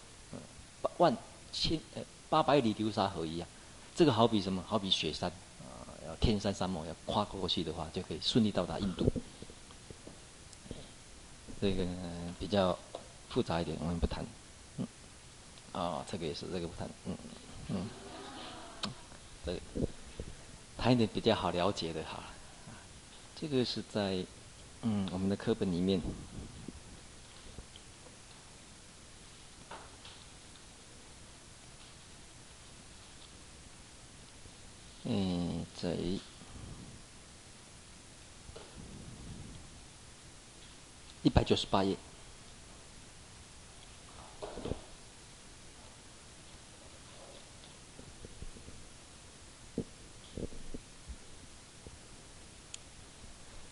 [0.83, 1.17] 八万
[1.53, 3.49] 千呃八百里流沙河一样，
[3.95, 4.63] 这个好比什么？
[4.67, 5.31] 好比雪山
[5.61, 9.07] 啊，要天山沙漠要跨过去的话，就可以顺利到达印度。
[11.61, 11.87] 这个
[12.45, 12.79] 比较
[13.31, 14.23] 复杂一点，我们不谈。
[14.77, 14.87] 嗯，
[15.73, 16.87] 啊，这个也是，这个不谈。
[17.07, 17.17] 嗯
[17.71, 17.87] 嗯，
[19.47, 19.61] 这个
[20.77, 22.23] 谈一点比较好了解的哈。
[23.35, 24.23] 这个是在
[24.83, 26.03] 嗯我们的课本里面。
[35.05, 35.97] 嗯，在。
[41.23, 41.97] 一百九十八页。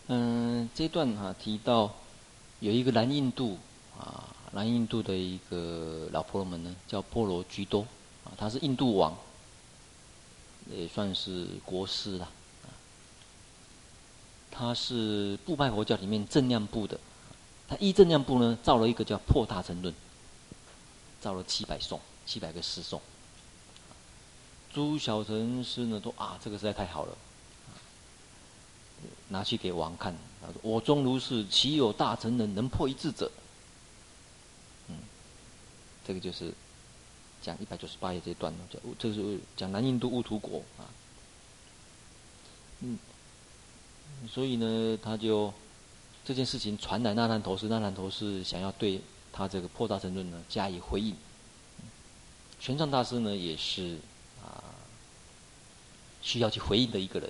[0.09, 1.95] 嗯，这段哈、提到
[2.59, 3.57] 有一个南印度
[3.97, 7.83] 啊，南印度的一个老婆罗门呢，叫波罗居多
[8.25, 9.17] 啊，他是印度王，
[10.69, 12.29] 也算是国师了。
[14.51, 16.99] 他是部派佛教里面正量部的。
[17.69, 19.95] 他依正量部呢，造了一个叫《破大乘论》，
[21.21, 23.01] 造了七百颂，七百个诗颂。
[24.73, 27.17] 诸小乘师呢，都啊，这个实在太好了，
[29.29, 30.13] 拿去给王看。
[30.43, 33.31] 他说：“我终如是，岂有大乘人能破一字者？”
[34.89, 34.97] 嗯，
[36.05, 36.53] 这个就是
[37.41, 40.85] 讲一百九十八页这一段，讲这是讲南印度乌图国啊。
[42.81, 42.99] 嗯，
[44.29, 45.53] 所以呢，他就。
[46.25, 49.01] 这件事情传来那烂陀寺，那烂陀寺想要对
[49.33, 51.17] 他这个破大乘论呢加以回应。
[52.61, 53.99] 玄奘大师呢也是
[54.41, 54.63] 啊，
[56.23, 57.29] 需要去回应的一个人。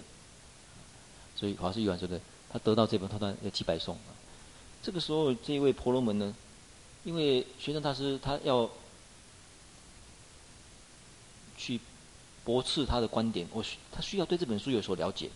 [1.35, 2.21] 所以华师玉婉说的，
[2.53, 3.95] 他得到这本《破大有七百颂》。
[4.83, 6.35] 这个时候，这一位婆罗门呢，
[7.05, 8.69] 因为玄奘大师他要
[11.57, 11.81] 去
[12.45, 15.31] 驳斥他的观点，我需他需要对这本书有所了解，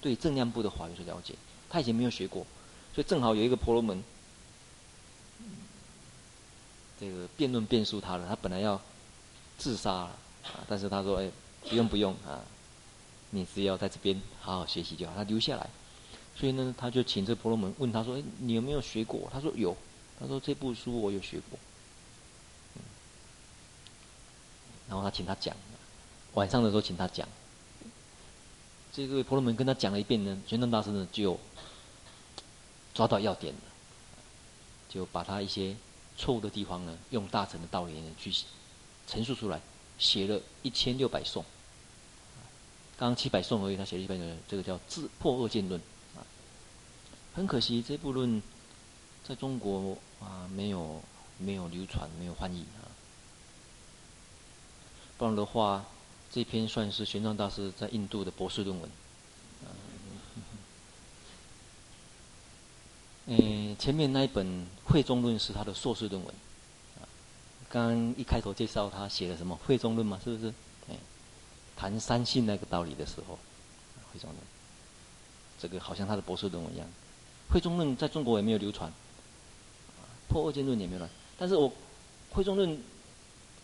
[0.00, 1.34] 对正量部的话有所了解，
[1.70, 2.44] 他以前没有学过。
[2.94, 4.02] 所以正好有一个婆罗门，
[6.98, 8.26] 这个辩论辩输他了。
[8.28, 8.80] 他本来要
[9.56, 11.30] 自杀了，啊，但是他说：“哎，
[11.68, 12.42] 不用不用啊，
[13.30, 15.70] 你只要在这边好好学习就好。”他留下来。
[16.38, 19.76] 所以呢，他就请这婆罗门问他说：“哎，你有没有学过？”他说：“有。”
[20.20, 21.58] 他说：“这部书我有学过。”
[24.88, 25.56] 然后他请他讲，
[26.34, 27.28] 晚上的时候请他讲。
[28.92, 31.38] 这个婆罗门跟他讲了一遍呢，玄奘大师呢就。
[32.94, 33.60] 抓到要点了，
[34.88, 35.76] 就把他一些
[36.16, 38.34] 错误的地方呢，用大乘的道理呢去
[39.06, 39.60] 陈述出来，
[40.00, 41.44] 写了一千六百颂。
[42.96, 45.80] 刚刚七百颂而已，他写了一百颂，这个叫自破恶见论。
[47.34, 48.42] 很可惜，这部论
[49.26, 51.00] 在中国啊没有
[51.38, 52.88] 没有流传，没有翻译啊。
[55.16, 55.84] 不然的话，
[56.32, 58.90] 这篇算是玄奘大师在印度的博士论文。
[63.26, 64.46] 嗯，前面那一本
[64.84, 66.34] 《慧中论》是他的硕士论文，
[67.68, 70.54] 刚刚一开头介绍他写的什么《慧中论》嘛，是不是？
[70.88, 70.96] 哎，
[71.76, 73.34] 谈三性那个道理的时候，
[74.12, 74.40] 《慧中论》，
[75.60, 76.86] 这个好像他的博士论文一样，
[77.50, 78.90] 《慧中论》在中国也没有流传，
[80.28, 81.08] 《破恶见论》也没有传，
[81.38, 81.70] 但是我
[82.30, 82.68] 《慧中论》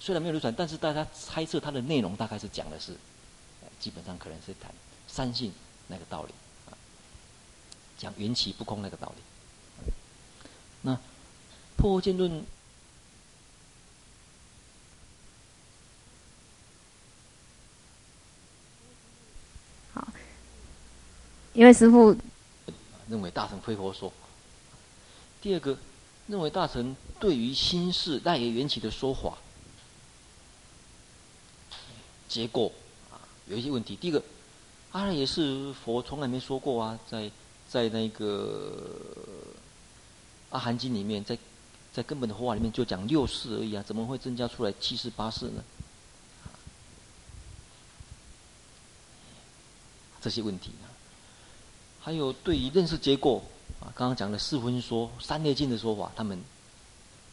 [0.00, 2.96] 虽然没有流传，但是大家猜测它的内容大概是讲的是，
[3.78, 4.72] 基本上可能是谈
[5.06, 5.52] 三性
[5.88, 6.32] 那个道理，
[7.98, 9.22] 讲缘起不空那个道理。
[10.82, 10.98] 那
[11.76, 12.44] 破恶见论，
[19.94, 20.08] 好，
[21.52, 22.14] 因为师父
[23.08, 24.12] 认为大乘非佛说。
[25.40, 25.76] 第二个，
[26.26, 29.38] 认为大乘对于心事赖以缘起的说法，
[32.28, 32.72] 结构
[33.10, 33.94] 啊有一些问题。
[33.96, 34.22] 第一个，
[34.92, 37.30] 阿赖耶识佛从来没说过啊，在
[37.68, 38.86] 在那个。
[40.50, 41.36] 阿含经里面，在
[41.92, 45.64] 在根本的佛法里面就讲六世而已啊，怎么会增加出来七世八世呢？
[50.20, 50.70] 这些问题，
[52.04, 53.38] 还有对于认识结构
[53.80, 56.38] 啊，刚刚讲的四分说、三列经的说法，他们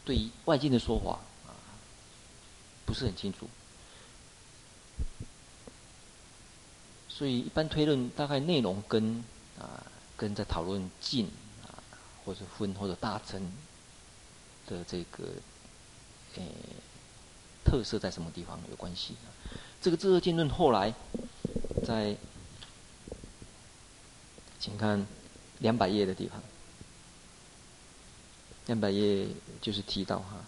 [0.06, 1.52] 对于外境的说法啊，
[2.86, 3.50] 不是很清楚，
[7.10, 9.22] 所以一般推论大概内容跟
[9.60, 9.84] 啊
[10.16, 11.30] 跟在讨论境。
[12.24, 13.42] 或者分或者大乘
[14.68, 15.24] 的这个
[16.36, 16.44] 诶
[17.66, 19.16] 特色在什么地方有关系？
[19.82, 20.94] 这个《自热见论》后来
[21.84, 22.16] 在
[24.62, 25.04] 请看
[25.58, 26.40] 两百页的地方，
[28.68, 29.28] 两百页
[29.60, 30.46] 就是提到哈，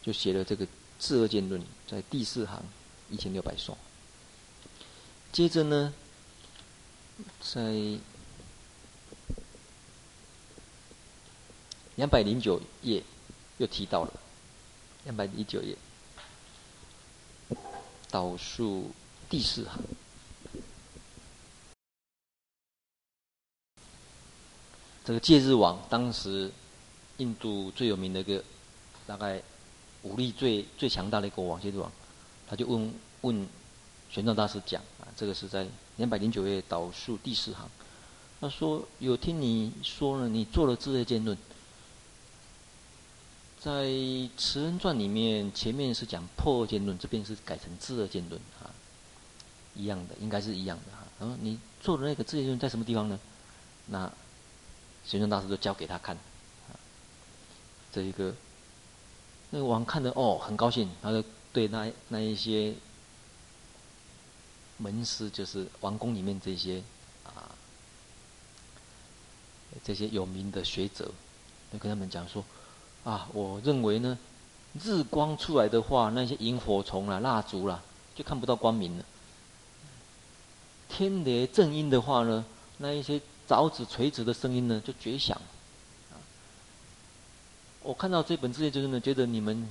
[0.00, 0.64] 就写了这个
[1.00, 2.62] 智二见论，在第四行
[3.10, 3.76] 一千六百双。
[5.32, 5.92] 接着呢，
[7.40, 7.98] 在
[11.96, 13.02] 两百零九页
[13.58, 14.12] 又提到了，
[15.02, 15.76] 两百零九页
[18.12, 18.92] 倒数
[19.28, 19.82] 第四行。
[25.06, 26.50] 这个戒日王，当时
[27.18, 28.42] 印度最有名的一个，
[29.06, 29.40] 大概
[30.02, 31.88] 武力最最强大的一个国王戒日王，
[32.48, 33.48] 他就问问
[34.10, 35.64] 玄奘大师讲啊，这个是在
[35.98, 37.70] 两百零九页倒数第四行，
[38.40, 41.38] 他说有听你说了，你做了智二见论，
[43.60, 43.84] 在
[44.36, 48.74] 《慈恩传》里面前面是讲破见论，这边是改成智二见论啊，
[49.76, 51.04] 一样的，应该是一样的哈。
[51.20, 53.16] 然后你做的那个智二见论在什么地方呢？
[53.86, 54.12] 那
[55.06, 56.18] 玄奘大师就教给他看，
[57.92, 58.34] 这一个，
[59.50, 61.22] 那个王看的哦很高兴，他就
[61.52, 62.74] 对那那一些
[64.78, 66.82] 门师，就是王宫里面这些
[67.24, 67.54] 啊
[69.84, 71.08] 这些有名的学者，
[71.72, 72.44] 就跟他们讲说，
[73.04, 74.18] 啊，我认为呢，
[74.82, 77.80] 日光出来的话，那些萤火虫啦、蜡烛啦，
[78.16, 79.04] 就看不到光明了；
[80.88, 82.44] 天雷震阴的话呢，
[82.78, 83.20] 那一些。
[83.48, 85.40] 凿子锤子的声音呢，就绝响。
[87.82, 89.68] 我看到这本智二见论呢，觉得你们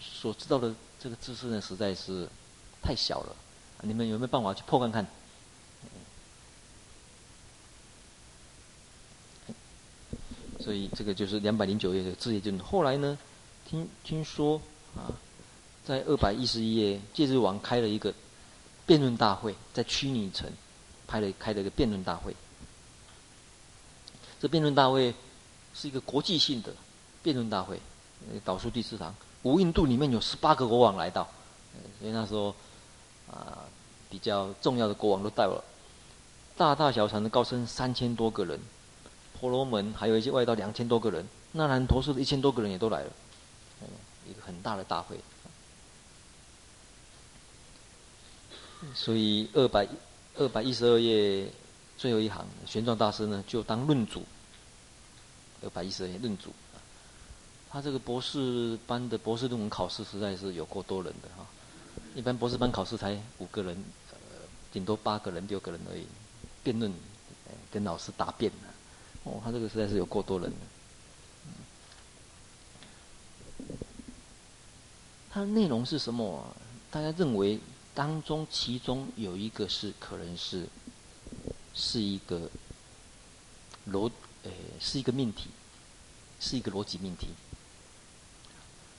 [0.00, 2.28] 所知道的这个知识呢，实在是
[2.82, 3.34] 太小了。
[3.82, 5.06] 你们有没有办法去破看看？
[10.60, 12.64] 所以这个就是两百零九页的智二见论。
[12.64, 13.18] 后来呢，
[13.66, 14.60] 听听说
[14.96, 15.12] 啊，
[15.86, 18.12] 在二百一十一页，戒日王开了一个
[18.86, 20.50] 辩论大会，在虚拟城。
[21.14, 22.34] 开了开了一个辩论大会，
[24.40, 25.14] 这辩论大会
[25.72, 26.74] 是一个国际性的
[27.22, 27.80] 辩论大会。
[28.44, 29.14] 倒数第四堂，
[29.44, 31.28] 五印度里面有十八个国王来到，
[32.00, 32.52] 所以那时候
[33.30, 33.62] 啊
[34.10, 35.62] 比较重要的国王都到了，
[36.56, 38.58] 大大小小的高僧三千多个人，
[39.38, 43.10] 婆罗门还有一些外道两千多个人，那兰陀寺的一千多个人也都来了，
[44.28, 45.16] 一个很大的大会。
[48.92, 49.86] 所以二百。
[50.36, 51.48] 二百一十二页
[51.96, 54.22] 最后一行，玄奘大师呢就当论主。
[55.62, 56.50] 二百一十二页论主，
[57.70, 61.46] 他这个博士班的博士论文考试实在是有够多人的哈。
[62.14, 63.76] 一般博士班考试才五个人，
[64.10, 64.16] 呃，
[64.72, 66.04] 顶多八个人、六个人而已。
[66.62, 66.92] 辩论，
[67.70, 68.50] 跟老师答辩
[69.22, 70.56] 哦，他这个实在是有够多人的。
[75.30, 76.44] 它的内容是什么？
[76.90, 77.58] 大家认为？
[77.94, 80.66] 当中，其中有一个是可能是，
[81.72, 82.50] 是一个
[83.88, 84.10] 逻，
[84.42, 84.50] 呃，
[84.80, 85.46] 是一个命题，
[86.40, 87.28] 是一个逻辑命题，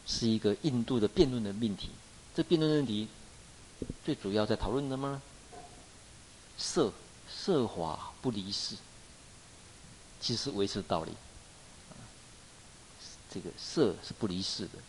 [0.08, 1.90] 是一个印度的辩论的命题。
[2.34, 3.10] 这辩论问题
[4.06, 5.22] 最主要在讨论什么呢？
[6.58, 6.94] 色
[7.30, 8.78] 色法不离世，
[10.22, 11.12] 其实是唯识道理。
[13.30, 14.80] 这个色是不离世的，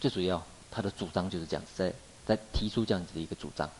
[0.00, 1.94] 最主要他的主张就是这样子在。
[2.26, 3.70] 在提出这样子的一个主张，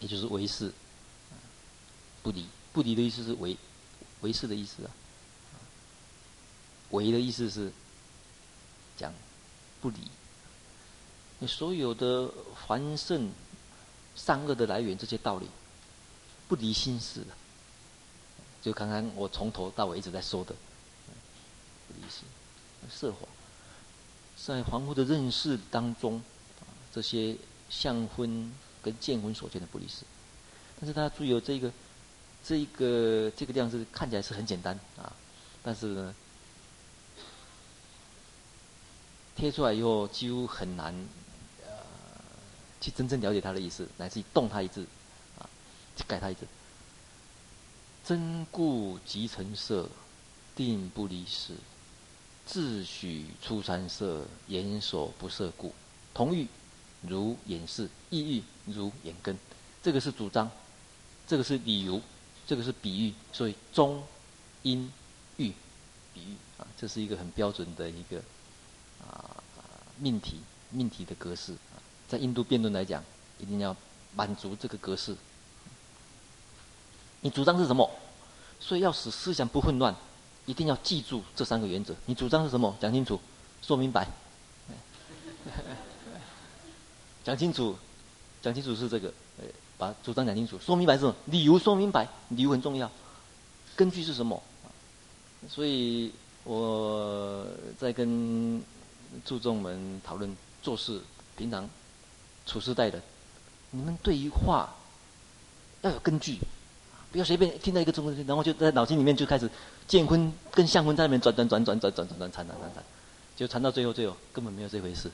[0.00, 0.72] 也就是为是。
[2.22, 3.56] 不离，不离的意思是为
[4.20, 4.90] 为是的意思啊。
[6.90, 7.72] 为的意思是
[8.96, 9.12] 讲
[9.80, 9.98] 不离，
[11.40, 12.32] 你所有的
[12.64, 13.28] 凡圣
[14.14, 15.48] 善恶的来源这些道理
[16.46, 17.34] 不离心识的，
[18.62, 20.54] 就刚刚我从头到尾一直在说的，
[21.88, 22.22] 不离心，
[22.88, 23.26] 色法。
[24.44, 26.16] 在凡夫的认识当中，
[26.58, 27.36] 啊这些
[27.70, 28.52] 相分
[28.82, 30.02] 跟见分所见的不离世，
[30.80, 31.70] 但是大家注意哦这个，
[32.42, 35.12] 这一个这个量子看起来是很简单啊，
[35.62, 36.14] 但是呢，
[39.36, 40.92] 贴出来以后几乎很难，
[41.64, 41.72] 呃，
[42.80, 44.84] 去真正了解它的意思，乃至于动它一字，
[45.38, 45.48] 啊，
[45.96, 46.44] 去改它一字。
[48.04, 49.88] 真故即成色，
[50.56, 51.54] 定不离世。
[52.44, 55.72] 自许出三色，眼所不涉故，
[56.12, 56.46] 同欲
[57.00, 59.36] 如眼识，异欲如眼根。
[59.82, 60.50] 这个是主张，
[61.26, 62.00] 这个是理由，
[62.46, 63.14] 这个是比喻。
[63.32, 64.02] 所以中、
[64.62, 64.90] 因、
[65.36, 65.52] 喻、
[66.12, 68.18] 比喻啊，这是一个很标准的一个
[69.00, 69.42] 啊
[69.98, 70.40] 命题
[70.70, 71.54] 命题的格式。
[72.08, 73.02] 在印度辩论来讲，
[73.38, 73.74] 一定要
[74.14, 75.16] 满足这个格式。
[77.20, 77.90] 你主张是什么？
[78.60, 79.94] 所以要使思想不混乱。
[80.46, 81.94] 一定要记住这三个原则。
[82.06, 82.76] 你主张是什么？
[82.80, 83.20] 讲清楚，
[83.62, 84.06] 说明白。
[87.24, 87.76] 讲清楚，
[88.40, 89.12] 讲清楚是这个。
[89.78, 91.14] 把主张讲清楚，说明白是什么？
[91.26, 92.88] 理由说明白，理由很重要，
[93.74, 94.40] 根据是什么？
[95.48, 96.12] 所以
[96.44, 97.44] 我
[97.76, 98.62] 在跟
[99.24, 101.00] 注重们讨论做事，
[101.36, 101.68] 平常
[102.46, 103.02] 处事待人，
[103.72, 104.72] 你们对于话
[105.80, 106.38] 要有根据，
[107.10, 109.50] 不要随便听到一个中文，然后就在脑筋里面就开始
[109.86, 112.84] 建坤跟相坤在那边转转转转转转转转缠缠缠缠，
[113.36, 115.10] 就缠到最后最后根本没有这回事。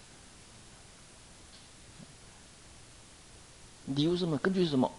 [3.86, 4.36] 理由是什么？
[4.38, 4.90] 根据是什么？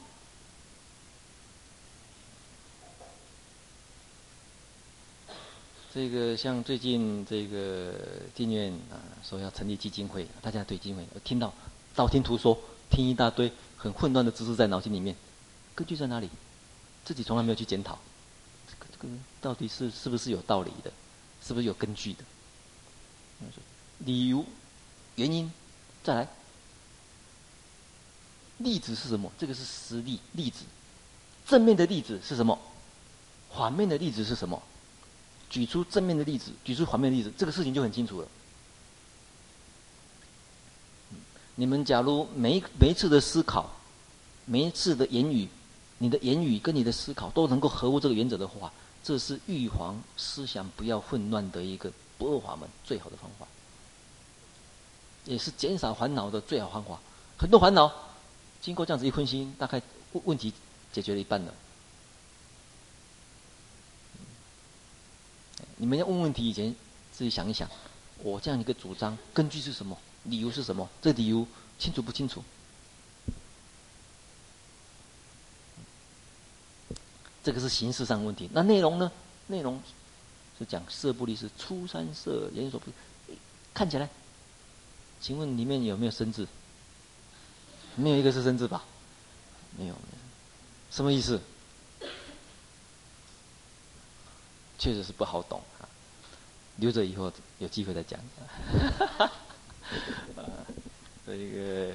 [5.94, 7.94] 这个像最近这个
[8.36, 11.54] 电院啊，说要成立基金会，大家对基金会听到
[11.96, 12.58] 道听途说，
[12.90, 15.16] 听一大堆很混乱的知识在脑筋里面，
[15.76, 16.30] 根据在哪里？
[17.06, 17.98] 自己从来没有去检讨，
[19.42, 20.92] 到底是是不是有道理的？
[21.42, 22.24] 是不是有根据的？
[24.00, 24.46] 理由、
[25.16, 25.52] 原因，
[26.04, 26.28] 再来。
[28.58, 29.32] 例子是什么？
[29.38, 30.66] 这个是实例例子，
[31.48, 32.60] 正面的例子是什么？
[33.56, 34.62] 反面的例子是什么？
[35.50, 38.28] 举出正面的例子，举出反面例子，这个事情就很清楚了。
[41.56, 43.72] 你们假如每每一次的思考，
[44.46, 45.48] 每一次的言语，
[45.98, 48.72] 你的言语跟你的思考都能够合乎这个原则的话，
[49.04, 53.48] 这是预防思想不要混乱的一个不二法门，最好的方法，
[55.26, 57.00] 也是减少烦恼的最好方法。
[57.38, 57.92] 很多烦恼。
[58.62, 59.82] 经过这样子一分析，大概
[60.12, 60.54] 问问题
[60.92, 61.54] 解决了一半了。
[65.78, 66.76] 你们要问问题以前，
[67.14, 67.70] 自己想一想，
[68.22, 69.98] 我这样一个主张根据是什么？
[70.26, 70.90] 理由是什么？
[71.02, 71.48] 这理由
[71.80, 72.44] 清楚不清楚？
[77.44, 78.50] 这个是形式上的问题。
[78.54, 79.12] 那内容呢？
[79.48, 79.82] 内容
[80.58, 82.92] 是讲色不离识，出三色，研究所不，
[83.74, 84.10] 看起来，
[85.20, 86.48] 请问里面有没有生字？
[87.96, 88.84] 没有一个是生字吧？
[89.78, 90.18] 没有，没有，
[90.92, 91.40] 什么意思？
[94.78, 95.90] 确实是不好懂啊，
[96.78, 98.20] 留着以后有机会再讲。
[99.18, 99.30] 啊，
[101.26, 101.94] 这个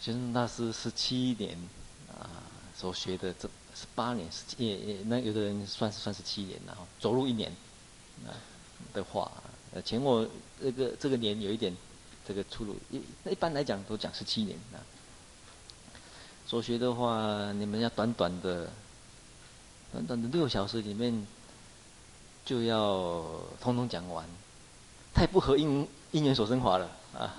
[0.00, 1.56] 玄奘大师十七年
[2.78, 7.50] 所学的这十八年十七，也也那有的人算是算是七年，然后走路一年
[8.24, 8.32] 啊
[8.94, 9.30] 的话，
[9.74, 10.24] 呃，前后
[10.62, 11.76] 这个这个年有一点。
[12.28, 14.84] 这个出路一那一般来讲都讲十七年啊。
[16.46, 18.70] 所学的话，你们要短短的、
[19.90, 21.26] 短短的六小时里面
[22.44, 23.24] 就要
[23.62, 24.28] 通通讲完，
[25.14, 27.34] 太不合因因缘所生法了啊！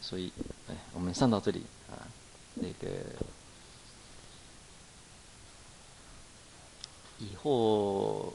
[0.00, 0.30] 所以，
[0.68, 1.64] 哎，我们上到这里，
[2.54, 2.88] 那个
[7.18, 8.32] 以后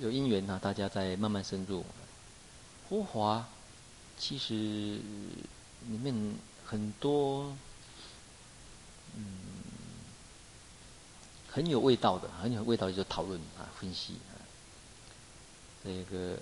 [0.00, 1.84] 有因缘呢，大家再慢慢深入。
[2.88, 3.48] 佛华
[4.18, 6.14] 其实里面
[6.64, 7.56] 很多，
[9.16, 9.24] 嗯，
[11.50, 14.36] 很有味道的，很有味道就讨论啊、分析啊。
[15.84, 16.38] 这个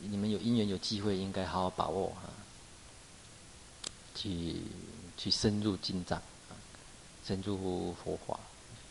[0.00, 2.28] 你们有因缘、有机会，应该好好把握啊，
[4.14, 4.56] 去
[5.16, 6.52] 去深入经藏啊，
[7.26, 8.38] 深入佛法。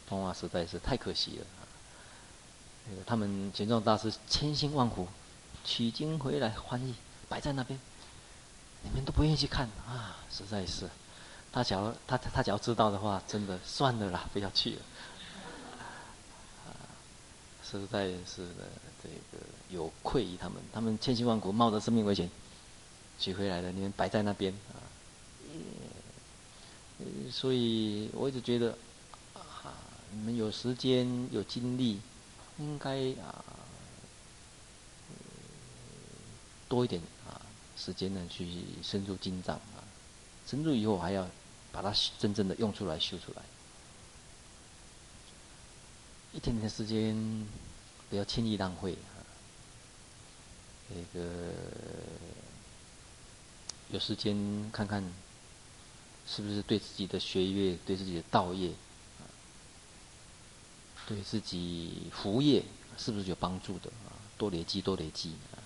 [0.08, 1.64] 通话实在是太可惜了啊！
[2.90, 5.08] 那个他们玄奘大师千辛万苦。
[5.66, 6.94] 取经回来翻译，
[7.30, 7.80] 摆在那边，
[8.82, 10.18] 你们都不愿意去看啊！
[10.30, 10.90] 实在是，
[11.54, 14.82] 他想要他他假如知道的话，真的算了啦，不要去了。
[17.64, 18.68] 实在是的，
[19.02, 22.30] 这个有愧于他们，他们千辛万苦冒着生命危险
[23.18, 24.83] 取回来的，你们摆在那边啊。
[27.32, 28.78] 所以我一直觉得，
[29.34, 29.74] 啊，
[30.12, 32.00] 你们有时间有精力，
[32.58, 33.44] 应该啊。
[36.70, 37.40] 多一点啊，
[37.78, 38.48] 时间呢去
[38.82, 39.86] 深入经藏啊，
[40.48, 41.30] 深入以后还要
[41.72, 43.44] 把它真正的用出来修出来。
[46.32, 47.16] 一天天的时间
[48.10, 49.22] 不要轻易浪费啊。
[50.90, 51.54] 这个
[53.92, 54.36] 有时间
[54.72, 55.04] 看看，
[56.28, 58.70] 是不是对自己的学业、对自己的道业
[59.20, 59.24] 啊，
[61.08, 62.64] 对自己福业
[62.98, 64.16] 是不是有帮助的啊？
[64.38, 65.60] 多累积，多累积啊。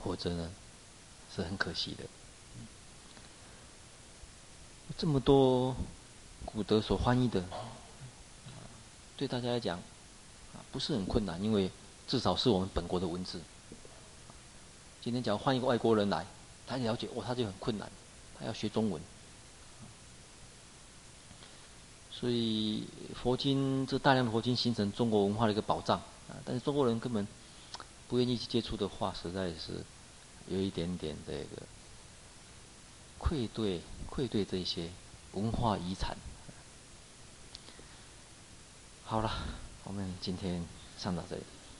[0.00, 0.50] 或者呢，
[1.34, 2.04] 是很可惜的。
[4.96, 5.74] 这么多
[6.44, 7.44] 古德所翻译的，
[9.16, 9.80] 对大家来讲，
[10.70, 11.68] 不是很困难，因为
[12.06, 13.40] 至少是我们本国的文字。
[15.02, 16.24] 今天假如换一个外国人来，
[16.64, 17.90] 他了解，哦，他就很困难，
[18.38, 19.02] 他要学中文。
[22.10, 22.84] 所以
[23.14, 25.98] 佛经这大量的佛经形成中国文化的一个宝藏
[26.28, 27.26] 啊，但是中国人根本。
[28.08, 29.84] 不愿意去接触的话，实在是
[30.48, 31.62] 有一点点这个
[33.18, 34.88] 愧对愧对这些
[35.32, 36.16] 文化遗产。
[39.04, 39.30] 好了，
[39.84, 40.64] 我们今天
[40.96, 41.42] 上到这里。